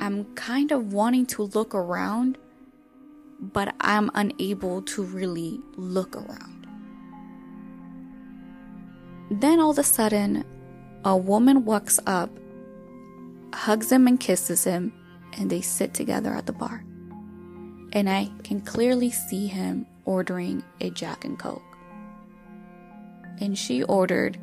I'm 0.00 0.24
kind 0.34 0.72
of 0.72 0.92
wanting 0.92 1.26
to 1.26 1.44
look 1.44 1.74
around, 1.74 2.36
but 3.40 3.74
I'm 3.80 4.10
unable 4.14 4.82
to 4.82 5.02
really 5.02 5.60
look 5.76 6.16
around. 6.16 6.59
Then 9.30 9.60
all 9.60 9.70
of 9.70 9.78
a 9.78 9.84
sudden, 9.84 10.44
a 11.04 11.16
woman 11.16 11.64
walks 11.64 12.00
up, 12.06 12.30
hugs 13.54 13.90
him, 13.90 14.06
and 14.06 14.18
kisses 14.18 14.64
him, 14.64 14.92
and 15.38 15.48
they 15.48 15.60
sit 15.60 15.94
together 15.94 16.34
at 16.34 16.46
the 16.46 16.52
bar. 16.52 16.84
And 17.92 18.08
I 18.08 18.30
can 18.44 18.60
clearly 18.60 19.10
see 19.10 19.46
him 19.46 19.86
ordering 20.04 20.62
a 20.80 20.90
Jack 20.90 21.24
and 21.24 21.38
Coke 21.38 21.62
and 23.40 23.58
she 23.58 23.82
ordered 23.82 24.38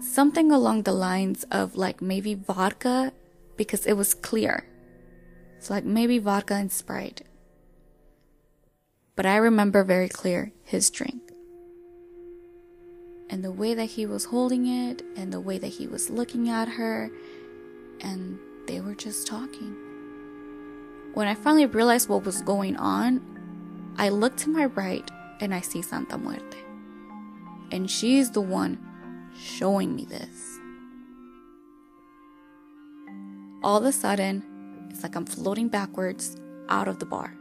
something 0.00 0.52
along 0.52 0.84
the 0.84 0.92
lines 0.92 1.44
of 1.50 1.76
like 1.76 2.00
maybe 2.00 2.34
vodka 2.34 3.12
because 3.56 3.84
it 3.84 3.94
was 3.94 4.14
clear. 4.14 4.64
It's 5.58 5.68
like 5.68 5.84
maybe 5.84 6.18
vodka 6.18 6.54
and 6.54 6.70
Sprite. 6.70 7.22
But 9.16 9.26
I 9.26 9.36
remember 9.36 9.82
very 9.82 10.08
clear 10.08 10.52
his 10.62 10.88
drink. 10.90 11.27
And 13.30 13.44
the 13.44 13.52
way 13.52 13.74
that 13.74 13.86
he 13.86 14.06
was 14.06 14.24
holding 14.24 14.66
it, 14.66 15.02
and 15.16 15.32
the 15.32 15.40
way 15.40 15.58
that 15.58 15.68
he 15.68 15.86
was 15.86 16.08
looking 16.08 16.48
at 16.48 16.68
her, 16.68 17.10
and 18.00 18.38
they 18.66 18.80
were 18.80 18.94
just 18.94 19.26
talking. 19.26 19.76
When 21.14 21.26
I 21.26 21.34
finally 21.34 21.66
realized 21.66 22.08
what 22.08 22.24
was 22.24 22.42
going 22.42 22.76
on, 22.76 23.20
I 23.98 24.10
looked 24.10 24.38
to 24.40 24.50
my 24.50 24.66
right 24.66 25.10
and 25.40 25.54
I 25.54 25.60
see 25.60 25.82
Santa 25.82 26.16
Muerte. 26.16 26.58
And 27.72 27.90
she's 27.90 28.30
the 28.30 28.40
one 28.40 28.78
showing 29.36 29.94
me 29.94 30.04
this. 30.04 30.58
All 33.62 33.78
of 33.78 33.84
a 33.84 33.92
sudden, 33.92 34.88
it's 34.90 35.02
like 35.02 35.16
I'm 35.16 35.26
floating 35.26 35.68
backwards 35.68 36.36
out 36.68 36.88
of 36.88 36.98
the 36.98 37.06
bar. 37.06 37.34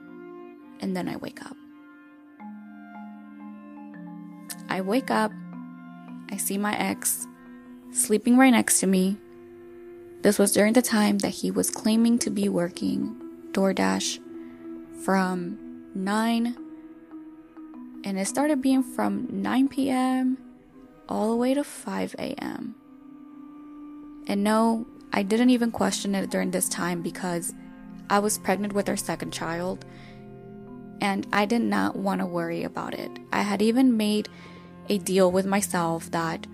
And 0.80 0.96
then 0.96 1.08
I 1.08 1.18
wake 1.18 1.46
up. 1.46 1.56
I 4.70 4.82
wake 4.82 5.12
up, 5.12 5.32
I 6.32 6.38
see 6.38 6.58
my 6.58 6.78
ex 6.78 7.28
sleeping 7.92 8.38
right 8.38 8.52
next 8.52 8.80
to 8.82 8.88
me. 8.88 9.18
This 10.22 10.38
was 10.40 10.52
during 10.52 10.74
the 10.74 10.82
time 10.82 11.20
that 11.20 11.30
he 11.30 11.52
was 11.52 11.70
claiming 11.70 12.20
to 12.20 12.30
be 12.30 12.50
working 12.50 13.16
DoorDash 13.52 14.20
from 15.04 15.58
9 15.96 16.58
and 18.04 18.20
it 18.20 18.26
started 18.26 18.62
being 18.62 18.84
from 18.84 19.28
9 19.30 19.68
p.m. 19.70 20.38
all 21.10 21.30
the 21.30 21.36
way 21.36 21.54
to 21.54 21.64
5 21.64 22.16
a.m. 22.20 22.76
And 24.28 24.44
no, 24.44 24.86
I 25.14 25.24
didn't 25.24 25.50
even 25.50 25.72
question 25.72 26.16
it 26.16 26.30
during 26.30 26.52
this 26.52 26.70
time 26.70 27.02
because 27.02 27.54
I 28.10 28.20
was 28.20 28.38
pregnant 28.38 28.74
with 28.74 28.90
our 28.90 28.98
second 28.98 29.32
child 29.32 29.86
and 31.02 31.28
I 31.32 31.46
did 31.46 31.62
not 31.62 31.96
want 31.96 32.22
to 32.22 32.26
worry 32.26 32.64
about 32.64 32.94
it. 32.94 33.12
I 33.32 33.42
had 33.42 33.62
even 33.62 33.98
made 33.98 34.30
a 34.90 34.98
deal 34.98 35.32
with 35.32 35.46
myself 35.46 36.12
that 36.12 36.48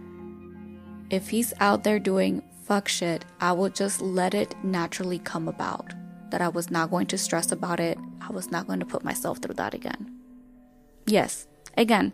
if 1.09 1.29
he's 1.29 1.53
out 1.59 1.83
there 1.83 1.99
doing 1.99 2.41
fuck 2.63 2.87
shit, 2.87 3.25
I 3.39 3.51
will 3.51 3.69
just 3.69 4.01
let 4.01 4.33
it 4.33 4.55
naturally 4.63 5.19
come 5.19 5.47
about. 5.47 5.93
That 6.31 6.41
I 6.41 6.47
was 6.47 6.71
not 6.71 6.89
going 6.89 7.07
to 7.07 7.17
stress 7.17 7.51
about 7.51 7.79
it. 7.79 7.97
I 8.21 8.31
was 8.31 8.49
not 8.49 8.65
going 8.65 8.79
to 8.79 8.85
put 8.85 9.03
myself 9.03 9.39
through 9.39 9.55
that 9.55 9.73
again. 9.73 10.19
Yes, 11.05 11.47
again, 11.77 12.13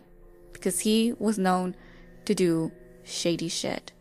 because 0.52 0.80
he 0.80 1.14
was 1.18 1.38
known 1.38 1.74
to 2.26 2.34
do 2.34 2.72
shady 3.04 3.48
shit. 3.48 3.92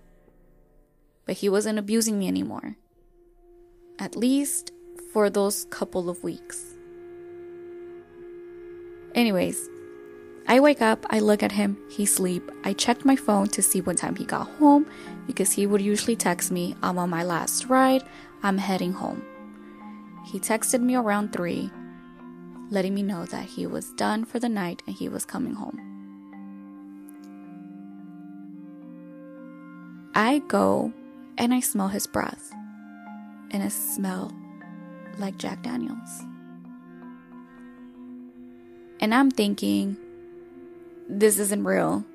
But 1.26 1.38
he 1.38 1.48
wasn't 1.48 1.80
abusing 1.80 2.20
me 2.20 2.28
anymore. 2.28 2.76
At 3.98 4.16
least 4.16 4.72
for 5.14 5.30
those 5.30 5.66
couple 5.66 6.10
of 6.10 6.24
weeks. 6.24 6.76
Anyways, 9.16 9.70
I 10.50 10.60
wake 10.60 10.82
up, 10.82 11.06
I 11.12 11.20
look 11.20 11.44
at 11.44 11.52
him, 11.52 11.78
he 11.90 12.08
sleep. 12.08 12.52
I 12.64 12.74
checked 12.74 13.06
my 13.06 13.16
phone 13.16 13.50
to 13.50 13.62
see 13.62 13.82
what 13.82 13.98
time 13.98 14.16
he 14.16 14.26
got 14.26 14.50
home 14.58 14.88
because 15.28 15.52
he 15.52 15.68
would 15.68 15.80
usually 15.80 16.16
text 16.16 16.52
me, 16.52 16.76
I'm 16.82 16.98
on 16.98 17.12
my 17.12 17.24
last 17.24 17.68
ride, 17.68 18.04
I'm 18.42 18.58
heading 18.58 18.94
home. 18.94 19.24
He 20.26 20.40
texted 20.40 20.82
me 20.82 20.96
around 20.96 21.34
3 21.34 21.70
letting 22.72 22.94
me 22.94 23.04
know 23.04 23.26
that 23.26 23.46
he 23.46 23.66
was 23.66 23.92
done 23.94 24.26
for 24.26 24.40
the 24.40 24.50
night 24.50 24.82
and 24.86 24.96
he 24.96 25.10
was 25.10 25.26
coming 25.26 25.54
home. 25.54 25.80
I 30.16 30.40
go 30.48 30.92
and 31.38 31.54
I 31.54 31.60
smell 31.62 31.88
his 31.88 32.06
breath, 32.06 32.52
and 33.52 33.64
it 33.64 33.72
smells 33.72 34.34
like 35.18 35.38
Jack 35.38 35.64
Daniels. 35.64 36.24
And 39.00 39.14
I'm 39.14 39.32
thinking, 39.32 39.96
this 41.10 41.40
isn't 41.40 41.64
real. 41.64 42.06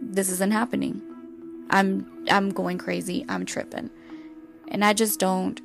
This 0.00 0.28
isn't 0.30 0.52
happening. 0.52 1.00
I'm 1.70 2.26
I'm 2.28 2.50
going 2.50 2.78
crazy. 2.78 3.24
I'm 3.28 3.46
tripping. 3.46 3.90
And 4.68 4.84
I 4.84 4.92
just 4.92 5.18
don't 5.20 5.60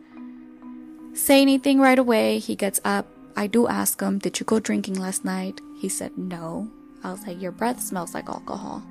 say 1.14 1.42
anything 1.42 1.80
right 1.80 1.98
away. 1.98 2.40
He 2.40 2.56
gets 2.56 2.80
up, 2.84 3.08
I 3.36 3.48
do 3.48 3.68
ask 3.68 4.02
him, 4.02 4.20
Did 4.20 4.40
you 4.40 4.46
go 4.46 4.60
drinking 4.60 5.00
last 5.00 5.26
night? 5.26 5.60
He 5.80 5.90
said, 5.90 6.18
No. 6.18 6.70
I 7.04 7.12
was 7.12 7.26
like, 7.26 7.42
Your 7.42 7.52
breath 7.52 7.82
smells 7.82 8.14
like 8.14 8.30
alcohol. 8.30 8.84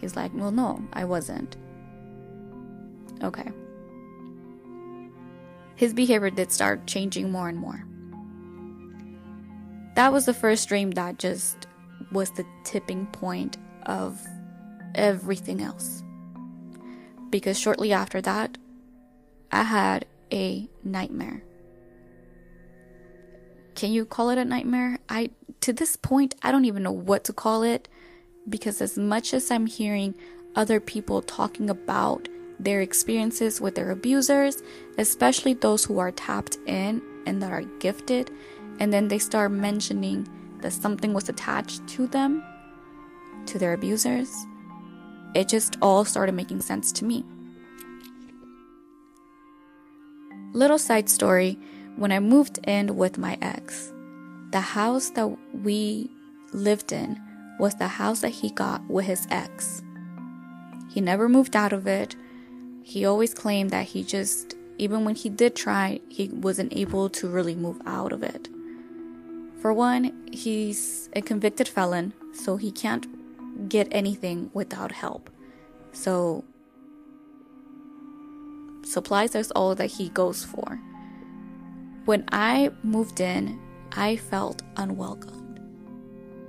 He's 0.00 0.16
like, 0.16 0.32
Well, 0.34 0.52
no, 0.52 0.82
I 0.92 1.04
wasn't. 1.04 1.56
Okay. 3.22 3.48
His 5.76 5.92
behavior 5.94 6.30
did 6.30 6.52
start 6.52 6.86
changing 6.86 7.30
more 7.30 7.48
and 7.48 7.58
more. 7.58 7.84
That 9.94 10.12
was 10.12 10.26
the 10.26 10.34
first 10.34 10.68
dream 10.68 10.92
that 10.92 11.18
just 11.18 11.66
was 12.12 12.30
the 12.30 12.44
tipping 12.64 13.06
point 13.06 13.56
of 13.86 14.20
everything 14.94 15.60
else. 15.60 16.02
Because 17.30 17.58
shortly 17.58 17.92
after 17.92 18.20
that, 18.20 18.58
I 19.50 19.62
had 19.62 20.06
a 20.32 20.68
nightmare. 20.84 21.42
Can 23.74 23.92
you 23.92 24.04
call 24.04 24.30
it 24.30 24.38
a 24.38 24.44
nightmare? 24.44 24.98
I 25.08 25.30
to 25.60 25.72
this 25.72 25.96
point 25.96 26.34
I 26.42 26.52
don't 26.52 26.66
even 26.66 26.82
know 26.82 26.92
what 26.92 27.24
to 27.24 27.32
call 27.32 27.62
it 27.62 27.88
because 28.48 28.80
as 28.80 28.98
much 28.98 29.32
as 29.32 29.50
I'm 29.50 29.66
hearing 29.66 30.14
other 30.54 30.80
people 30.80 31.22
talking 31.22 31.70
about 31.70 32.28
their 32.58 32.80
experiences 32.80 33.60
with 33.60 33.74
their 33.74 33.90
abusers, 33.90 34.62
especially 34.98 35.54
those 35.54 35.84
who 35.84 35.98
are 35.98 36.12
tapped 36.12 36.58
in 36.66 37.02
and 37.26 37.42
that 37.42 37.52
are 37.52 37.62
gifted, 37.80 38.30
and 38.78 38.92
then 38.92 39.08
they 39.08 39.18
start 39.18 39.52
mentioning 39.52 40.28
that 40.62 40.72
something 40.72 41.12
was 41.12 41.28
attached 41.28 41.86
to 41.88 42.06
them, 42.06 42.42
to 43.46 43.58
their 43.58 43.72
abusers, 43.72 44.32
it 45.34 45.48
just 45.48 45.76
all 45.80 46.04
started 46.04 46.32
making 46.32 46.60
sense 46.60 46.92
to 46.92 47.04
me. 47.04 47.24
Little 50.52 50.78
side 50.78 51.08
story 51.08 51.58
when 51.96 52.12
I 52.12 52.20
moved 52.20 52.58
in 52.64 52.96
with 52.96 53.18
my 53.18 53.38
ex, 53.40 53.92
the 54.50 54.60
house 54.60 55.10
that 55.10 55.36
we 55.54 56.10
lived 56.52 56.92
in 56.92 57.20
was 57.58 57.74
the 57.76 57.88
house 57.88 58.20
that 58.20 58.30
he 58.30 58.50
got 58.50 58.86
with 58.88 59.06
his 59.06 59.26
ex. 59.30 59.82
He 60.90 61.00
never 61.00 61.28
moved 61.28 61.56
out 61.56 61.72
of 61.72 61.86
it. 61.86 62.16
He 62.82 63.06
always 63.06 63.32
claimed 63.32 63.70
that 63.70 63.86
he 63.86 64.02
just, 64.04 64.54
even 64.76 65.04
when 65.06 65.14
he 65.14 65.30
did 65.30 65.56
try, 65.56 66.00
he 66.08 66.28
wasn't 66.28 66.76
able 66.76 67.08
to 67.10 67.28
really 67.28 67.54
move 67.54 67.80
out 67.86 68.12
of 68.12 68.22
it. 68.22 68.48
For 69.62 69.72
one, 69.72 70.26
he's 70.32 71.08
a 71.14 71.22
convicted 71.22 71.68
felon, 71.68 72.14
so 72.34 72.56
he 72.56 72.72
can't 72.72 73.06
get 73.68 73.86
anything 73.92 74.50
without 74.52 74.90
help. 74.90 75.30
So, 75.92 76.42
supplies 78.82 79.36
is 79.36 79.52
all 79.52 79.76
that 79.76 79.86
he 79.86 80.08
goes 80.08 80.44
for. 80.44 80.80
When 82.06 82.24
I 82.32 82.72
moved 82.82 83.20
in, 83.20 83.60
I 83.92 84.16
felt 84.16 84.62
unwelcomed. 84.76 85.60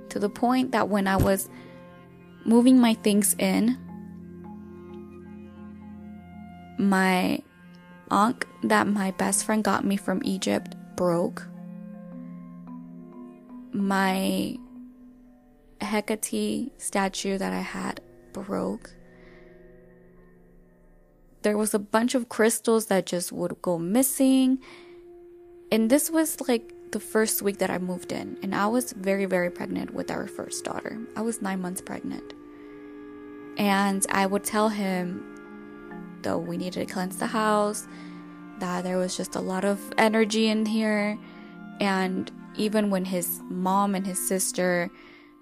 To 0.08 0.18
the 0.18 0.28
point 0.28 0.72
that 0.72 0.88
when 0.88 1.06
I 1.06 1.16
was 1.16 1.48
moving 2.44 2.80
my 2.80 2.94
things 2.94 3.36
in, 3.38 3.78
my 6.78 7.40
ankh 8.10 8.44
that 8.64 8.88
my 8.88 9.12
best 9.12 9.44
friend 9.44 9.62
got 9.62 9.84
me 9.84 9.96
from 9.96 10.20
Egypt 10.24 10.74
broke. 10.96 11.46
My 13.74 14.56
Hecate 15.80 16.70
statue 16.80 17.36
that 17.36 17.52
I 17.52 17.60
had 17.60 18.00
broke. 18.32 18.94
There 21.42 21.58
was 21.58 21.74
a 21.74 21.78
bunch 21.78 22.14
of 22.14 22.30
crystals 22.30 22.86
that 22.86 23.04
just 23.04 23.32
would 23.32 23.60
go 23.60 23.76
missing. 23.76 24.60
And 25.70 25.90
this 25.90 26.10
was 26.10 26.40
like 26.48 26.72
the 26.92 27.00
first 27.00 27.42
week 27.42 27.58
that 27.58 27.68
I 27.68 27.78
moved 27.78 28.12
in, 28.12 28.38
and 28.42 28.54
I 28.54 28.68
was 28.68 28.92
very, 28.92 29.24
very 29.24 29.50
pregnant 29.50 29.92
with 29.92 30.10
our 30.10 30.28
first 30.28 30.64
daughter. 30.64 30.96
I 31.16 31.22
was 31.22 31.42
nine 31.42 31.60
months 31.60 31.80
pregnant. 31.80 32.32
And 33.58 34.06
I 34.08 34.26
would 34.26 34.44
tell 34.44 34.68
him 34.68 35.34
though 36.24 36.38
we 36.38 36.56
needed 36.56 36.86
to 36.86 36.92
cleanse 36.92 37.16
the 37.16 37.26
house, 37.26 37.86
that 38.58 38.82
there 38.82 38.96
was 38.96 39.16
just 39.16 39.36
a 39.36 39.40
lot 39.40 39.64
of 39.64 39.80
energy 39.98 40.48
in 40.48 40.66
here. 40.66 41.18
And 41.80 42.30
even 42.56 42.90
when 42.90 43.04
his 43.04 43.40
mom 43.48 43.94
and 43.94 44.06
his 44.06 44.26
sister 44.26 44.90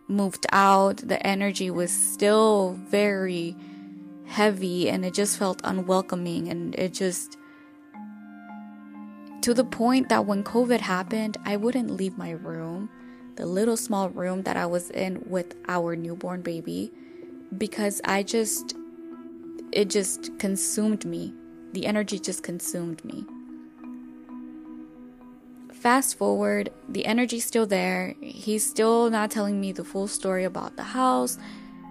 moved 0.08 0.46
out, 0.52 0.96
the 0.98 1.24
energy 1.26 1.70
was 1.70 1.90
still 1.90 2.78
very 2.88 3.56
heavy 4.26 4.88
and 4.88 5.04
it 5.04 5.14
just 5.14 5.38
felt 5.38 5.60
unwelcoming. 5.64 6.48
And 6.48 6.74
it 6.76 6.92
just, 6.92 7.36
to 9.42 9.54
the 9.54 9.64
point 9.64 10.08
that 10.08 10.26
when 10.26 10.44
COVID 10.44 10.80
happened, 10.80 11.36
I 11.44 11.56
wouldn't 11.56 11.90
leave 11.90 12.16
my 12.18 12.30
room, 12.30 12.88
the 13.36 13.46
little 13.46 13.76
small 13.76 14.08
room 14.10 14.42
that 14.42 14.56
I 14.56 14.66
was 14.66 14.90
in 14.90 15.22
with 15.26 15.54
our 15.68 15.96
newborn 15.96 16.42
baby, 16.42 16.92
because 17.56 18.00
I 18.04 18.22
just 18.22 18.74
it 19.72 19.88
just 19.88 20.38
consumed 20.38 21.04
me. 21.04 21.34
The 21.72 21.86
energy 21.86 22.18
just 22.18 22.42
consumed 22.42 23.02
me. 23.04 23.24
Fast 25.82 26.16
forward, 26.16 26.70
the 26.88 27.04
energy's 27.06 27.44
still 27.44 27.66
there. 27.66 28.14
He's 28.20 28.64
still 28.64 29.10
not 29.10 29.32
telling 29.32 29.60
me 29.60 29.72
the 29.72 29.82
full 29.82 30.06
story 30.06 30.44
about 30.44 30.76
the 30.76 30.84
house. 30.84 31.38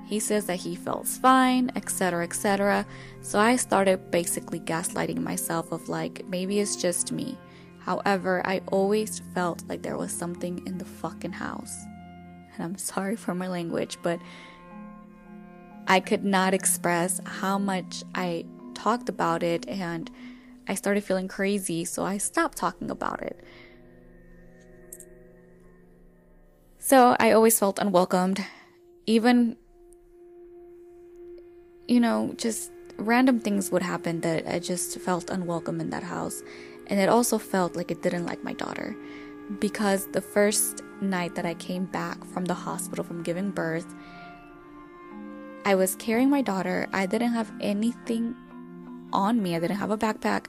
He 0.07 0.17
says 0.17 0.45
that 0.45 0.61
he 0.61 0.77
feels 0.77 1.17
fine, 1.17 1.73
etc., 1.75 2.23
etc. 2.23 2.85
So 3.19 3.37
I 3.37 3.57
started 3.57 4.09
basically 4.09 4.61
gaslighting 4.61 5.17
myself 5.17 5.73
of 5.73 5.89
like, 5.89 6.25
maybe 6.29 6.61
it's 6.61 6.77
just 6.77 7.11
me. 7.11 7.37
However, 7.79 8.41
I 8.45 8.61
always 8.71 9.21
felt 9.35 9.67
like 9.67 9.81
there 9.81 9.97
was 9.97 10.13
something 10.13 10.65
in 10.65 10.77
the 10.77 10.85
fucking 10.85 11.33
house. 11.33 11.83
And 12.55 12.63
I'm 12.63 12.77
sorry 12.77 13.17
for 13.17 13.35
my 13.35 13.49
language, 13.49 13.97
but 14.01 14.21
I 15.87 15.99
could 15.99 16.23
not 16.23 16.53
express 16.53 17.19
how 17.25 17.57
much 17.57 18.05
I 18.15 18.45
talked 18.73 19.09
about 19.09 19.43
it 19.43 19.67
and 19.67 20.09
I 20.65 20.75
started 20.75 21.03
feeling 21.03 21.27
crazy, 21.27 21.83
so 21.83 22.05
I 22.05 22.19
stopped 22.19 22.57
talking 22.57 22.89
about 22.89 23.21
it. 23.21 23.43
So 26.83 27.15
I 27.19 27.31
always 27.33 27.59
felt 27.59 27.77
unwelcomed, 27.77 28.43
even, 29.05 29.55
you 31.87 31.99
know, 31.99 32.33
just 32.37 32.71
random 32.97 33.39
things 33.39 33.69
would 33.69 33.83
happen 33.83 34.21
that 34.21 34.47
I 34.47 34.57
just 34.57 34.97
felt 34.97 35.29
unwelcome 35.29 35.79
in 35.79 35.91
that 35.91 36.01
house. 36.01 36.41
And 36.87 36.99
it 36.99 37.07
also 37.07 37.37
felt 37.37 37.75
like 37.75 37.91
it 37.91 38.01
didn't 38.01 38.25
like 38.25 38.43
my 38.43 38.53
daughter 38.53 38.95
because 39.59 40.07
the 40.07 40.21
first 40.21 40.81
night 41.01 41.35
that 41.35 41.45
I 41.45 41.53
came 41.53 41.85
back 41.85 42.25
from 42.25 42.45
the 42.45 42.55
hospital 42.55 43.05
from 43.05 43.21
giving 43.21 43.51
birth, 43.51 43.93
I 45.65 45.75
was 45.75 45.93
carrying 45.97 46.31
my 46.31 46.41
daughter. 46.41 46.87
I 46.93 47.05
didn't 47.05 47.33
have 47.33 47.51
anything 47.61 48.35
on 49.13 49.43
me. 49.43 49.55
I 49.55 49.59
didn't 49.59 49.77
have 49.77 49.91
a 49.91 49.99
backpack. 49.99 50.47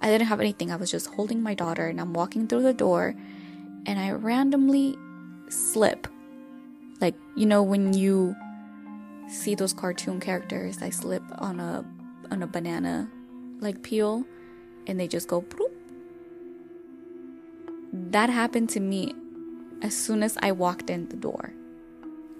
I 0.00 0.08
didn't 0.08 0.28
have 0.28 0.40
anything. 0.40 0.72
I 0.72 0.76
was 0.76 0.90
just 0.90 1.08
holding 1.08 1.42
my 1.42 1.52
daughter 1.52 1.88
and 1.88 2.00
I'm 2.00 2.14
walking 2.14 2.46
through 2.48 2.62
the 2.62 2.72
door 2.72 3.14
and 3.84 3.98
I 4.00 4.12
randomly 4.12 4.96
slip. 5.54 6.08
Like, 7.00 7.14
you 7.36 7.46
know, 7.46 7.62
when 7.62 7.92
you 7.92 8.34
see 9.28 9.54
those 9.54 9.72
cartoon 9.72 10.20
characters, 10.20 10.82
I 10.82 10.90
slip 10.90 11.22
on 11.38 11.60
a 11.60 11.84
on 12.30 12.42
a 12.42 12.46
banana 12.46 13.10
like 13.60 13.82
peel 13.82 14.24
and 14.86 14.98
they 14.98 15.08
just 15.08 15.28
go 15.28 15.42
bloop. 15.42 15.70
That 17.92 18.28
happened 18.30 18.70
to 18.70 18.80
me 18.80 19.14
as 19.82 19.96
soon 19.96 20.22
as 20.22 20.36
I 20.42 20.52
walked 20.52 20.90
in 20.90 21.08
the 21.08 21.16
door. 21.16 21.52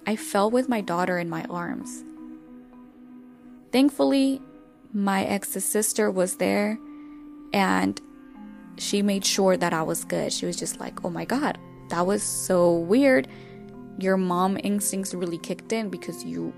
I 0.06 0.16
fell 0.16 0.50
with 0.50 0.68
my 0.68 0.80
daughter 0.80 1.18
in 1.18 1.30
my 1.30 1.44
arms. 1.44 2.04
Thankfully, 3.72 4.40
my 4.92 5.24
ex's 5.24 5.64
sister 5.64 6.10
was 6.10 6.36
there 6.36 6.78
and 7.52 8.00
she 8.76 9.02
made 9.02 9.24
sure 9.24 9.56
that 9.56 9.72
I 9.72 9.82
was 9.82 10.04
good. 10.04 10.32
She 10.32 10.46
was 10.46 10.56
just 10.56 10.80
like, 10.80 11.04
oh 11.04 11.10
my 11.10 11.24
God, 11.24 11.58
that 11.88 12.06
was 12.06 12.22
so 12.22 12.72
weird. 12.72 13.28
Your 13.98 14.16
mom 14.16 14.58
instincts 14.62 15.14
really 15.14 15.38
kicked 15.38 15.72
in 15.72 15.88
because 15.88 16.24
you 16.24 16.52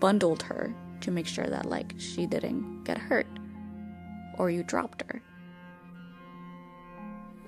bundled 0.00 0.42
her 0.42 0.74
to 1.00 1.10
make 1.10 1.26
sure 1.26 1.46
that 1.46 1.66
like 1.66 1.94
she 1.98 2.26
didn't 2.26 2.84
get 2.84 2.98
hurt 2.98 3.26
or 4.36 4.50
you 4.50 4.62
dropped 4.62 5.02
her. 5.10 5.22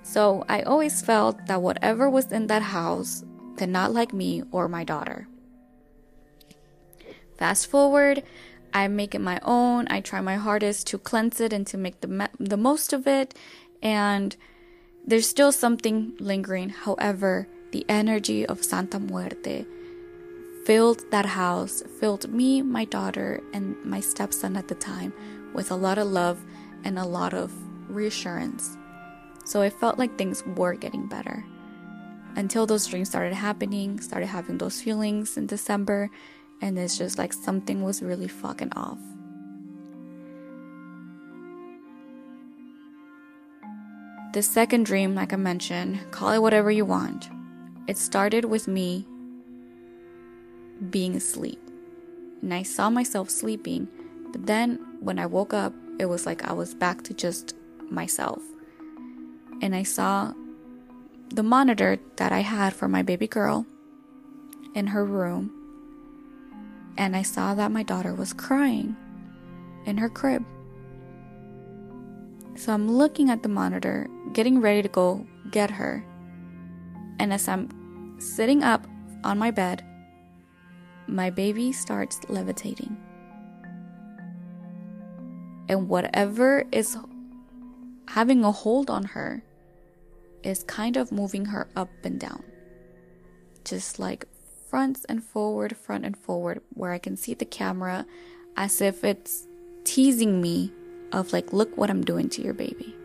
So 0.03 0.43
I 0.49 0.61
always 0.63 1.01
felt 1.01 1.45
that 1.47 1.61
whatever 1.61 2.09
was 2.09 2.31
in 2.31 2.47
that 2.47 2.61
house 2.61 3.23
did 3.55 3.69
not 3.69 3.93
like 3.93 4.13
me 4.13 4.43
or 4.51 4.67
my 4.67 4.83
daughter. 4.83 5.27
Fast 7.37 7.67
forward, 7.67 8.23
I 8.73 8.87
make 8.87 9.15
it 9.15 9.19
my 9.21 9.39
own. 9.43 9.87
I 9.89 10.01
try 10.01 10.21
my 10.21 10.35
hardest 10.35 10.87
to 10.87 10.97
cleanse 10.97 11.39
it 11.39 11.53
and 11.53 11.65
to 11.67 11.77
make 11.77 12.01
the 12.01 12.07
me- 12.07 12.27
the 12.39 12.57
most 12.57 12.93
of 12.93 13.07
it. 13.07 13.33
And 13.81 14.35
there's 15.05 15.27
still 15.27 15.51
something 15.51 16.13
lingering. 16.19 16.69
However, 16.69 17.47
the 17.71 17.85
energy 17.89 18.45
of 18.45 18.63
Santa 18.63 18.99
Muerte 18.99 19.65
filled 20.65 21.03
that 21.11 21.25
house, 21.25 21.81
filled 21.99 22.31
me, 22.31 22.61
my 22.61 22.85
daughter, 22.85 23.41
and 23.53 23.75
my 23.83 23.99
stepson 23.99 24.55
at 24.55 24.67
the 24.67 24.75
time 24.75 25.13
with 25.53 25.71
a 25.71 25.75
lot 25.75 25.97
of 25.97 26.07
love 26.07 26.43
and 26.83 26.99
a 26.99 27.05
lot 27.05 27.33
of 27.33 27.51
reassurance. 27.89 28.77
So 29.45 29.61
I 29.61 29.69
felt 29.69 29.97
like 29.97 30.17
things 30.17 30.43
were 30.45 30.75
getting 30.75 31.07
better. 31.07 31.43
Until 32.35 32.65
those 32.65 32.87
dreams 32.87 33.09
started 33.09 33.33
happening, 33.33 33.99
started 33.99 34.27
having 34.27 34.57
those 34.57 34.81
feelings 34.81 35.35
in 35.35 35.47
December, 35.47 36.09
and 36.61 36.77
it's 36.77 36.97
just 36.97 37.17
like 37.17 37.33
something 37.33 37.81
was 37.81 38.01
really 38.01 38.27
fucking 38.27 38.71
off. 38.75 38.99
The 44.33 44.41
second 44.41 44.85
dream, 44.85 45.13
like 45.13 45.33
I 45.33 45.35
mentioned, 45.35 45.99
call 46.11 46.31
it 46.31 46.41
whatever 46.41 46.71
you 46.71 46.85
want. 46.85 47.29
It 47.87 47.97
started 47.97 48.45
with 48.45 48.65
me 48.65 49.05
being 50.89 51.17
asleep. 51.17 51.59
And 52.41 52.53
I 52.53 52.63
saw 52.63 52.89
myself 52.89 53.29
sleeping, 53.29 53.89
but 54.31 54.45
then 54.45 54.79
when 55.01 55.19
I 55.19 55.25
woke 55.25 55.53
up, 55.53 55.73
it 55.99 56.05
was 56.05 56.25
like 56.25 56.45
I 56.45 56.53
was 56.53 56.73
back 56.73 57.03
to 57.03 57.13
just 57.13 57.55
myself. 57.89 58.41
And 59.61 59.75
I 59.75 59.83
saw 59.83 60.33
the 61.27 61.43
monitor 61.43 61.99
that 62.15 62.31
I 62.31 62.39
had 62.39 62.73
for 62.73 62.87
my 62.87 63.01
baby 63.03 63.27
girl 63.27 63.65
in 64.73 64.87
her 64.87 65.03
room. 65.03 65.51
And 66.97 67.17
I 67.17 67.21
saw 67.21 67.53
that 67.55 67.71
my 67.71 67.83
daughter 67.83 68.13
was 68.13 68.31
crying 68.31 68.95
in 69.85 69.97
her 69.97 70.09
crib. 70.09 70.45
So 72.55 72.73
I'm 72.73 72.91
looking 72.91 73.29
at 73.29 73.43
the 73.43 73.49
monitor, 73.49 74.07
getting 74.33 74.61
ready 74.61 74.81
to 74.81 74.89
go 74.89 75.25
get 75.51 75.71
her. 75.71 76.05
And 77.19 77.33
as 77.33 77.47
I'm 77.47 78.19
sitting 78.19 78.63
up 78.63 78.87
on 79.23 79.37
my 79.37 79.51
bed, 79.51 79.83
my 81.07 81.29
baby 81.29 81.71
starts 81.71 82.19
levitating. 82.29 82.97
And 85.69 85.87
whatever 85.87 86.65
is 86.71 86.97
having 88.07 88.43
a 88.43 88.51
hold 88.51 88.89
on 88.89 89.03
her 89.03 89.43
is 90.43 90.63
kind 90.63 90.97
of 90.97 91.11
moving 91.11 91.45
her 91.45 91.67
up 91.75 91.89
and 92.03 92.19
down. 92.19 92.43
Just 93.63 93.99
like 93.99 94.25
front 94.69 95.05
and 95.07 95.23
forward, 95.23 95.77
front 95.77 96.05
and 96.05 96.17
forward, 96.17 96.61
where 96.73 96.91
I 96.91 96.97
can 96.97 97.15
see 97.15 97.33
the 97.33 97.45
camera 97.45 98.05
as 98.57 98.81
if 98.81 99.03
it's 99.03 99.47
teasing 99.83 100.41
me 100.41 100.71
of 101.11 101.31
like, 101.33 101.53
look 101.53 101.77
what 101.77 101.89
I'm 101.89 102.03
doing 102.03 102.29
to 102.29 102.41
your 102.41 102.53
baby. 102.53 102.95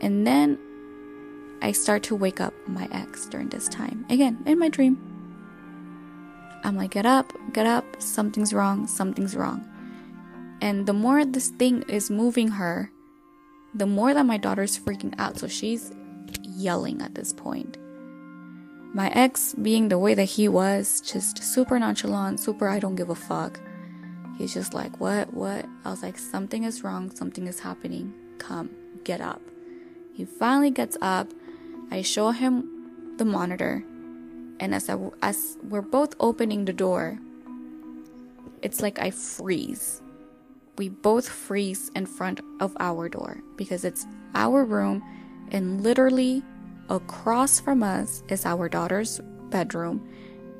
And 0.00 0.26
then 0.26 0.58
I 1.62 1.72
start 1.72 2.02
to 2.04 2.16
wake 2.16 2.40
up 2.40 2.54
my 2.66 2.88
ex 2.90 3.26
during 3.26 3.48
this 3.48 3.68
time. 3.68 4.06
Again, 4.08 4.42
in 4.46 4.58
my 4.58 4.68
dream. 4.68 4.98
I'm 6.62 6.76
like, 6.76 6.90
get 6.90 7.06
up, 7.06 7.32
get 7.52 7.66
up, 7.66 7.84
something's 8.00 8.52
wrong, 8.52 8.86
something's 8.86 9.34
wrong. 9.34 9.66
And 10.60 10.86
the 10.86 10.92
more 10.92 11.24
this 11.24 11.48
thing 11.48 11.82
is 11.88 12.10
moving 12.10 12.48
her, 12.48 12.90
the 13.74 13.86
more 13.86 14.12
that 14.12 14.26
my 14.26 14.36
daughter's 14.36 14.78
freaking 14.78 15.14
out. 15.18 15.38
So 15.38 15.48
she's 15.48 15.92
yelling 16.42 17.00
at 17.00 17.14
this 17.14 17.32
point. 17.32 17.78
My 18.92 19.10
ex, 19.10 19.54
being 19.54 19.88
the 19.88 19.98
way 19.98 20.14
that 20.14 20.24
he 20.24 20.48
was, 20.48 21.00
just 21.00 21.42
super 21.42 21.78
nonchalant, 21.78 22.40
super 22.40 22.68
I 22.68 22.78
don't 22.78 22.96
give 22.96 23.08
a 23.08 23.14
fuck. 23.14 23.60
He's 24.36 24.52
just 24.52 24.74
like, 24.74 24.98
what, 25.00 25.32
what? 25.32 25.64
I 25.84 25.90
was 25.90 26.02
like, 26.02 26.18
something 26.18 26.64
is 26.64 26.82
wrong, 26.82 27.14
something 27.14 27.46
is 27.46 27.60
happening. 27.60 28.12
Come, 28.38 28.70
get 29.04 29.20
up. 29.20 29.40
He 30.12 30.24
finally 30.24 30.70
gets 30.70 30.96
up. 31.00 31.28
I 31.90 32.02
show 32.02 32.30
him 32.30 33.16
the 33.16 33.24
monitor. 33.24 33.84
And 34.60 34.74
as, 34.74 34.88
I, 34.88 34.98
as 35.22 35.56
we're 35.62 35.82
both 35.82 36.14
opening 36.20 36.64
the 36.64 36.72
door, 36.72 37.18
it's 38.62 38.80
like 38.82 38.98
I 38.98 39.10
freeze 39.10 40.02
we 40.80 40.88
both 40.88 41.28
freeze 41.28 41.90
in 41.94 42.06
front 42.06 42.40
of 42.58 42.74
our 42.80 43.06
door 43.06 43.42
because 43.56 43.84
it's 43.84 44.06
our 44.34 44.64
room 44.64 45.04
and 45.50 45.82
literally 45.82 46.42
across 46.88 47.60
from 47.60 47.82
us 47.82 48.22
is 48.28 48.46
our 48.46 48.66
daughter's 48.66 49.20
bedroom 49.50 50.00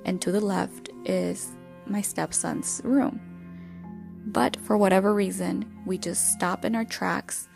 and 0.04 0.20
to 0.20 0.30
the 0.30 0.40
left 0.40 0.90
is 1.06 1.56
my 1.86 2.02
stepson's 2.02 2.82
room. 2.84 3.18
But 4.26 4.58
for 4.58 4.76
whatever 4.76 5.14
reason, 5.14 5.64
we 5.86 5.96
just 5.96 6.32
stop 6.32 6.66
in 6.66 6.74
our 6.74 6.84
tracks 6.84 7.48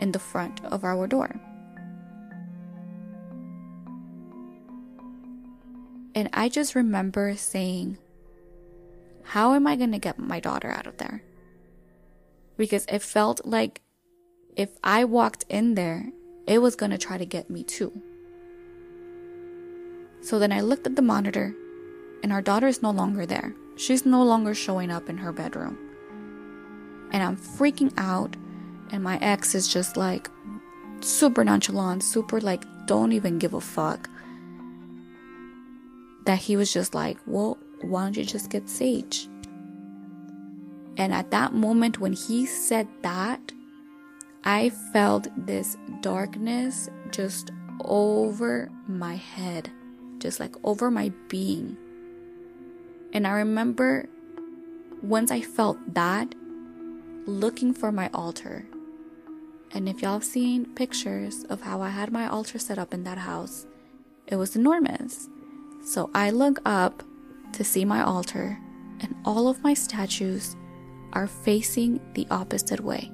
in 0.00 0.12
the 0.12 0.18
front 0.18 0.64
of 0.64 0.84
our 0.84 1.06
door. 1.06 1.40
And 6.14 6.30
I 6.32 6.48
just 6.48 6.74
remember 6.74 7.34
saying, 7.36 7.98
How 9.22 9.54
am 9.54 9.66
I 9.66 9.76
going 9.76 9.92
to 9.92 9.98
get 9.98 10.18
my 10.18 10.38
daughter 10.40 10.70
out 10.70 10.86
of 10.86 10.98
there? 10.98 11.22
because 12.56 12.86
it 12.88 13.02
felt 13.02 13.44
like 13.44 13.80
if 14.56 14.70
I 14.82 15.04
walked 15.04 15.44
in 15.48 15.74
there, 15.74 16.06
it 16.46 16.58
was 16.58 16.76
going 16.76 16.90
to 16.92 16.98
try 16.98 17.18
to 17.18 17.26
get 17.26 17.50
me 17.50 17.62
too. 17.62 17.92
So 20.20 20.38
then 20.38 20.52
I 20.52 20.60
looked 20.60 20.86
at 20.86 20.96
the 20.96 21.02
monitor, 21.02 21.54
and 22.22 22.32
our 22.32 22.42
daughter 22.42 22.66
is 22.66 22.82
no 22.82 22.90
longer 22.90 23.26
there. 23.26 23.54
She's 23.76 24.06
no 24.06 24.22
longer 24.22 24.54
showing 24.54 24.90
up 24.90 25.08
in 25.08 25.18
her 25.18 25.32
bedroom. 25.32 25.78
And 27.10 27.22
I'm 27.22 27.36
freaking 27.36 27.92
out, 27.96 28.36
and 28.94 29.02
my 29.02 29.18
ex 29.20 29.56
is 29.56 29.66
just 29.66 29.96
like 29.96 30.30
super 31.00 31.42
nonchalant, 31.42 32.04
super 32.04 32.40
like, 32.40 32.62
don't 32.86 33.10
even 33.10 33.40
give 33.40 33.52
a 33.52 33.60
fuck. 33.60 34.08
That 36.26 36.38
he 36.38 36.56
was 36.56 36.72
just 36.72 36.94
like, 36.94 37.18
well, 37.26 37.58
why 37.80 38.04
don't 38.04 38.16
you 38.16 38.24
just 38.24 38.50
get 38.50 38.70
Sage? 38.70 39.28
And 40.96 41.12
at 41.12 41.32
that 41.32 41.52
moment, 41.54 41.98
when 41.98 42.12
he 42.12 42.46
said 42.46 42.86
that, 43.02 43.40
I 44.44 44.70
felt 44.92 45.26
this 45.36 45.76
darkness 46.00 46.88
just 47.10 47.50
over 47.80 48.70
my 48.86 49.16
head, 49.16 49.72
just 50.20 50.38
like 50.38 50.54
over 50.62 50.88
my 50.88 51.12
being. 51.26 51.76
And 53.12 53.26
I 53.26 53.32
remember 53.32 54.08
once 55.02 55.32
I 55.32 55.40
felt 55.40 55.78
that, 55.94 56.32
looking 57.26 57.74
for 57.74 57.90
my 57.90 58.08
altar. 58.14 58.66
And 59.74 59.88
if 59.88 60.00
y'all 60.00 60.14
have 60.14 60.24
seen 60.24 60.66
pictures 60.74 61.44
of 61.50 61.60
how 61.60 61.82
I 61.82 61.90
had 61.90 62.12
my 62.12 62.28
altar 62.28 62.58
set 62.58 62.78
up 62.78 62.94
in 62.94 63.02
that 63.04 63.18
house, 63.18 63.66
it 64.28 64.36
was 64.36 64.54
enormous. 64.54 65.28
So 65.84 66.10
I 66.14 66.30
look 66.30 66.60
up 66.64 67.02
to 67.52 67.64
see 67.64 67.84
my 67.84 68.02
altar, 68.02 68.58
and 69.00 69.14
all 69.24 69.48
of 69.48 69.62
my 69.62 69.74
statues 69.74 70.56
are 71.12 71.26
facing 71.26 72.00
the 72.14 72.26
opposite 72.30 72.80
way. 72.80 73.10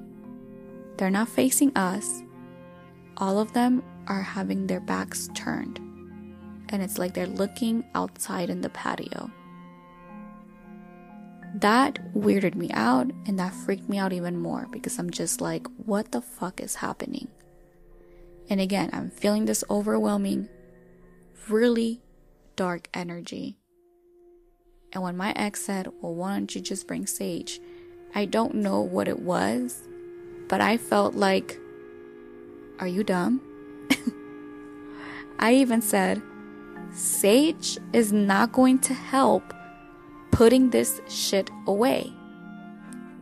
They're 0.97 1.11
not 1.11 1.29
facing 1.29 1.77
us. 1.77 2.23
All 3.17 3.39
of 3.39 3.53
them 3.55 3.83
are 4.07 4.23
having 4.23 4.67
their 4.67 4.81
backs 4.81 5.31
turned. 5.35 5.79
And 6.69 6.83
it's 6.83 6.99
like 6.99 7.15
they're 7.15 7.27
looking 7.27 7.85
outside 7.95 8.51
in 8.51 8.61
the 8.61 8.71
patio. 8.71 9.31
That 11.55 11.99
weirded 12.15 12.55
me 12.55 12.71
out 12.73 13.11
and 13.27 13.39
that 13.39 13.53
freaked 13.53 13.89
me 13.89 13.99
out 13.99 14.13
even 14.13 14.39
more 14.39 14.69
because 14.71 14.99
I'm 14.99 15.11
just 15.11 15.41
like, 15.41 15.67
what 15.85 16.13
the 16.13 16.21
fuck 16.21 16.61
is 16.61 16.77
happening? 16.77 17.29
And 18.49 18.61
again, 18.61 18.91
I'm 18.93 19.11
feeling 19.11 19.45
this 19.45 19.65
overwhelming, 19.71 20.49
really 21.49 22.01
dark 22.57 22.89
energy. 22.95 23.57
And 24.93 25.03
when 25.03 25.17
my 25.17 25.33
ex 25.37 25.65
said, 25.65 25.89
Well, 26.01 26.15
why 26.15 26.35
don't 26.35 26.55
you 26.55 26.61
just 26.61 26.87
bring 26.87 27.07
Sage? 27.07 27.61
I 28.15 28.25
don't 28.25 28.57
know 28.57 28.81
what 28.81 29.07
it 29.07 29.21
was, 29.21 29.83
but 30.49 30.61
I 30.61 30.77
felt 30.77 31.15
like, 31.15 31.61
Are 32.81 32.89
you 32.89 33.05
dumb? 33.05 33.41
I 35.39 35.55
even 35.55 35.81
said, 35.81 36.21
Sage 36.93 37.79
is 37.93 38.13
not 38.13 38.51
going 38.51 38.81
to 38.81 38.95
help 38.95 39.55
putting 40.31 40.71
this 40.71 41.01
shit 41.09 41.51
away. 41.67 42.13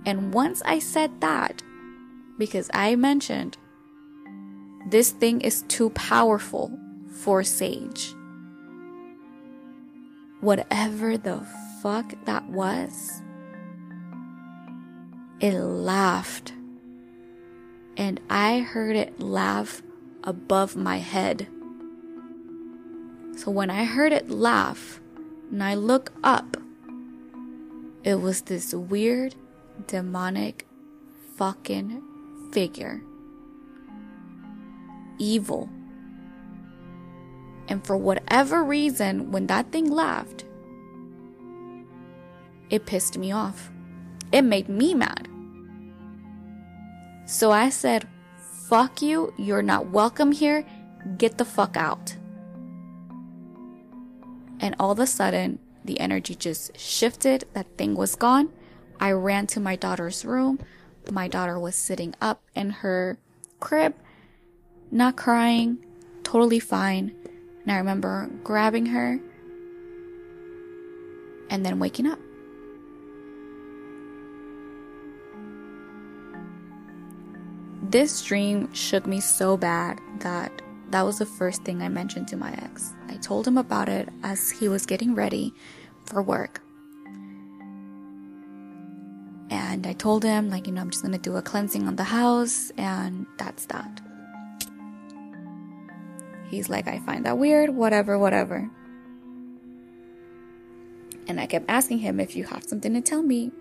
And 0.06 0.32
once 0.32 0.62
I 0.64 0.78
said 0.78 1.20
that, 1.20 1.62
because 2.38 2.70
I 2.72 2.94
mentioned 2.94 3.58
this 4.88 5.10
thing 5.10 5.40
is 5.40 5.62
too 5.62 5.90
powerful 5.90 6.72
for 7.10 7.42
Sage. 7.42 8.14
Whatever 10.40 11.18
the 11.18 11.44
fuck 11.82 12.14
that 12.24 12.48
was, 12.48 13.22
it 15.40 15.54
laughed. 15.54 16.52
And 17.96 18.20
I 18.30 18.60
heard 18.60 18.96
it 18.96 19.20
laugh 19.20 19.82
above 20.24 20.76
my 20.76 20.98
head. 20.98 21.48
So 23.36 23.50
when 23.50 23.70
I 23.70 23.84
heard 23.84 24.12
it 24.12 24.30
laugh 24.30 25.00
and 25.50 25.62
I 25.62 25.74
look 25.74 26.12
up, 26.22 26.56
it 28.04 28.20
was 28.20 28.42
this 28.42 28.72
weird, 28.72 29.34
demonic 29.86 30.66
fucking 31.36 32.02
figure. 32.52 33.00
Evil. 35.18 35.68
And 37.68 37.84
for 37.86 37.96
whatever 37.96 38.64
reason, 38.64 39.30
when 39.30 39.46
that 39.48 39.72
thing 39.72 39.90
laughed, 39.90 40.44
it 42.70 42.86
pissed 42.86 43.18
me 43.18 43.32
off. 43.32 43.70
It 44.32 44.42
made 44.42 44.68
me 44.68 44.94
mad. 44.94 45.28
So 47.26 47.50
I 47.50 47.68
said, 47.68 48.06
fuck 48.68 49.02
you, 49.02 49.34
you're 49.36 49.62
not 49.62 49.90
welcome 49.90 50.32
here, 50.32 50.64
get 51.16 51.38
the 51.38 51.44
fuck 51.44 51.76
out. 51.76 52.16
And 54.60 54.74
all 54.78 54.90
of 54.90 54.98
a 54.98 55.06
sudden, 55.06 55.58
the 55.88 55.98
energy 55.98 56.34
just 56.34 56.78
shifted, 56.78 57.44
that 57.54 57.66
thing 57.76 57.96
was 57.96 58.14
gone. 58.14 58.50
I 59.00 59.10
ran 59.10 59.46
to 59.48 59.60
my 59.60 59.74
daughter's 59.74 60.24
room. 60.24 60.60
My 61.10 61.26
daughter 61.26 61.58
was 61.58 61.74
sitting 61.74 62.14
up 62.20 62.42
in 62.54 62.70
her 62.70 63.18
crib, 63.58 63.94
not 64.90 65.16
crying, 65.16 65.78
totally 66.22 66.60
fine. 66.60 67.14
And 67.62 67.72
I 67.72 67.78
remember 67.78 68.30
grabbing 68.44 68.86
her 68.86 69.18
and 71.50 71.64
then 71.64 71.78
waking 71.78 72.06
up. 72.06 72.18
this 77.90 78.22
dream 78.22 78.70
shook 78.74 79.06
me 79.06 79.18
so 79.18 79.56
bad 79.56 79.98
that 80.18 80.52
that 80.90 81.02
was 81.02 81.18
the 81.18 81.26
first 81.26 81.64
thing 81.64 81.82
I 81.82 81.88
mentioned 81.88 82.28
to 82.28 82.36
my 82.36 82.52
ex. 82.52 82.92
I 83.08 83.16
told 83.16 83.46
him 83.46 83.56
about 83.56 83.88
it 83.88 84.08
as 84.22 84.50
he 84.50 84.68
was 84.68 84.84
getting 84.84 85.14
ready 85.14 85.54
for 86.08 86.22
work. 86.22 86.62
And 89.50 89.86
I 89.86 89.92
told 89.92 90.24
him, 90.24 90.50
like, 90.50 90.66
you 90.66 90.72
know, 90.72 90.80
I'm 90.80 90.90
just 90.90 91.02
gonna 91.02 91.18
do 91.18 91.36
a 91.36 91.42
cleansing 91.42 91.86
on 91.86 91.96
the 91.96 92.04
house, 92.04 92.70
and 92.76 93.26
that's 93.38 93.66
that. 93.66 94.00
He's 96.50 96.68
like, 96.68 96.88
I 96.88 96.98
find 97.00 97.24
that 97.26 97.38
weird, 97.38 97.70
whatever, 97.70 98.18
whatever. 98.18 98.70
And 101.26 101.40
I 101.40 101.46
kept 101.46 101.66
asking 101.68 101.98
him, 101.98 102.20
if 102.20 102.34
you 102.34 102.44
have 102.44 102.64
something 102.64 102.94
to 102.94 103.00
tell 103.00 103.22
me, 103.22 103.52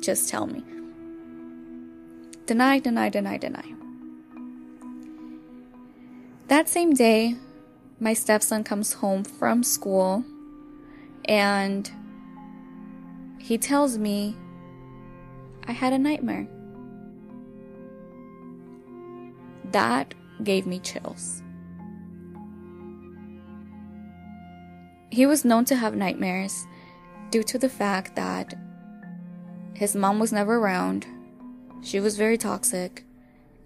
just 0.00 0.28
tell 0.28 0.46
me. 0.46 0.62
Deny, 2.44 2.78
deny, 2.78 3.08
deny, 3.08 3.38
deny. 3.38 3.64
That 6.48 6.68
same 6.68 6.92
day, 6.92 7.36
my 7.98 8.12
stepson 8.12 8.62
comes 8.62 8.92
home 8.94 9.24
from 9.24 9.62
school 9.62 10.24
and 11.26 11.90
he 13.38 13.58
tells 13.58 13.98
me 13.98 14.36
I 15.68 15.72
had 15.72 15.92
a 15.92 15.98
nightmare. 15.98 16.46
That 19.72 20.14
gave 20.42 20.66
me 20.66 20.78
chills. 20.78 21.42
He 25.10 25.26
was 25.26 25.44
known 25.44 25.64
to 25.66 25.76
have 25.76 25.94
nightmares 25.94 26.66
due 27.30 27.42
to 27.44 27.58
the 27.58 27.68
fact 27.68 28.16
that 28.16 28.54
his 29.74 29.94
mom 29.94 30.18
was 30.18 30.32
never 30.32 30.56
around 30.56 31.06
she 31.86 32.00
was 32.00 32.16
very 32.16 32.36
toxic. 32.36 33.04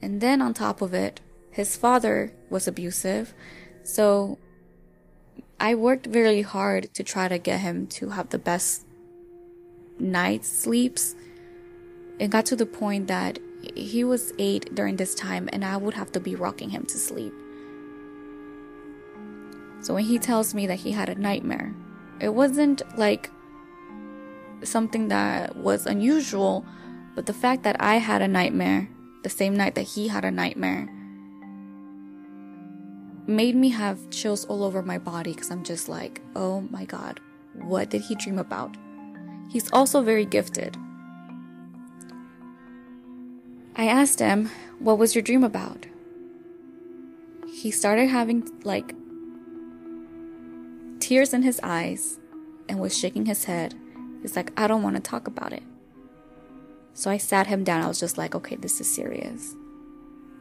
And 0.03 0.21
then 0.21 0.43
on 0.43 0.53
top 0.53 0.83
of 0.83 0.93
it, 0.93 1.21
his 1.51 1.77
father 1.77 2.33
was 2.51 2.69
abusive. 2.69 3.35
So 3.83 4.39
I 5.61 5.75
worked 5.75 6.07
very 6.07 6.43
hard 6.43 6.93
to 6.95 7.05
try 7.05 7.29
to 7.29 7.39
get 7.39 7.61
him 7.61 7.87
to 7.89 8.09
have 8.11 8.31
the 8.31 8.39
best 8.39 8.87
night 9.99 10.45
sleeps. 10.45 11.15
It 12.19 12.31
got 12.31 12.47
to 12.47 12.57
the 12.57 12.67
point 12.67 13.09
that 13.09 13.39
he 13.77 14.03
was 14.03 14.33
eight 14.39 14.75
during 14.75 14.97
this 14.97 15.15
time, 15.15 15.49
and 15.53 15.65
I 15.65 15.77
would 15.77 15.95
have 15.95 16.11
to 16.13 16.21
be 16.21 16.35
rocking 16.35 16.71
him 16.71 16.85
to 16.87 16.97
sleep. 16.97 17.35
So 19.83 19.95
when 19.95 20.05
he 20.05 20.19
tells 20.19 20.55
me 20.55 20.67
that 20.67 20.81
he 20.81 20.93
had 20.93 21.09
a 21.09 21.15
nightmare, 21.15 21.75
it 22.21 22.31
wasn't 22.31 22.83
like 22.99 23.31
something 24.63 25.09
that 25.09 25.57
was 25.57 25.87
unusual 25.87 26.65
but 27.15 27.27
the 27.27 27.33
fact 27.33 27.65
that 27.65 27.77
I 27.81 27.97
had 27.97 28.23
a 28.23 28.29
nightmare 28.29 28.89
the 29.23 29.29
same 29.29 29.55
night 29.55 29.75
that 29.75 29.83
he 29.83 30.09
had 30.09 30.25
a 30.25 30.31
nightmare 30.31 30.89
made 33.31 33.55
me 33.55 33.71
have 33.71 34.11
chills 34.11 34.45
all 34.45 34.63
over 34.65 34.83
my 34.83 34.99
body 34.99 35.33
because 35.33 35.51
I'm 35.51 35.65
just 35.65 35.89
like, 35.89 36.21
oh 36.37 36.63
my 36.63 36.85
god, 36.85 37.21
what 37.55 37.89
did 37.89 38.03
he 38.03 38.15
dream 38.15 38.39
about? 38.39 38.77
He's 39.51 39.71
also 39.73 40.03
very 40.03 40.25
gifted. 40.25 40.77
I 43.77 43.87
asked 43.87 44.19
him, 44.19 44.51
what 44.79 44.99
was 44.99 45.15
your 45.15 45.23
dream 45.23 45.45
about? 45.45 45.87
He 47.49 47.71
started 47.71 48.09
having 48.09 48.49
like 48.65 48.95
tears 50.99 51.33
in 51.33 51.43
his 51.43 51.61
eyes 51.63 52.19
and 52.69 52.79
was 52.79 52.97
shaking 52.97 53.27
his 53.27 53.45
head. 53.45 53.75
He's 54.23 54.37
like, 54.37 54.53
I 54.57 54.67
don't 54.67 54.83
want 54.83 54.97
to 54.97 55.03
talk 55.03 55.27
about 55.27 55.53
it. 55.53 55.63
So 56.95 57.11
I 57.11 57.17
sat 57.17 57.47
him 57.47 57.65
down. 57.65 57.83
I 57.83 57.89
was 57.89 58.01
just 58.01 58.19
like, 58.19 58.35
okay, 58.35 58.57
this 58.57 58.81
is 58.81 58.95
serious. 58.95 59.55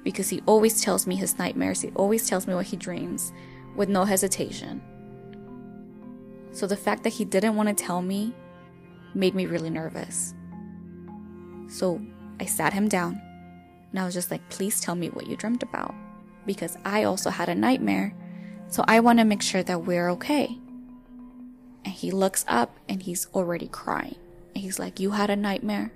Because 0.03 0.29
he 0.29 0.41
always 0.45 0.81
tells 0.81 1.05
me 1.05 1.15
his 1.15 1.37
nightmares, 1.37 1.81
he 1.81 1.89
always 1.95 2.27
tells 2.27 2.47
me 2.47 2.53
what 2.53 2.65
he 2.65 2.77
dreams 2.77 3.31
with 3.75 3.89
no 3.89 4.05
hesitation. 4.05 4.81
So 6.51 6.67
the 6.67 6.77
fact 6.77 7.03
that 7.03 7.13
he 7.13 7.25
didn't 7.25 7.55
want 7.55 7.69
to 7.69 7.83
tell 7.83 8.01
me 8.01 8.33
made 9.13 9.35
me 9.35 9.45
really 9.45 9.69
nervous. 9.69 10.33
So 11.67 12.01
I 12.39 12.45
sat 12.45 12.73
him 12.73 12.87
down 12.87 13.21
and 13.91 13.99
I 13.99 14.05
was 14.05 14.13
just 14.13 14.31
like, 14.31 14.47
please 14.49 14.79
tell 14.79 14.95
me 14.95 15.09
what 15.09 15.27
you 15.27 15.35
dreamt 15.35 15.63
about. 15.63 15.93
Because 16.45 16.77
I 16.85 17.03
also 17.03 17.29
had 17.29 17.49
a 17.49 17.55
nightmare. 17.55 18.15
So 18.67 18.83
I 18.87 18.99
want 18.99 19.19
to 19.19 19.25
make 19.25 19.41
sure 19.41 19.63
that 19.63 19.85
we're 19.85 20.09
okay. 20.11 20.57
And 21.85 21.93
he 21.93 22.11
looks 22.11 22.45
up 22.47 22.77
and 22.87 23.03
he's 23.03 23.27
already 23.33 23.67
crying. 23.67 24.15
And 24.55 24.63
he's 24.63 24.79
like, 24.79 24.99
You 24.99 25.11
had 25.11 25.29
a 25.29 25.35
nightmare? 25.35 25.91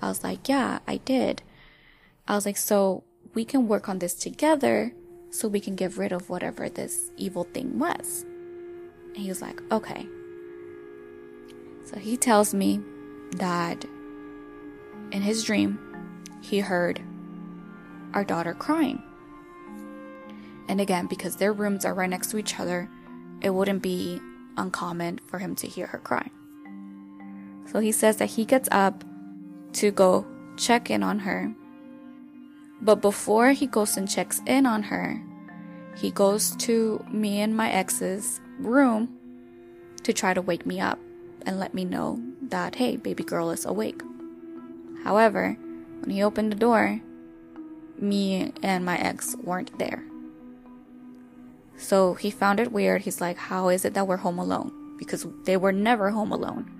I 0.00 0.08
was 0.08 0.22
like, 0.22 0.48
yeah, 0.48 0.78
I 0.86 0.98
did. 0.98 1.42
I 2.26 2.34
was 2.34 2.46
like, 2.46 2.56
so 2.56 3.04
we 3.38 3.44
can 3.44 3.68
work 3.68 3.88
on 3.88 4.00
this 4.00 4.14
together 4.14 4.92
so 5.30 5.46
we 5.46 5.60
can 5.60 5.76
get 5.76 5.96
rid 5.96 6.10
of 6.10 6.28
whatever 6.28 6.68
this 6.68 7.12
evil 7.16 7.44
thing 7.44 7.78
was. 7.78 8.26
And 9.14 9.18
he 9.18 9.28
was 9.28 9.40
like, 9.40 9.62
okay. 9.70 10.08
So 11.84 12.00
he 12.00 12.16
tells 12.16 12.52
me 12.52 12.80
that 13.36 13.84
in 15.12 15.22
his 15.22 15.44
dream, 15.44 15.78
he 16.42 16.58
heard 16.58 17.00
our 18.12 18.24
daughter 18.24 18.54
crying. 18.54 19.00
And 20.68 20.80
again, 20.80 21.06
because 21.06 21.36
their 21.36 21.52
rooms 21.52 21.84
are 21.84 21.94
right 21.94 22.10
next 22.10 22.32
to 22.32 22.38
each 22.38 22.58
other, 22.58 22.90
it 23.40 23.50
wouldn't 23.50 23.82
be 23.82 24.20
uncommon 24.56 25.20
for 25.26 25.38
him 25.38 25.54
to 25.54 25.68
hear 25.68 25.86
her 25.86 25.98
cry. 25.98 26.28
So 27.70 27.78
he 27.78 27.92
says 27.92 28.16
that 28.16 28.30
he 28.30 28.44
gets 28.44 28.68
up 28.72 29.04
to 29.74 29.92
go 29.92 30.26
check 30.56 30.90
in 30.90 31.04
on 31.04 31.20
her. 31.20 31.54
But 32.80 33.00
before 33.00 33.52
he 33.52 33.66
goes 33.66 33.96
and 33.96 34.08
checks 34.08 34.40
in 34.46 34.66
on 34.66 34.84
her, 34.84 35.20
he 35.96 36.10
goes 36.10 36.54
to 36.56 37.04
me 37.10 37.40
and 37.40 37.56
my 37.56 37.70
ex's 37.70 38.40
room 38.58 39.18
to 40.04 40.12
try 40.12 40.32
to 40.32 40.42
wake 40.42 40.64
me 40.64 40.80
up 40.80 40.98
and 41.44 41.58
let 41.58 41.74
me 41.74 41.84
know 41.84 42.20
that, 42.42 42.76
hey, 42.76 42.96
baby 42.96 43.24
girl 43.24 43.50
is 43.50 43.64
awake. 43.64 44.00
However, 45.02 45.56
when 46.00 46.10
he 46.10 46.22
opened 46.22 46.52
the 46.52 46.56
door, 46.56 47.00
me 47.98 48.52
and 48.62 48.84
my 48.84 48.96
ex 48.98 49.36
weren't 49.42 49.76
there. 49.78 50.04
So 51.76 52.14
he 52.14 52.30
found 52.30 52.60
it 52.60 52.72
weird. 52.72 53.02
He's 53.02 53.20
like, 53.20 53.38
How 53.38 53.68
is 53.68 53.84
it 53.84 53.94
that 53.94 54.06
we're 54.06 54.18
home 54.18 54.38
alone? 54.38 54.96
Because 54.98 55.26
they 55.44 55.56
were 55.56 55.72
never 55.72 56.10
home 56.10 56.32
alone. 56.32 56.70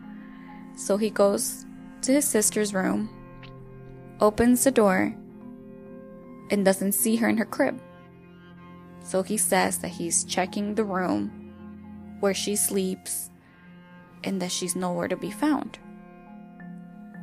So 0.76 0.96
he 0.96 1.11
goes 1.11 1.64
to 2.03 2.12
his 2.12 2.24
sister's 2.24 2.74
room, 2.74 3.09
opens 4.20 4.64
the 4.64 4.70
door, 4.70 5.14
and 6.51 6.64
doesn't 6.64 6.92
see 6.92 7.16
her 7.16 7.28
in 7.28 7.36
her 7.36 7.44
crib. 7.44 7.80
So 9.03 9.22
he 9.22 9.36
says 9.36 9.78
that 9.78 9.88
he's 9.88 10.24
checking 10.24 10.74
the 10.74 10.84
room 10.84 12.18
where 12.20 12.34
she 12.34 12.57
sleeps 12.57 13.30
and 14.24 14.42
that 14.42 14.51
she's 14.51 14.76
nowhere 14.76 15.09
to 15.09 15.16
be 15.16 15.30
found. 15.30 15.78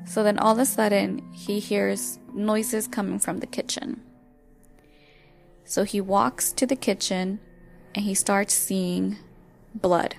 So 0.05 0.23
then 0.23 0.39
all 0.39 0.53
of 0.53 0.59
a 0.59 0.65
sudden, 0.65 1.21
he 1.32 1.59
hears 1.59 2.19
noises 2.34 2.88
coming 2.88 3.19
from 3.19 3.39
the 3.39 3.47
kitchen. 3.47 4.01
So 5.63 5.84
he 5.84 5.99
walks 5.99 6.51
to 6.53 6.65
the 6.65 6.76
kitchen 6.76 7.39
and 7.93 8.05
he 8.05 8.13
starts 8.13 8.53
seeing 8.53 9.17
blood. 9.73 10.15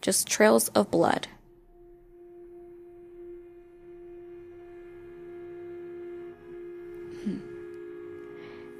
Just 0.00 0.26
trails 0.26 0.68
of 0.68 0.90
blood. 0.90 1.28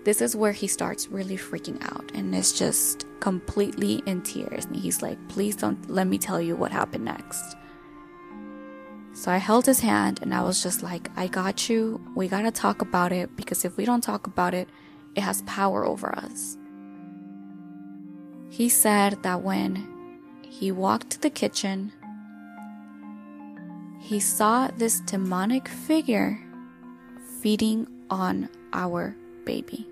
This 0.05 0.21
is 0.21 0.35
where 0.35 0.53
he 0.53 0.67
starts 0.67 1.09
really 1.09 1.37
freaking 1.37 1.81
out 1.93 2.11
and 2.13 2.35
is 2.35 2.53
just 2.53 3.07
completely 3.21 4.03
in 4.07 4.23
tears. 4.23 4.65
And 4.65 4.75
he's 4.75 5.01
like, 5.01 5.17
please 5.29 5.55
don't 5.55 5.89
let 5.89 6.09
me 6.09 6.19
tell 6.19 6.41
you 6.41 6.57
what 6.57 6.73
happened 6.73 7.05
next. 7.05 7.57
So 9.15 9.31
I 9.31 9.37
held 9.37 9.67
his 9.67 9.81
hand 9.81 10.19
and 10.23 10.35
I 10.35 10.43
was 10.43 10.63
just 10.63 10.83
like, 10.83 11.09
I 11.17 11.29
got 11.29 11.69
you. 11.69 12.01
We 12.17 12.27
gotta 12.27 12.51
talk 12.51 12.83
about 12.83 13.13
it 13.13 13.37
because 13.37 13.65
if 13.65 13.77
we 13.77 13.85
don't 13.85 14.01
talk 14.01 14.27
about 14.27 14.55
it, 14.55 14.69
it 15.15 15.21
has 15.21 15.43
power 15.43 15.85
over 15.85 16.13
us. 16.17 16.57
He 18.49 18.69
said 18.69 19.23
that 19.23 19.43
when 19.43 20.19
he 20.43 20.73
walked 20.73 21.11
to 21.11 21.21
the 21.21 21.31
kitchen, 21.31 21.93
he 24.01 24.19
saw 24.19 24.69
this 24.77 25.01
demonic 25.01 25.69
figure 25.69 26.39
feeding 27.41 27.87
on 28.11 28.49
our 28.73 29.15
baby 29.45 29.92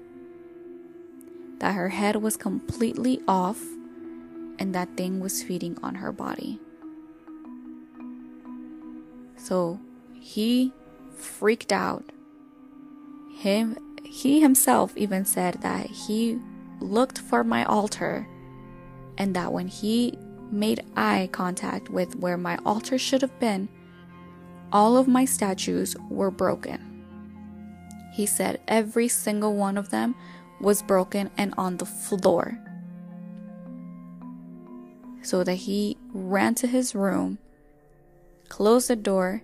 that 1.61 1.75
her 1.75 1.91
head 1.91 2.17
was 2.17 2.37
completely 2.37 3.21
off 3.29 3.63
and 4.59 4.75
that 4.75 4.97
thing 4.97 5.21
was 5.21 5.43
feeding 5.43 5.79
on 5.83 5.95
her 5.97 6.13
body. 6.13 6.59
So 9.37 9.81
he 10.13 10.73
freaked 11.15 11.73
out. 11.73 12.05
Him 13.39 13.77
he 14.05 14.41
himself 14.41 14.97
even 14.97 15.25
said 15.25 15.63
that 15.63 15.87
he 15.87 16.39
looked 16.81 17.19
for 17.19 17.45
my 17.45 17.65
altar 17.65 18.27
and 19.17 19.37
that 19.37 19.53
when 19.53 19.69
he 19.69 20.19
made 20.51 20.85
eye 20.97 21.29
contact 21.31 21.89
with 21.91 22.17
where 22.17 22.37
my 22.37 22.59
altar 22.67 22.99
should 22.99 23.23
have 23.23 23.39
been, 23.39 23.69
all 24.73 24.97
of 24.97 25.07
my 25.07 25.25
statues 25.25 25.97
were 26.09 26.31
broken. 26.31 27.05
he 28.13 28.27
said 28.27 28.61
every 28.67 29.09
single 29.09 29.55
one 29.55 29.79
of 29.79 29.91
them 29.91 30.15
was 30.61 30.83
broken 30.83 31.31
and 31.37 31.55
on 31.57 31.79
the 31.79 31.87
floor. 31.87 32.59
So 35.23 35.45
that 35.45 35.55
he 35.55 35.97
ran 36.13 36.55
to 36.57 36.67
his 36.67 36.95
room, 36.95 37.39
closed 38.49 38.89
the 38.89 38.97
door, 38.97 39.43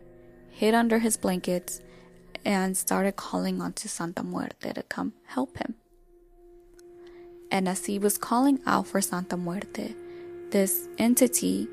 hid 0.50 0.74
under 0.74 0.98
his 0.98 1.16
blankets, 1.16 1.80
and 2.44 2.76
started 2.76 3.16
calling 3.16 3.60
onto 3.60 3.88
Santa 3.88 4.22
Muerte 4.22 4.72
to 4.72 4.82
come 4.84 5.12
help 5.26 5.58
him. 5.58 5.74
And 7.50 7.68
as 7.68 7.86
he 7.86 7.98
was 7.98 8.18
calling 8.18 8.60
out 8.66 8.86
for 8.86 9.00
Santa 9.00 9.36
Muerte, 9.36 9.94
this 10.50 10.88
entity 10.98 11.68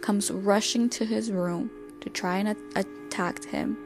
comes 0.00 0.30
rushing 0.30 0.88
to 0.90 1.04
his 1.04 1.30
room 1.30 1.70
to 2.00 2.10
try 2.10 2.38
and 2.38 2.56
attack 2.74 3.44
him. 3.44 3.76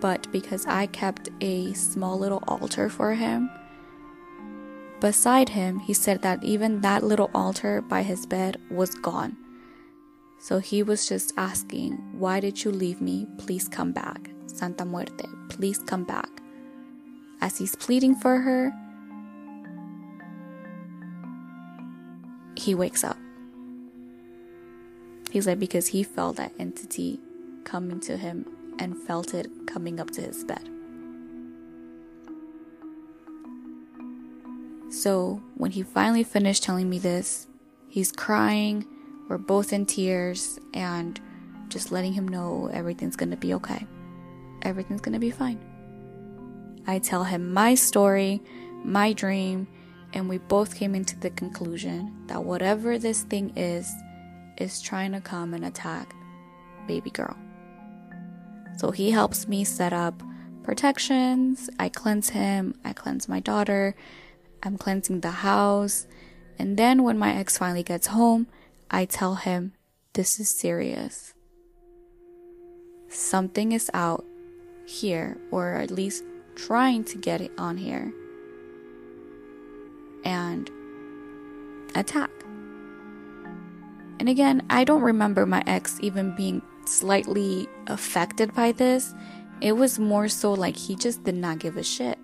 But 0.00 0.30
because 0.32 0.66
I 0.66 0.86
kept 0.86 1.28
a 1.40 1.72
small 1.74 2.18
little 2.18 2.42
altar 2.46 2.88
for 2.88 3.14
him, 3.14 3.50
beside 5.00 5.50
him, 5.50 5.78
he 5.80 5.94
said 5.94 6.22
that 6.22 6.44
even 6.44 6.80
that 6.80 7.02
little 7.02 7.30
altar 7.34 7.80
by 7.80 8.02
his 8.02 8.26
bed 8.26 8.58
was 8.70 8.94
gone. 8.94 9.36
So 10.40 10.58
he 10.58 10.82
was 10.82 11.08
just 11.08 11.32
asking, 11.36 11.92
Why 12.18 12.40
did 12.40 12.64
you 12.64 12.70
leave 12.70 13.00
me? 13.00 13.26
Please 13.38 13.68
come 13.68 13.92
back. 13.92 14.30
Santa 14.46 14.84
Muerte, 14.84 15.26
please 15.48 15.78
come 15.78 16.04
back. 16.04 16.28
As 17.40 17.58
he's 17.58 17.76
pleading 17.76 18.14
for 18.14 18.38
her, 18.38 18.72
he 22.56 22.74
wakes 22.74 23.04
up. 23.04 23.16
He's 25.30 25.46
like, 25.46 25.58
because 25.58 25.86
he 25.88 26.02
felt 26.02 26.36
that 26.36 26.52
entity 26.58 27.20
coming 27.64 28.00
to 28.00 28.16
him 28.16 28.46
and 28.78 28.96
felt 28.96 29.32
it 29.32 29.48
coming 29.66 30.00
up 30.00 30.10
to 30.10 30.22
his 30.22 30.44
bed. 30.44 30.68
So 34.90 35.40
when 35.56 35.70
he 35.70 35.82
finally 35.82 36.24
finished 36.24 36.64
telling 36.64 36.90
me 36.90 36.98
this, 36.98 37.46
he's 37.88 38.10
crying, 38.10 38.86
we're 39.28 39.38
both 39.38 39.72
in 39.72 39.86
tears, 39.86 40.58
and 40.74 41.18
just 41.68 41.92
letting 41.92 42.12
him 42.12 42.26
know 42.26 42.68
everything's 42.72 43.16
gonna 43.16 43.36
be 43.36 43.54
okay. 43.54 43.86
Everything's 44.62 45.00
gonna 45.00 45.20
be 45.20 45.30
fine. 45.30 45.60
I 46.86 46.98
tell 46.98 47.22
him 47.22 47.52
my 47.52 47.76
story, 47.76 48.42
my 48.84 49.12
dream, 49.12 49.68
and 50.12 50.28
we 50.28 50.38
both 50.38 50.74
came 50.74 50.96
into 50.96 51.18
the 51.20 51.30
conclusion 51.30 52.24
that 52.26 52.42
whatever 52.42 52.98
this 52.98 53.22
thing 53.22 53.52
is, 53.56 53.92
is 54.58 54.82
trying 54.82 55.12
to 55.12 55.20
come 55.20 55.54
and 55.54 55.64
attack 55.64 56.14
baby 56.88 57.10
girl. 57.10 57.36
So 58.76 58.90
he 58.90 59.12
helps 59.12 59.46
me 59.46 59.62
set 59.62 59.92
up 59.92 60.20
protections. 60.64 61.70
I 61.78 61.88
cleanse 61.88 62.30
him, 62.30 62.74
I 62.84 62.92
cleanse 62.92 63.28
my 63.28 63.38
daughter, 63.38 63.94
I'm 64.62 64.76
cleansing 64.76 65.20
the 65.20 65.30
house. 65.30 66.06
And 66.58 66.76
then 66.76 67.02
when 67.02 67.18
my 67.18 67.34
ex 67.34 67.58
finally 67.58 67.82
gets 67.82 68.08
home, 68.08 68.46
I 68.90 69.04
tell 69.04 69.36
him, 69.36 69.72
This 70.12 70.38
is 70.38 70.50
serious. 70.50 71.34
Something 73.08 73.72
is 73.72 73.90
out 73.94 74.24
here, 74.86 75.38
or 75.50 75.74
at 75.74 75.90
least 75.90 76.24
trying 76.54 77.04
to 77.04 77.18
get 77.18 77.40
it 77.40 77.52
on 77.58 77.76
here 77.76 78.12
and 80.24 80.70
attack. 81.94 82.30
And 84.18 84.28
again, 84.28 84.62
I 84.68 84.84
don't 84.84 85.02
remember 85.02 85.46
my 85.46 85.62
ex 85.66 85.98
even 86.02 86.36
being 86.36 86.60
slightly 86.84 87.68
affected 87.86 88.54
by 88.54 88.72
this. 88.72 89.14
It 89.60 89.72
was 89.72 89.98
more 89.98 90.28
so 90.28 90.52
like 90.52 90.76
he 90.76 90.94
just 90.94 91.24
did 91.24 91.34
not 91.34 91.58
give 91.58 91.76
a 91.76 91.82
shit. 91.82 92.18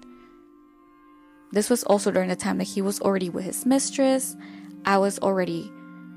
This 1.57 1.70
was 1.70 1.84
also 1.84 2.11
during 2.11 2.28
the 2.28 2.36
time 2.36 2.59
that 2.59 2.64
he 2.64 2.82
was 2.82 3.00
already 3.00 3.30
with 3.30 3.46
his 3.46 3.64
mistress. 3.64 4.36
I 4.84 4.98
was 4.98 5.18
already 5.20 5.72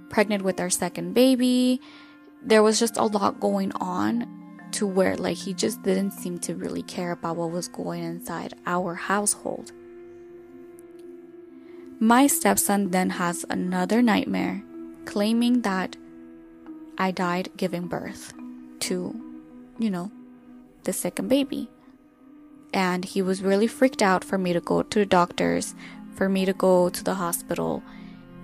pregnant 0.09 0.43
with 0.43 0.59
our 0.59 0.69
second 0.69 1.13
baby. 1.13 1.79
There 2.43 2.61
was 2.61 2.77
just 2.77 2.97
a 2.97 3.05
lot 3.05 3.39
going 3.39 3.71
on 3.79 4.27
to 4.71 4.85
where 4.85 5.15
like 5.15 5.37
he 5.37 5.53
just 5.53 5.81
didn't 5.81 6.11
seem 6.11 6.39
to 6.39 6.55
really 6.55 6.81
care 6.83 7.13
about 7.13 7.37
what 7.37 7.51
was 7.51 7.69
going 7.69 8.03
inside 8.03 8.53
our 8.65 8.95
household. 8.95 9.71
My 12.01 12.27
stepson 12.27 12.91
then 12.91 13.11
has 13.11 13.45
another 13.49 14.01
nightmare, 14.01 14.61
claiming 15.05 15.61
that 15.61 15.95
I 16.97 17.11
died 17.11 17.47
giving 17.55 17.87
birth 17.87 18.33
to, 18.81 19.15
you 19.79 19.89
know, 19.89 20.11
the 20.83 20.91
second 20.91 21.29
baby. 21.29 21.69
And 22.73 23.03
he 23.03 23.21
was 23.21 23.41
really 23.41 23.67
freaked 23.67 24.01
out 24.01 24.23
for 24.23 24.37
me 24.37 24.53
to 24.53 24.61
go 24.61 24.83
to 24.83 24.99
the 24.99 25.05
doctors, 25.05 25.73
for 26.15 26.29
me 26.29 26.45
to 26.45 26.53
go 26.53 26.89
to 26.89 27.03
the 27.03 27.15
hospital. 27.15 27.81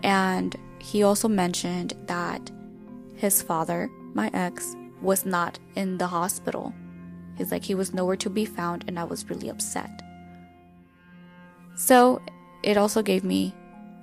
And 0.04 0.56
he 0.80 1.04
also 1.04 1.28
mentioned 1.28 1.94
that 2.08 2.52
his 3.16 3.42
father, 3.42 3.90
my 4.14 4.30
ex, 4.34 4.76
was 5.02 5.26
not 5.26 5.60
in 5.76 5.98
the 5.98 6.08
hospital. 6.08 6.74
He's 7.38 7.52
like, 7.52 7.64
he 7.64 7.76
was 7.76 7.94
nowhere 7.94 8.16
to 8.18 8.30
be 8.30 8.46
found, 8.46 8.86
and 8.88 8.98
I 8.98 9.04
was 9.04 9.30
really 9.30 9.50
upset. 9.50 10.02
So 11.76 12.22
it 12.64 12.78
also 12.78 13.02
gave 13.02 13.24
me 13.24 13.54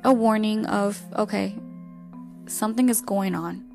a 0.05 0.12
warning 0.12 0.66
of, 0.66 1.01
okay, 1.16 1.59
something 2.47 2.89
is 2.89 3.01
going 3.01 3.35
on. 3.35 3.72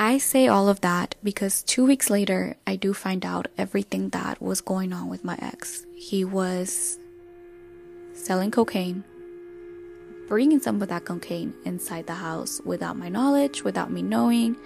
I 0.00 0.16
say 0.16 0.48
all 0.48 0.70
of 0.70 0.80
that 0.80 1.14
because 1.22 1.62
two 1.62 1.84
weeks 1.84 2.08
later, 2.08 2.56
I 2.66 2.76
do 2.76 2.94
find 2.94 3.22
out 3.22 3.48
everything 3.58 4.08
that 4.08 4.40
was 4.40 4.62
going 4.62 4.94
on 4.94 5.10
with 5.10 5.24
my 5.24 5.36
ex. 5.42 5.84
He 5.94 6.24
was 6.24 6.98
selling 8.14 8.50
cocaine, 8.50 9.04
bringing 10.26 10.58
some 10.58 10.80
of 10.80 10.88
that 10.88 11.04
cocaine 11.04 11.52
inside 11.66 12.06
the 12.06 12.14
house 12.14 12.62
without 12.64 12.96
my 12.96 13.10
knowledge, 13.10 13.62
without 13.62 13.92
me 13.92 14.00
knowing. 14.00 14.56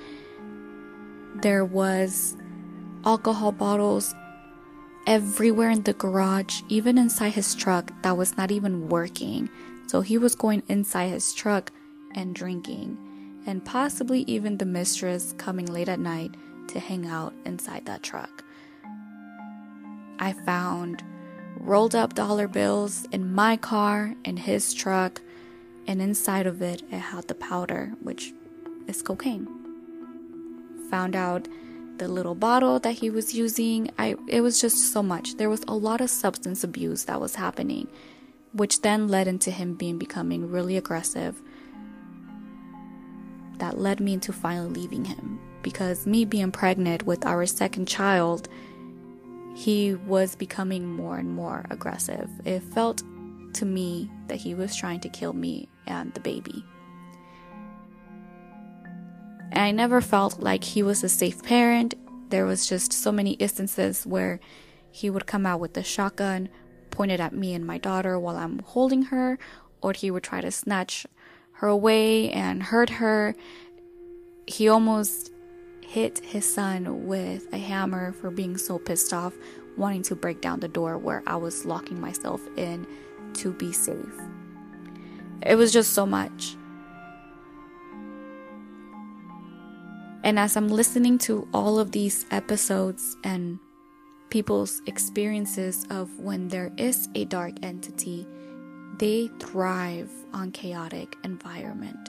There 1.43 1.65
was 1.65 2.37
alcohol 3.05 3.51
bottles 3.51 4.15
everywhere 5.05 5.71
in 5.71 5.83
the 5.83 5.95
garage, 5.95 6.63
even 6.69 6.97
inside 6.97 7.33
his 7.33 7.57
truck 7.57 7.91
that 8.03 8.17
was 8.17 8.37
not 8.37 8.53
even 8.53 8.89
working. 8.89 9.51
So 9.89 10.01
he 10.01 10.17
was 10.17 10.37
going 10.37 10.63
inside 10.69 11.09
his 11.09 11.35
truck 11.35 11.73
and 12.15 12.37
drinking, 12.37 12.97
and 13.47 13.65
possibly 13.65 14.21
even 14.23 14.59
the 14.59 14.65
mistress 14.65 15.35
coming 15.39 15.67
late 15.67 15.89
at 15.89 16.01
night 16.01 16.35
to 16.69 16.81
hang 16.81 17.07
out 17.07 17.35
inside 17.45 17.87
that 17.87 18.03
truck. 18.03 18.45
I 20.19 20.33
found 20.33 21.03
rolled 21.57 21.95
up 21.95 22.15
dollar 22.15 22.49
bills 22.49 23.07
in 23.11 23.33
my 23.33 23.57
car, 23.57 24.15
in 24.25 24.37
his 24.37 24.75
truck, 24.75 25.21
and 25.87 26.01
inside 26.01 26.47
of 26.47 26.63
it, 26.63 26.83
it 26.91 26.99
had 26.99 27.29
the 27.29 27.35
powder, 27.35 27.93
which 28.01 28.33
is 28.87 29.03
cocaine. 29.03 29.49
Found 30.91 31.17
out 31.17 31.49
the 31.99 32.09
little 32.09 32.35
bottle 32.35 32.79
that 32.81 32.93
he 32.93 33.11
was 33.11 33.35
using. 33.35 33.91
I 33.99 34.17
it 34.29 34.41
was 34.41 34.61
just 34.61 34.93
so 34.93 35.03
much. 35.03 35.37
There 35.37 35.51
was 35.51 35.63
a 35.69 35.75
lot 35.75 36.01
of 36.01 36.11
substance 36.11 36.65
abuse 36.65 37.05
that 37.05 37.21
was 37.21 37.37
happening, 37.37 37.89
which 38.53 38.83
then 38.83 39.09
led 39.09 39.29
into 39.29 39.51
him 39.51 39.75
being 39.75 39.99
becoming 39.99 40.51
really 40.51 40.77
aggressive. 40.77 41.41
That 43.59 43.79
led 43.79 44.01
me 44.01 44.15
into 44.15 44.33
finally 44.33 44.71
leaving 44.71 45.05
him 45.05 45.41
because 45.63 46.07
me 46.07 46.25
being 46.25 46.53
pregnant 46.53 47.05
with 47.05 47.25
our 47.25 47.47
second 47.47 47.87
child, 47.87 48.49
he 49.55 49.95
was 49.95 50.37
becoming 50.37 50.87
more 50.87 51.17
and 51.17 51.31
more 51.31 51.65
aggressive. 51.71 52.29
It 52.45 52.63
felt 52.63 53.03
to 53.55 53.65
me 53.65 54.11
that 54.27 54.37
he 54.37 54.55
was 54.55 54.75
trying 54.77 55.01
to 55.01 55.09
kill 55.09 55.33
me 55.33 55.69
and 55.87 56.13
the 56.15 56.21
baby. 56.21 56.65
And 59.53 59.63
I 59.63 59.71
never 59.71 60.01
felt 60.01 60.41
like 60.41 60.65
he 60.65 60.83
was 60.83 61.05
a 61.05 61.09
safe 61.09 61.43
parent. 61.43 61.95
There 62.31 62.45
was 62.45 62.69
just 62.69 62.93
so 62.93 63.13
many 63.13 63.33
instances 63.33 64.05
where 64.05 64.41
he 64.91 65.09
would 65.09 65.27
come 65.27 65.47
out 65.47 65.61
with 65.61 65.75
the 65.75 65.85
shotgun 65.85 66.49
pointed 66.91 67.21
at 67.21 67.35
me 67.35 67.55
and 67.55 67.65
my 67.67 67.79
daughter 67.79 68.19
while 68.19 68.37
I'm 68.37 68.61
holding 68.61 69.05
her, 69.05 69.39
or 69.81 69.93
he 69.93 70.11
would 70.11 70.23
try 70.23 70.41
to 70.41 70.51
snatch 70.51 71.07
her 71.55 71.69
away 71.69 72.31
and 72.31 72.63
hurt 72.63 72.91
her. 72.91 73.35
He 74.47 74.69
almost 74.69 75.33
hit 75.81 76.19
his 76.21 76.45
son 76.45 77.07
with 77.07 77.53
a 77.53 77.59
hammer 77.59 78.13
for 78.13 78.31
being 78.31 78.57
so 78.57 78.79
pissed 78.79 79.13
off, 79.13 79.35
wanting 79.77 80.03
to 80.03 80.17
break 80.17 80.41
down 80.41 80.61
the 80.61 80.69
door 80.69 80.99
where 80.99 81.23
I 81.27 81.37
was 81.37 81.65
locking 81.65 82.01
myself 82.01 82.41
in 82.57 82.87
to 83.35 83.53
be 83.53 83.73
safe. 83.73 84.21
It 85.43 85.57
was 85.57 85.73
just 85.73 85.93
so 85.93 86.07
much. 86.07 86.57
And 90.25 90.39
as 90.39 90.57
I'm 90.57 90.69
listening 90.69 91.19
to 91.19 91.47
all 91.53 91.79
of 91.79 91.93
these 91.93 92.25
episodes 92.31 93.17
and 93.25 93.59
people's 94.31 94.81
experiences 94.87 95.87
of 95.91 96.19
when 96.19 96.49
there 96.49 96.73
is 96.79 97.09
a 97.15 97.27
dark 97.27 97.53
entity, 97.63 98.27
they 98.99 99.29
thrive 99.39 100.11
on 100.33 100.53
chaotic 100.53 101.17
environment. 101.25 102.09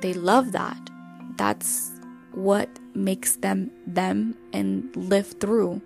They 0.00 0.14
love 0.14 0.52
that. 0.52 0.90
That's 1.36 1.92
what 2.32 2.68
makes 2.94 3.36
them 3.36 3.70
them 3.86 4.34
and 4.52 4.94
live 4.96 5.34
through. 5.40 5.80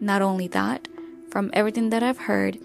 Not 0.00 0.22
only 0.22 0.46
that, 0.48 0.88
from 1.30 1.50
everything 1.52 1.90
that 1.90 2.02
I've 2.02 2.18
heard, 2.18 2.58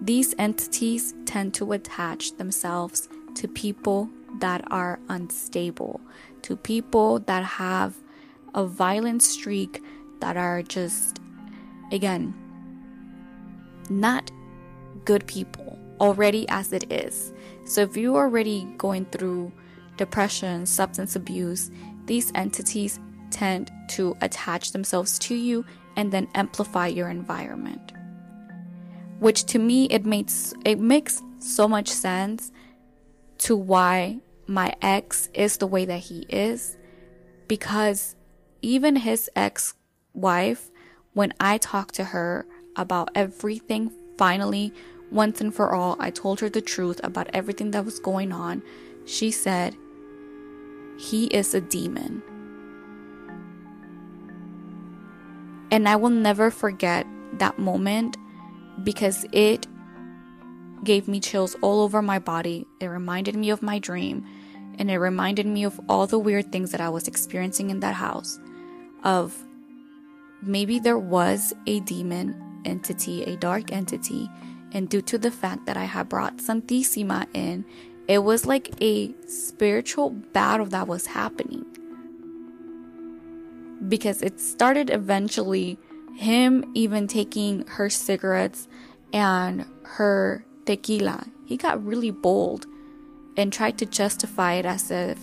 these 0.00 0.34
entities 0.38 1.14
tend 1.24 1.54
to 1.54 1.72
attach 1.72 2.36
themselves 2.36 3.08
to 3.36 3.48
people 3.48 4.10
that 4.40 4.64
are 4.70 4.98
unstable, 5.08 6.00
to 6.42 6.56
people 6.56 7.20
that 7.20 7.44
have 7.44 7.94
a 8.54 8.64
violent 8.64 9.22
streak, 9.22 9.82
that 10.20 10.36
are 10.36 10.62
just, 10.62 11.20
again, 11.92 12.34
not 13.88 14.30
good 15.04 15.26
people 15.26 15.78
already 16.00 16.48
as 16.48 16.72
it 16.72 16.90
is. 16.92 17.32
So 17.64 17.82
if 17.82 17.96
you're 17.96 18.16
already 18.16 18.66
going 18.76 19.06
through 19.06 19.52
depression, 19.96 20.66
substance 20.66 21.16
abuse, 21.16 21.70
these 22.06 22.32
entities 22.34 22.98
tend 23.30 23.70
to 23.88 24.16
attach 24.20 24.72
themselves 24.72 25.18
to 25.20 25.34
you 25.34 25.64
and 25.96 26.12
then 26.12 26.28
amplify 26.34 26.88
your 26.88 27.08
environment. 27.08 27.92
Which 29.20 29.44
to 29.46 29.58
me 29.58 29.86
it 29.86 30.04
makes 30.04 30.54
it 30.64 30.78
makes 30.78 31.22
so 31.38 31.68
much 31.68 31.88
sense 31.88 32.52
to 33.38 33.56
why 33.56 34.18
my 34.46 34.74
ex 34.82 35.28
is 35.34 35.56
the 35.56 35.66
way 35.66 35.84
that 35.84 35.98
he 36.00 36.26
is 36.28 36.76
because 37.48 38.16
even 38.62 38.96
his 38.96 39.30
ex-wife 39.36 40.70
when 41.12 41.32
I 41.40 41.58
talked 41.58 41.94
to 41.96 42.04
her 42.04 42.46
about 42.76 43.10
everything 43.14 43.92
finally 44.18 44.72
once 45.10 45.40
and 45.40 45.54
for 45.54 45.74
all 45.74 45.96
I 45.98 46.10
told 46.10 46.40
her 46.40 46.48
the 46.48 46.60
truth 46.60 47.00
about 47.02 47.28
everything 47.32 47.70
that 47.72 47.84
was 47.84 47.98
going 47.98 48.32
on 48.32 48.62
she 49.04 49.30
said 49.30 49.76
he 50.96 51.26
is 51.26 51.54
a 51.54 51.60
demon 51.60 52.22
And 55.74 55.88
I 55.88 55.96
will 55.96 56.10
never 56.10 56.52
forget 56.52 57.04
that 57.38 57.58
moment 57.58 58.16
because 58.84 59.26
it 59.32 59.66
gave 60.84 61.08
me 61.08 61.18
chills 61.18 61.56
all 61.62 61.80
over 61.80 62.00
my 62.00 62.20
body. 62.20 62.64
It 62.78 62.86
reminded 62.86 63.34
me 63.34 63.50
of 63.50 63.60
my 63.60 63.80
dream 63.80 64.24
and 64.78 64.88
it 64.88 64.98
reminded 64.98 65.46
me 65.46 65.64
of 65.64 65.80
all 65.88 66.06
the 66.06 66.16
weird 66.16 66.52
things 66.52 66.70
that 66.70 66.80
I 66.80 66.90
was 66.90 67.08
experiencing 67.08 67.70
in 67.70 67.80
that 67.80 67.96
house. 67.96 68.38
Of 69.02 69.36
maybe 70.42 70.78
there 70.78 70.96
was 70.96 71.52
a 71.66 71.80
demon 71.80 72.40
entity, 72.64 73.24
a 73.24 73.36
dark 73.36 73.72
entity, 73.72 74.30
and 74.74 74.88
due 74.88 75.00
to 75.02 75.16
the 75.16 75.30
fact 75.30 75.66
that 75.66 75.76
I 75.76 75.84
had 75.84 76.08
brought 76.08 76.38
Santissima 76.38 77.26
in, 77.32 77.64
it 78.08 78.18
was 78.18 78.44
like 78.44 78.70
a 78.82 79.14
spiritual 79.26 80.10
battle 80.10 80.66
that 80.66 80.88
was 80.88 81.06
happening 81.06 81.64
because 83.88 84.20
it 84.22 84.40
started 84.40 84.90
eventually 84.90 85.78
him 86.14 86.70
even 86.74 87.06
taking 87.06 87.66
her 87.66 87.88
cigarettes 87.88 88.68
and 89.12 89.64
her 89.82 90.44
tequila. 90.66 91.26
He 91.44 91.56
got 91.56 91.84
really 91.84 92.10
bold 92.10 92.66
and 93.36 93.52
tried 93.52 93.78
to 93.78 93.86
justify 93.86 94.54
it 94.54 94.66
as 94.66 94.90
if 94.90 95.18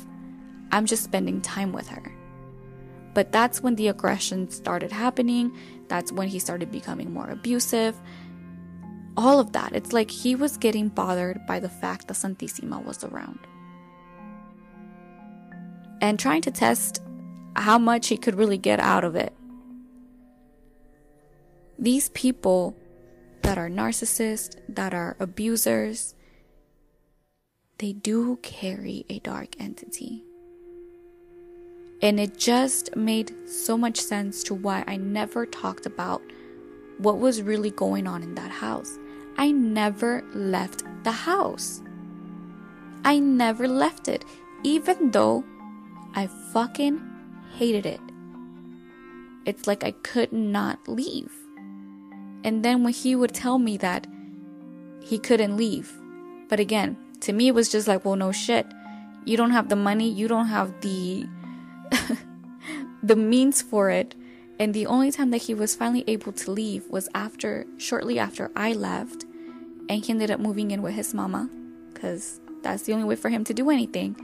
I'm 0.72 0.86
just 0.86 1.04
spending 1.04 1.42
time 1.42 1.74
with 1.74 1.88
her. 1.90 2.12
But 3.14 3.32
that's 3.32 3.62
when 3.62 3.76
the 3.76 3.90
aggression 3.90 4.50
started 4.50 4.92
happening. 4.92 5.52
That's 5.88 6.12
when 6.12 6.30
he 6.30 6.40
started 6.40 6.72
becoming 6.72 7.14
more 7.14 7.30
abusive. 7.30 8.00
All 9.18 9.40
of 9.40 9.52
that. 9.54 9.74
It's 9.74 9.94
like 9.94 10.10
he 10.10 10.36
was 10.36 10.58
getting 10.58 10.88
bothered 10.88 11.46
by 11.46 11.60
the 11.60 11.70
fact 11.70 12.08
that 12.08 12.16
Santissima 12.16 12.84
was 12.84 13.04
around. 13.04 13.40
And 16.00 16.18
trying 16.18 16.42
to 16.44 16.52
test 16.52 17.02
how 17.56 17.78
much 17.78 18.08
he 18.08 18.18
could 18.18 18.36
really 18.36 18.58
get 18.58 18.80
out 18.80 19.04
of 19.04 19.16
it. 19.16 19.34
These 21.78 22.10
people 22.10 22.76
that 23.42 23.58
are 23.58 23.70
narcissists, 23.70 24.56
that 24.70 24.94
are 24.94 25.16
abusers, 25.20 26.16
they 27.80 27.94
do 27.94 28.38
carry 28.44 29.06
a 29.10 29.20
dark 29.20 29.60
entity. 29.60 30.24
And 32.02 32.20
it 32.20 32.38
just 32.38 32.96
made 32.96 33.34
so 33.48 33.78
much 33.78 34.00
sense 34.00 34.44
to 34.44 34.56
why 34.56 34.84
I 34.88 34.98
never 34.98 35.46
talked 35.46 35.86
about 35.86 36.22
what 36.98 37.18
was 37.18 37.42
really 37.42 37.72
going 37.72 38.08
on 38.08 38.24
in 38.24 38.36
that 38.36 38.52
house. 38.52 38.98
I 39.38 39.52
never 39.52 40.24
left 40.34 40.84
the 41.04 41.12
house. 41.12 41.82
I 43.04 43.20
never 43.20 43.68
left 43.68 44.08
it, 44.08 44.26
even 44.64 45.12
though 45.12 45.44
I 46.14 46.28
fucking 46.54 47.02
hated 47.58 47.86
it. 47.86 48.00
It's 49.46 49.66
like 49.66 49.84
I 49.84 49.92
could 49.92 50.32
not 50.32 50.88
leave. 50.88 51.32
And 52.44 52.64
then 52.64 52.84
when 52.84 52.94
he 52.94 53.16
would 53.16 53.34
tell 53.34 53.60
me 53.60 53.78
that 53.78 54.08
he 55.02 55.18
couldn't 55.18 55.58
leave, 55.58 55.92
but 56.50 56.60
again, 56.60 56.98
to 57.22 57.34
me 57.34 57.48
it 57.48 57.56
was 57.56 57.70
just 57.70 57.88
like, 57.88 58.06
well, 58.06 58.16
no 58.16 58.32
shit. 58.32 58.68
You 59.26 59.38
don't 59.38 59.52
have 59.52 59.70
the 59.70 59.76
money, 59.76 60.10
you 60.10 60.28
don't 60.28 60.48
have 60.48 60.82
the 60.82 61.26
the 63.04 63.16
means 63.16 63.62
for 63.62 63.90
it. 63.90 64.16
And 64.62 64.76
the 64.76 64.86
only 64.86 65.12
time 65.12 65.32
that 65.32 65.42
he 65.42 65.56
was 65.56 65.74
finally 65.74 66.04
able 66.06 66.32
to 66.34 66.52
leave 66.52 66.88
was 66.88 67.10
after 67.16 67.66
shortly 67.78 68.20
after 68.20 68.52
I 68.56 68.74
left 68.74 69.26
and 69.90 70.06
he 70.06 70.12
ended 70.12 70.30
up 70.30 70.40
moving 70.40 70.70
in 70.70 70.84
with 70.84 70.94
his 70.94 71.16
mama 71.16 71.50
cuz 71.96 72.40
that's 72.62 72.84
the 72.84 72.94
only 72.94 73.06
way 73.06 73.16
for 73.16 73.30
him 73.30 73.44
to 73.46 73.56
do 73.56 73.72
anything. 73.72 74.16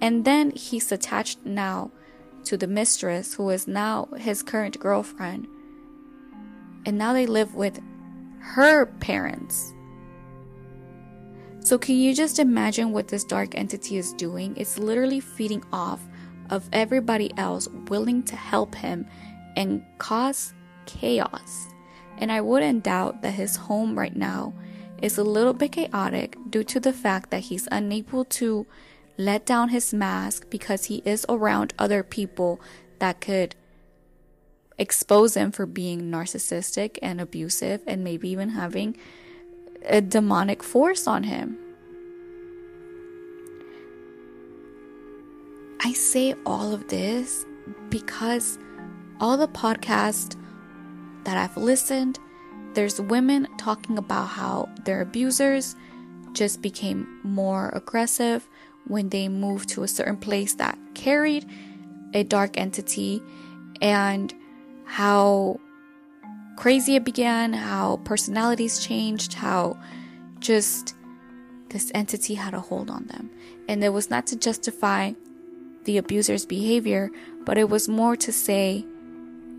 And 0.00 0.24
then 0.24 0.52
he's 0.52 0.92
attached 0.92 1.44
now 1.44 1.90
to 2.44 2.56
the 2.56 2.68
mistress 2.68 3.34
who 3.34 3.50
is 3.50 3.66
now 3.66 4.06
his 4.16 4.44
current 4.44 4.78
girlfriend. 4.78 5.48
And 6.86 6.96
now 6.96 7.12
they 7.12 7.26
live 7.26 7.56
with 7.56 7.80
her 8.54 8.86
parents. 8.86 9.74
So, 11.58 11.78
can 11.78 11.96
you 11.96 12.14
just 12.14 12.38
imagine 12.38 12.92
what 12.92 13.08
this 13.08 13.24
dark 13.24 13.56
entity 13.56 13.96
is 13.96 14.12
doing? 14.12 14.54
It's 14.56 14.78
literally 14.78 15.18
feeding 15.18 15.64
off 15.72 16.00
of 16.48 16.68
everybody 16.72 17.32
else 17.36 17.66
willing 17.88 18.22
to 18.24 18.36
help 18.36 18.76
him 18.76 19.06
and 19.56 19.84
cause 19.98 20.54
chaos. 20.86 21.68
And 22.18 22.30
I 22.30 22.40
wouldn't 22.40 22.84
doubt 22.84 23.22
that 23.22 23.34
his 23.34 23.56
home 23.56 23.98
right 23.98 24.14
now 24.14 24.54
is 25.02 25.18
a 25.18 25.24
little 25.24 25.52
bit 25.52 25.72
chaotic 25.72 26.36
due 26.50 26.64
to 26.64 26.80
the 26.80 26.92
fact 26.92 27.30
that 27.30 27.40
he's 27.40 27.68
unable 27.70 28.24
to 28.24 28.66
let 29.18 29.46
down 29.46 29.68
his 29.68 29.92
mask 29.92 30.48
because 30.50 30.86
he 30.86 31.02
is 31.04 31.26
around 31.28 31.74
other 31.78 32.02
people 32.02 32.60
that 32.98 33.20
could 33.20 33.54
expose 34.78 35.36
him 35.36 35.52
for 35.52 35.66
being 35.66 36.10
narcissistic 36.10 36.98
and 37.02 37.20
abusive 37.20 37.82
and 37.86 38.02
maybe 38.02 38.28
even 38.28 38.50
having 38.50 38.96
a 39.84 40.00
demonic 40.00 40.62
force 40.62 41.06
on 41.06 41.24
him. 41.24 41.58
I 45.80 45.92
say 45.92 46.34
all 46.46 46.72
of 46.72 46.88
this 46.88 47.44
because 47.90 48.58
all 49.24 49.38
the 49.38 49.48
podcasts 49.48 50.36
that 51.24 51.38
I've 51.38 51.56
listened, 51.56 52.18
there's 52.74 53.00
women 53.00 53.48
talking 53.56 53.96
about 53.96 54.26
how 54.26 54.68
their 54.84 55.00
abusers 55.00 55.74
just 56.34 56.60
became 56.60 57.20
more 57.22 57.70
aggressive 57.70 58.46
when 58.86 59.08
they 59.08 59.28
moved 59.28 59.70
to 59.70 59.82
a 59.82 59.88
certain 59.88 60.18
place 60.18 60.52
that 60.56 60.78
carried 60.92 61.48
a 62.12 62.22
dark 62.22 62.58
entity 62.58 63.22
and 63.80 64.34
how 64.84 65.58
crazy 66.58 66.94
it 66.96 67.04
began, 67.04 67.54
how 67.54 67.96
personalities 68.04 68.78
changed, 68.78 69.32
how 69.32 69.80
just 70.38 70.94
this 71.70 71.90
entity 71.94 72.34
had 72.34 72.52
a 72.52 72.60
hold 72.60 72.90
on 72.90 73.06
them. 73.06 73.30
And 73.70 73.82
it 73.82 73.88
was 73.88 74.10
not 74.10 74.26
to 74.26 74.36
justify 74.36 75.12
the 75.84 75.96
abuser's 75.96 76.44
behavior, 76.44 77.10
but 77.46 77.56
it 77.56 77.70
was 77.70 77.88
more 77.88 78.16
to 78.16 78.30
say, 78.30 78.84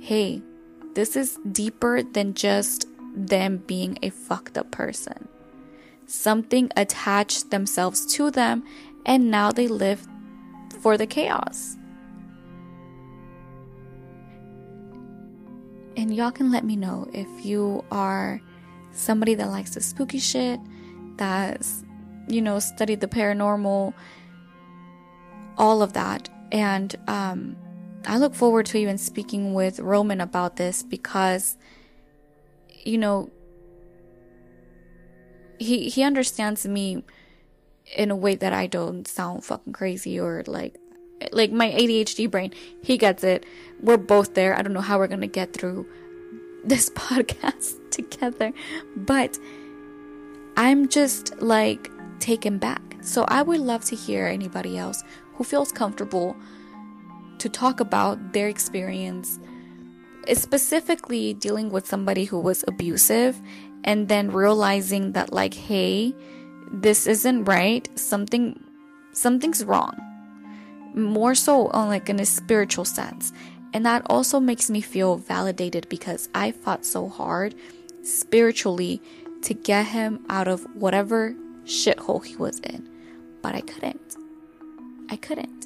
hey, 0.05 0.39
this 0.93 1.15
is 1.15 1.39
deeper 1.51 2.03
than 2.03 2.35
just 2.35 2.85
them 3.15 3.57
being 3.65 3.97
a 4.03 4.09
fucked 4.11 4.55
up 4.55 4.69
person. 4.69 5.27
Something 6.05 6.69
attached 6.77 7.49
themselves 7.49 8.05
to 8.13 8.29
them 8.29 8.63
and 9.07 9.31
now 9.31 9.51
they 9.51 9.67
live 9.67 10.07
for 10.79 10.95
the 10.95 11.07
chaos. 11.07 11.75
And 15.97 16.15
y'all 16.15 16.29
can 16.29 16.51
let 16.51 16.63
me 16.63 16.75
know 16.75 17.09
if 17.11 17.27
you 17.43 17.83
are 17.89 18.39
somebody 18.91 19.33
that 19.33 19.49
likes 19.49 19.73
the 19.73 19.81
spooky 19.81 20.19
shit, 20.19 20.59
that's, 21.17 21.83
you 22.27 22.43
know, 22.43 22.59
studied 22.59 23.01
the 23.01 23.07
paranormal, 23.07 23.95
all 25.57 25.81
of 25.81 25.93
that. 25.93 26.29
And 26.51 26.95
um, 27.07 27.55
I 28.07 28.17
look 28.17 28.35
forward 28.35 28.65
to 28.67 28.77
even 28.77 28.97
speaking 28.97 29.53
with 29.53 29.79
Roman 29.79 30.21
about 30.21 30.57
this 30.57 30.83
because, 30.83 31.57
you 32.83 32.97
know, 32.97 33.29
he 35.57 35.89
he 35.89 36.03
understands 36.03 36.67
me 36.67 37.03
in 37.95 38.11
a 38.11 38.15
way 38.15 38.35
that 38.35 38.53
I 38.53 38.67
don't 38.67 39.07
sound 39.07 39.43
fucking 39.45 39.73
crazy 39.73 40.19
or 40.19 40.43
like 40.47 40.77
Like 41.31 41.51
my 41.51 41.71
ADHD 41.71 42.29
brain, 42.29 42.51
he 42.83 42.97
gets 42.97 43.23
it. 43.23 43.45
We're 43.81 43.97
both 43.97 44.33
there. 44.33 44.57
I 44.57 44.61
don't 44.61 44.73
know 44.73 44.81
how 44.81 44.97
we're 44.99 45.07
to 45.07 45.27
get 45.27 45.53
through 45.53 45.85
this 46.65 46.89
podcast 46.89 47.89
together, 47.91 48.51
but 48.95 49.39
I'm 50.57 50.87
just 50.89 51.41
like 51.41 51.89
taken 52.19 52.57
back. 52.57 52.81
So 53.01 53.25
I 53.27 53.41
would 53.43 53.61
love 53.61 53.85
to 53.85 53.95
hear 53.95 54.27
anybody 54.27 54.77
else 54.77 55.03
who 55.35 55.43
feels 55.43 55.71
comfortable 55.71 56.35
to 57.39 57.49
talk 57.49 57.79
about 57.79 58.33
their 58.33 58.47
experience, 58.47 59.39
specifically 60.33 61.33
dealing 61.33 61.69
with 61.69 61.85
somebody 61.85 62.25
who 62.25 62.39
was 62.39 62.63
abusive 62.67 63.41
and 63.83 64.07
then 64.07 64.31
realizing 64.31 65.13
that 65.13 65.31
like 65.31 65.53
hey, 65.53 66.13
this 66.71 67.07
isn't 67.07 67.45
right. 67.45 67.87
Something 67.97 68.63
something's 69.11 69.63
wrong. 69.63 69.95
More 70.93 71.35
so 71.35 71.67
on 71.67 71.87
like 71.87 72.09
in 72.09 72.19
a 72.19 72.25
spiritual 72.25 72.85
sense. 72.85 73.31
And 73.73 73.85
that 73.85 74.03
also 74.09 74.39
makes 74.39 74.69
me 74.69 74.79
feel 74.79 75.17
validated 75.17 75.89
because 75.89 76.29
I 76.33 76.51
fought 76.51 76.85
so 76.85 77.09
hard 77.09 77.55
spiritually 78.03 79.01
to 79.41 79.53
get 79.53 79.87
him 79.87 80.25
out 80.29 80.47
of 80.47 80.63
whatever 80.75 81.35
shithole 81.65 82.23
he 82.23 82.35
was 82.37 82.59
in. 82.59 82.89
But 83.41 83.53
I 83.53 83.61
couldn't. 83.61 84.15
I 85.09 85.17
couldn't. 85.17 85.64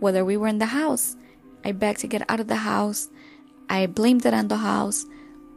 Whether 0.00 0.24
we 0.24 0.36
were 0.36 0.48
in 0.48 0.58
the 0.58 0.66
house, 0.66 1.16
I 1.64 1.72
begged 1.72 2.00
to 2.00 2.06
get 2.08 2.28
out 2.28 2.40
of 2.40 2.48
the 2.48 2.56
house. 2.56 3.08
I 3.68 3.86
blamed 3.86 4.26
it 4.26 4.34
on 4.34 4.48
the 4.48 4.56
house. 4.56 5.06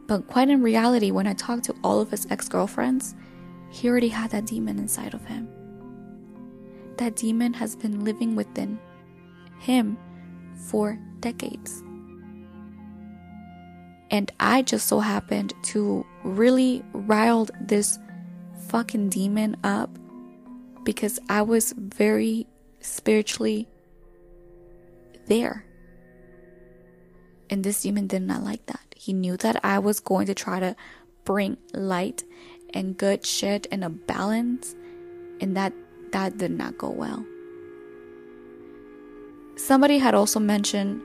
But 0.06 0.26
quite 0.26 0.50
in 0.50 0.62
reality, 0.62 1.10
when 1.10 1.26
I 1.26 1.32
talked 1.32 1.64
to 1.64 1.74
all 1.82 2.00
of 2.00 2.10
his 2.10 2.26
ex 2.30 2.48
girlfriends, 2.48 3.14
he 3.70 3.88
already 3.88 4.08
had 4.08 4.30
that 4.30 4.46
demon 4.46 4.78
inside 4.78 5.14
of 5.14 5.24
him. 5.24 5.48
That 6.98 7.16
demon 7.16 7.54
has 7.54 7.74
been 7.74 8.04
living 8.04 8.36
within 8.36 8.78
him 9.58 9.96
for 10.68 10.98
decades. 11.20 11.82
And 14.10 14.30
I 14.38 14.62
just 14.62 14.86
so 14.86 15.00
happened 15.00 15.54
to 15.64 16.06
really 16.22 16.84
riled 16.92 17.50
this 17.60 17.98
fucking 18.68 19.08
demon 19.08 19.56
up 19.64 19.90
because 20.84 21.18
I 21.28 21.42
was 21.42 21.72
very 21.76 22.46
spiritually 22.80 23.66
there. 25.26 25.66
And 27.50 27.62
this 27.62 27.82
demon 27.82 28.06
did 28.06 28.22
not 28.22 28.42
like 28.42 28.66
that. 28.66 28.94
He 28.96 29.12
knew 29.12 29.36
that 29.38 29.64
I 29.64 29.78
was 29.78 30.00
going 30.00 30.26
to 30.26 30.34
try 30.34 30.60
to 30.60 30.74
bring 31.24 31.56
light 31.72 32.24
and 32.72 32.96
good 32.96 33.24
shit 33.24 33.66
and 33.70 33.84
a 33.84 33.90
balance 33.90 34.74
and 35.40 35.56
that 35.56 35.72
that 36.12 36.38
did 36.38 36.50
not 36.50 36.78
go 36.78 36.90
well. 36.90 37.24
Somebody 39.56 39.98
had 39.98 40.14
also 40.14 40.40
mentioned 40.40 41.02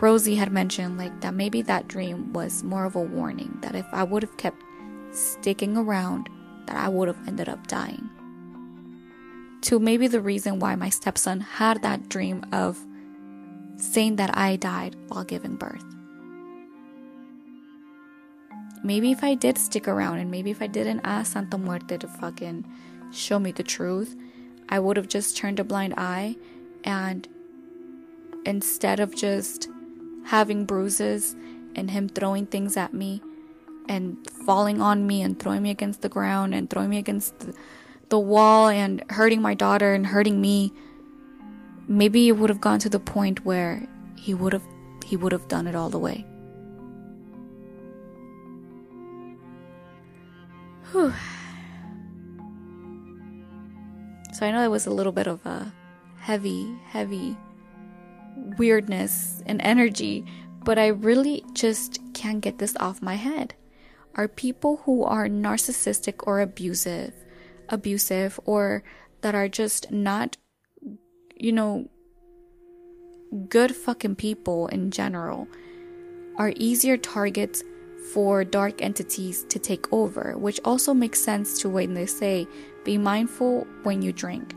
Rosie 0.00 0.34
had 0.34 0.50
mentioned 0.50 0.98
like 0.98 1.20
that 1.20 1.32
maybe 1.32 1.62
that 1.62 1.86
dream 1.86 2.32
was 2.32 2.64
more 2.64 2.84
of 2.84 2.96
a 2.96 3.00
warning 3.00 3.56
that 3.62 3.76
if 3.76 3.86
I 3.92 4.02
would 4.02 4.24
have 4.24 4.36
kept 4.36 4.60
sticking 5.12 5.76
around 5.76 6.28
that 6.66 6.76
I 6.76 6.88
would 6.88 7.08
have 7.08 7.28
ended 7.28 7.48
up 7.48 7.66
dying. 7.68 8.10
To 9.62 9.78
maybe 9.78 10.08
the 10.08 10.20
reason 10.20 10.58
why 10.58 10.74
my 10.74 10.88
stepson 10.88 11.40
had 11.40 11.82
that 11.82 12.08
dream 12.08 12.44
of 12.52 12.84
saying 13.76 14.16
that 14.16 14.36
I 14.36 14.56
died 14.56 14.96
while 15.08 15.24
giving 15.24 15.56
birth. 15.56 15.84
Maybe 18.84 19.12
if 19.12 19.22
I 19.22 19.34
did 19.34 19.58
stick 19.58 19.86
around 19.86 20.18
and 20.18 20.30
maybe 20.30 20.50
if 20.50 20.60
I 20.60 20.66
didn't 20.66 21.00
ask 21.04 21.32
Santa 21.32 21.56
Muerte 21.56 21.98
to 21.98 22.08
fucking 22.08 22.64
show 23.12 23.38
me 23.38 23.52
the 23.52 23.62
truth, 23.62 24.16
I 24.68 24.80
would 24.80 24.96
have 24.96 25.08
just 25.08 25.36
turned 25.36 25.60
a 25.60 25.64
blind 25.64 25.94
eye 25.96 26.36
and 26.82 27.28
instead 28.44 28.98
of 28.98 29.14
just 29.14 29.68
having 30.24 30.64
bruises 30.64 31.36
and 31.76 31.90
him 31.90 32.08
throwing 32.08 32.46
things 32.46 32.76
at 32.76 32.92
me 32.92 33.22
and 33.88 34.16
falling 34.46 34.80
on 34.80 35.06
me 35.06 35.22
and 35.22 35.38
throwing 35.38 35.62
me 35.62 35.70
against 35.70 36.02
the 36.02 36.08
ground 36.08 36.54
and 36.54 36.68
throwing 36.70 36.90
me 36.90 36.98
against 36.98 37.38
the, 37.40 37.54
the 38.08 38.18
wall 38.18 38.68
and 38.68 39.02
hurting 39.10 39.40
my 39.40 39.54
daughter 39.54 39.94
and 39.94 40.06
hurting 40.06 40.40
me 40.40 40.72
maybe 41.88 42.28
it 42.28 42.32
would 42.32 42.50
have 42.50 42.60
gone 42.60 42.78
to 42.78 42.88
the 42.88 43.00
point 43.00 43.44
where 43.44 43.86
he 44.16 44.34
would 44.34 44.52
have 44.52 44.62
he 45.04 45.16
would 45.16 45.32
have 45.32 45.48
done 45.48 45.66
it 45.66 45.74
all 45.74 45.90
the 45.90 45.98
way 45.98 46.24
Whew. 50.92 51.12
so 54.32 54.46
i 54.46 54.50
know 54.50 54.62
it 54.62 54.70
was 54.70 54.86
a 54.86 54.90
little 54.90 55.12
bit 55.12 55.26
of 55.26 55.44
a 55.46 55.72
heavy 56.18 56.78
heavy 56.86 57.36
weirdness 58.58 59.42
and 59.46 59.60
energy, 59.62 60.24
but 60.64 60.78
I 60.78 60.88
really 60.88 61.44
just 61.52 62.00
can't 62.14 62.40
get 62.40 62.58
this 62.58 62.76
off 62.78 63.02
my 63.02 63.14
head. 63.14 63.54
Are 64.14 64.28
people 64.28 64.82
who 64.84 65.04
are 65.04 65.26
narcissistic 65.26 66.26
or 66.26 66.40
abusive, 66.40 67.14
abusive, 67.68 68.38
or 68.44 68.82
that 69.22 69.34
are 69.34 69.48
just 69.48 69.90
not, 69.90 70.36
you 71.42 71.52
know, 71.52 71.88
good 73.48 73.74
fucking 73.74 74.14
people 74.14 74.68
in 74.68 74.90
general, 74.90 75.48
are 76.36 76.52
easier 76.56 76.96
targets 76.96 77.64
for 78.12 78.44
dark 78.44 78.80
entities 78.82 79.44
to 79.48 79.58
take 79.58 79.92
over, 79.92 80.34
which 80.36 80.60
also 80.64 80.94
makes 80.94 81.20
sense 81.20 81.58
to 81.58 81.68
when 81.68 81.94
they 81.94 82.06
say, 82.06 82.46
be 82.84 82.96
mindful 82.96 83.66
when 83.82 84.02
you 84.02 84.12
drink 84.12 84.54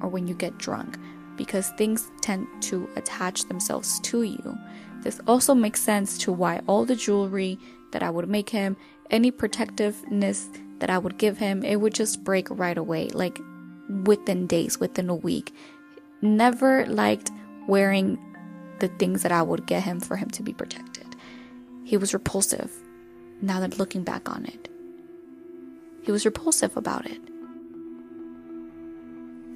or 0.00 0.08
when 0.08 0.26
you 0.26 0.34
get 0.34 0.58
drunk 0.58 0.98
because 1.36 1.70
things 1.72 2.10
tend 2.20 2.46
to 2.62 2.88
attach 2.96 3.44
themselves 3.44 4.00
to 4.00 4.22
you. 4.22 4.58
This 5.02 5.20
also 5.26 5.54
makes 5.54 5.80
sense 5.80 6.18
to 6.18 6.32
why 6.32 6.60
all 6.66 6.84
the 6.84 6.96
jewelry 6.96 7.58
that 7.92 8.02
I 8.02 8.10
would 8.10 8.28
make 8.28 8.50
him, 8.50 8.76
any 9.10 9.30
protectiveness 9.30 10.48
that 10.80 10.90
I 10.90 10.98
would 10.98 11.16
give 11.18 11.38
him, 11.38 11.62
it 11.62 11.76
would 11.76 11.94
just 11.94 12.24
break 12.24 12.48
right 12.50 12.76
away, 12.76 13.08
like 13.10 13.38
within 14.04 14.46
days, 14.46 14.78
within 14.78 15.08
a 15.08 15.14
week. 15.14 15.54
Never 16.22 16.86
liked 16.86 17.30
wearing 17.66 18.18
the 18.78 18.88
things 18.88 19.22
that 19.22 19.32
I 19.32 19.42
would 19.42 19.66
get 19.66 19.82
him 19.82 20.00
for 20.00 20.16
him 20.16 20.30
to 20.30 20.42
be 20.42 20.52
protected. 20.52 21.16
He 21.84 21.96
was 21.96 22.12
repulsive 22.14 22.72
now 23.40 23.60
that 23.60 23.78
looking 23.78 24.02
back 24.02 24.28
on 24.30 24.44
it. 24.46 24.68
He 26.02 26.12
was 26.12 26.24
repulsive 26.24 26.76
about 26.76 27.06
it. 27.06 27.20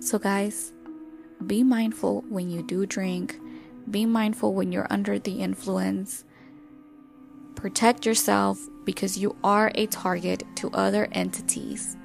So, 0.01 0.19
guys, 0.19 0.73
be 1.47 1.63
mindful 1.63 2.25
when 2.29 2.51
you 2.51 2.63
do 2.63 2.87
drink. 2.87 3.39
Be 3.91 4.07
mindful 4.07 4.55
when 4.55 4.73
you're 4.73 4.87
under 4.91 5.19
the 5.19 5.41
influence. 5.41 6.25
Protect 7.55 8.07
yourself 8.07 8.59
because 8.85 9.19
you 9.19 9.37
are 9.45 9.71
a 9.75 9.87
target 9.87 10.43
to 10.57 10.71
other 10.71 11.09
entities. 11.13 11.97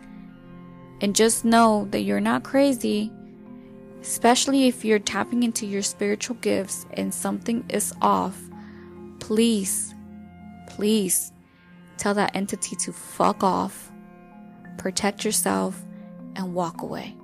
And 1.01 1.15
just 1.15 1.45
know 1.45 1.87
that 1.91 2.01
you're 2.01 2.19
not 2.19 2.43
crazy, 2.43 3.11
especially 4.05 4.67
if 4.67 4.85
you're 4.85 4.99
tapping 4.99 5.41
into 5.41 5.65
your 5.65 5.81
spiritual 5.81 6.35
gifts 6.35 6.85
and 6.93 7.11
something 7.11 7.65
is 7.69 7.91
off. 8.03 8.39
Please, 9.19 9.95
please 10.67 11.33
tell 11.97 12.13
that 12.13 12.35
entity 12.35 12.75
to 12.75 12.93
fuck 12.93 13.43
off, 13.43 13.91
protect 14.77 15.25
yourself, 15.25 15.83
and 16.35 16.53
walk 16.53 16.83
away. 16.83 17.17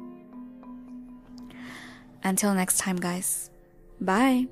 Until 2.23 2.55
next 2.55 2.79
time, 2.79 2.95
guys. 2.95 3.51
Bye. 3.99 4.47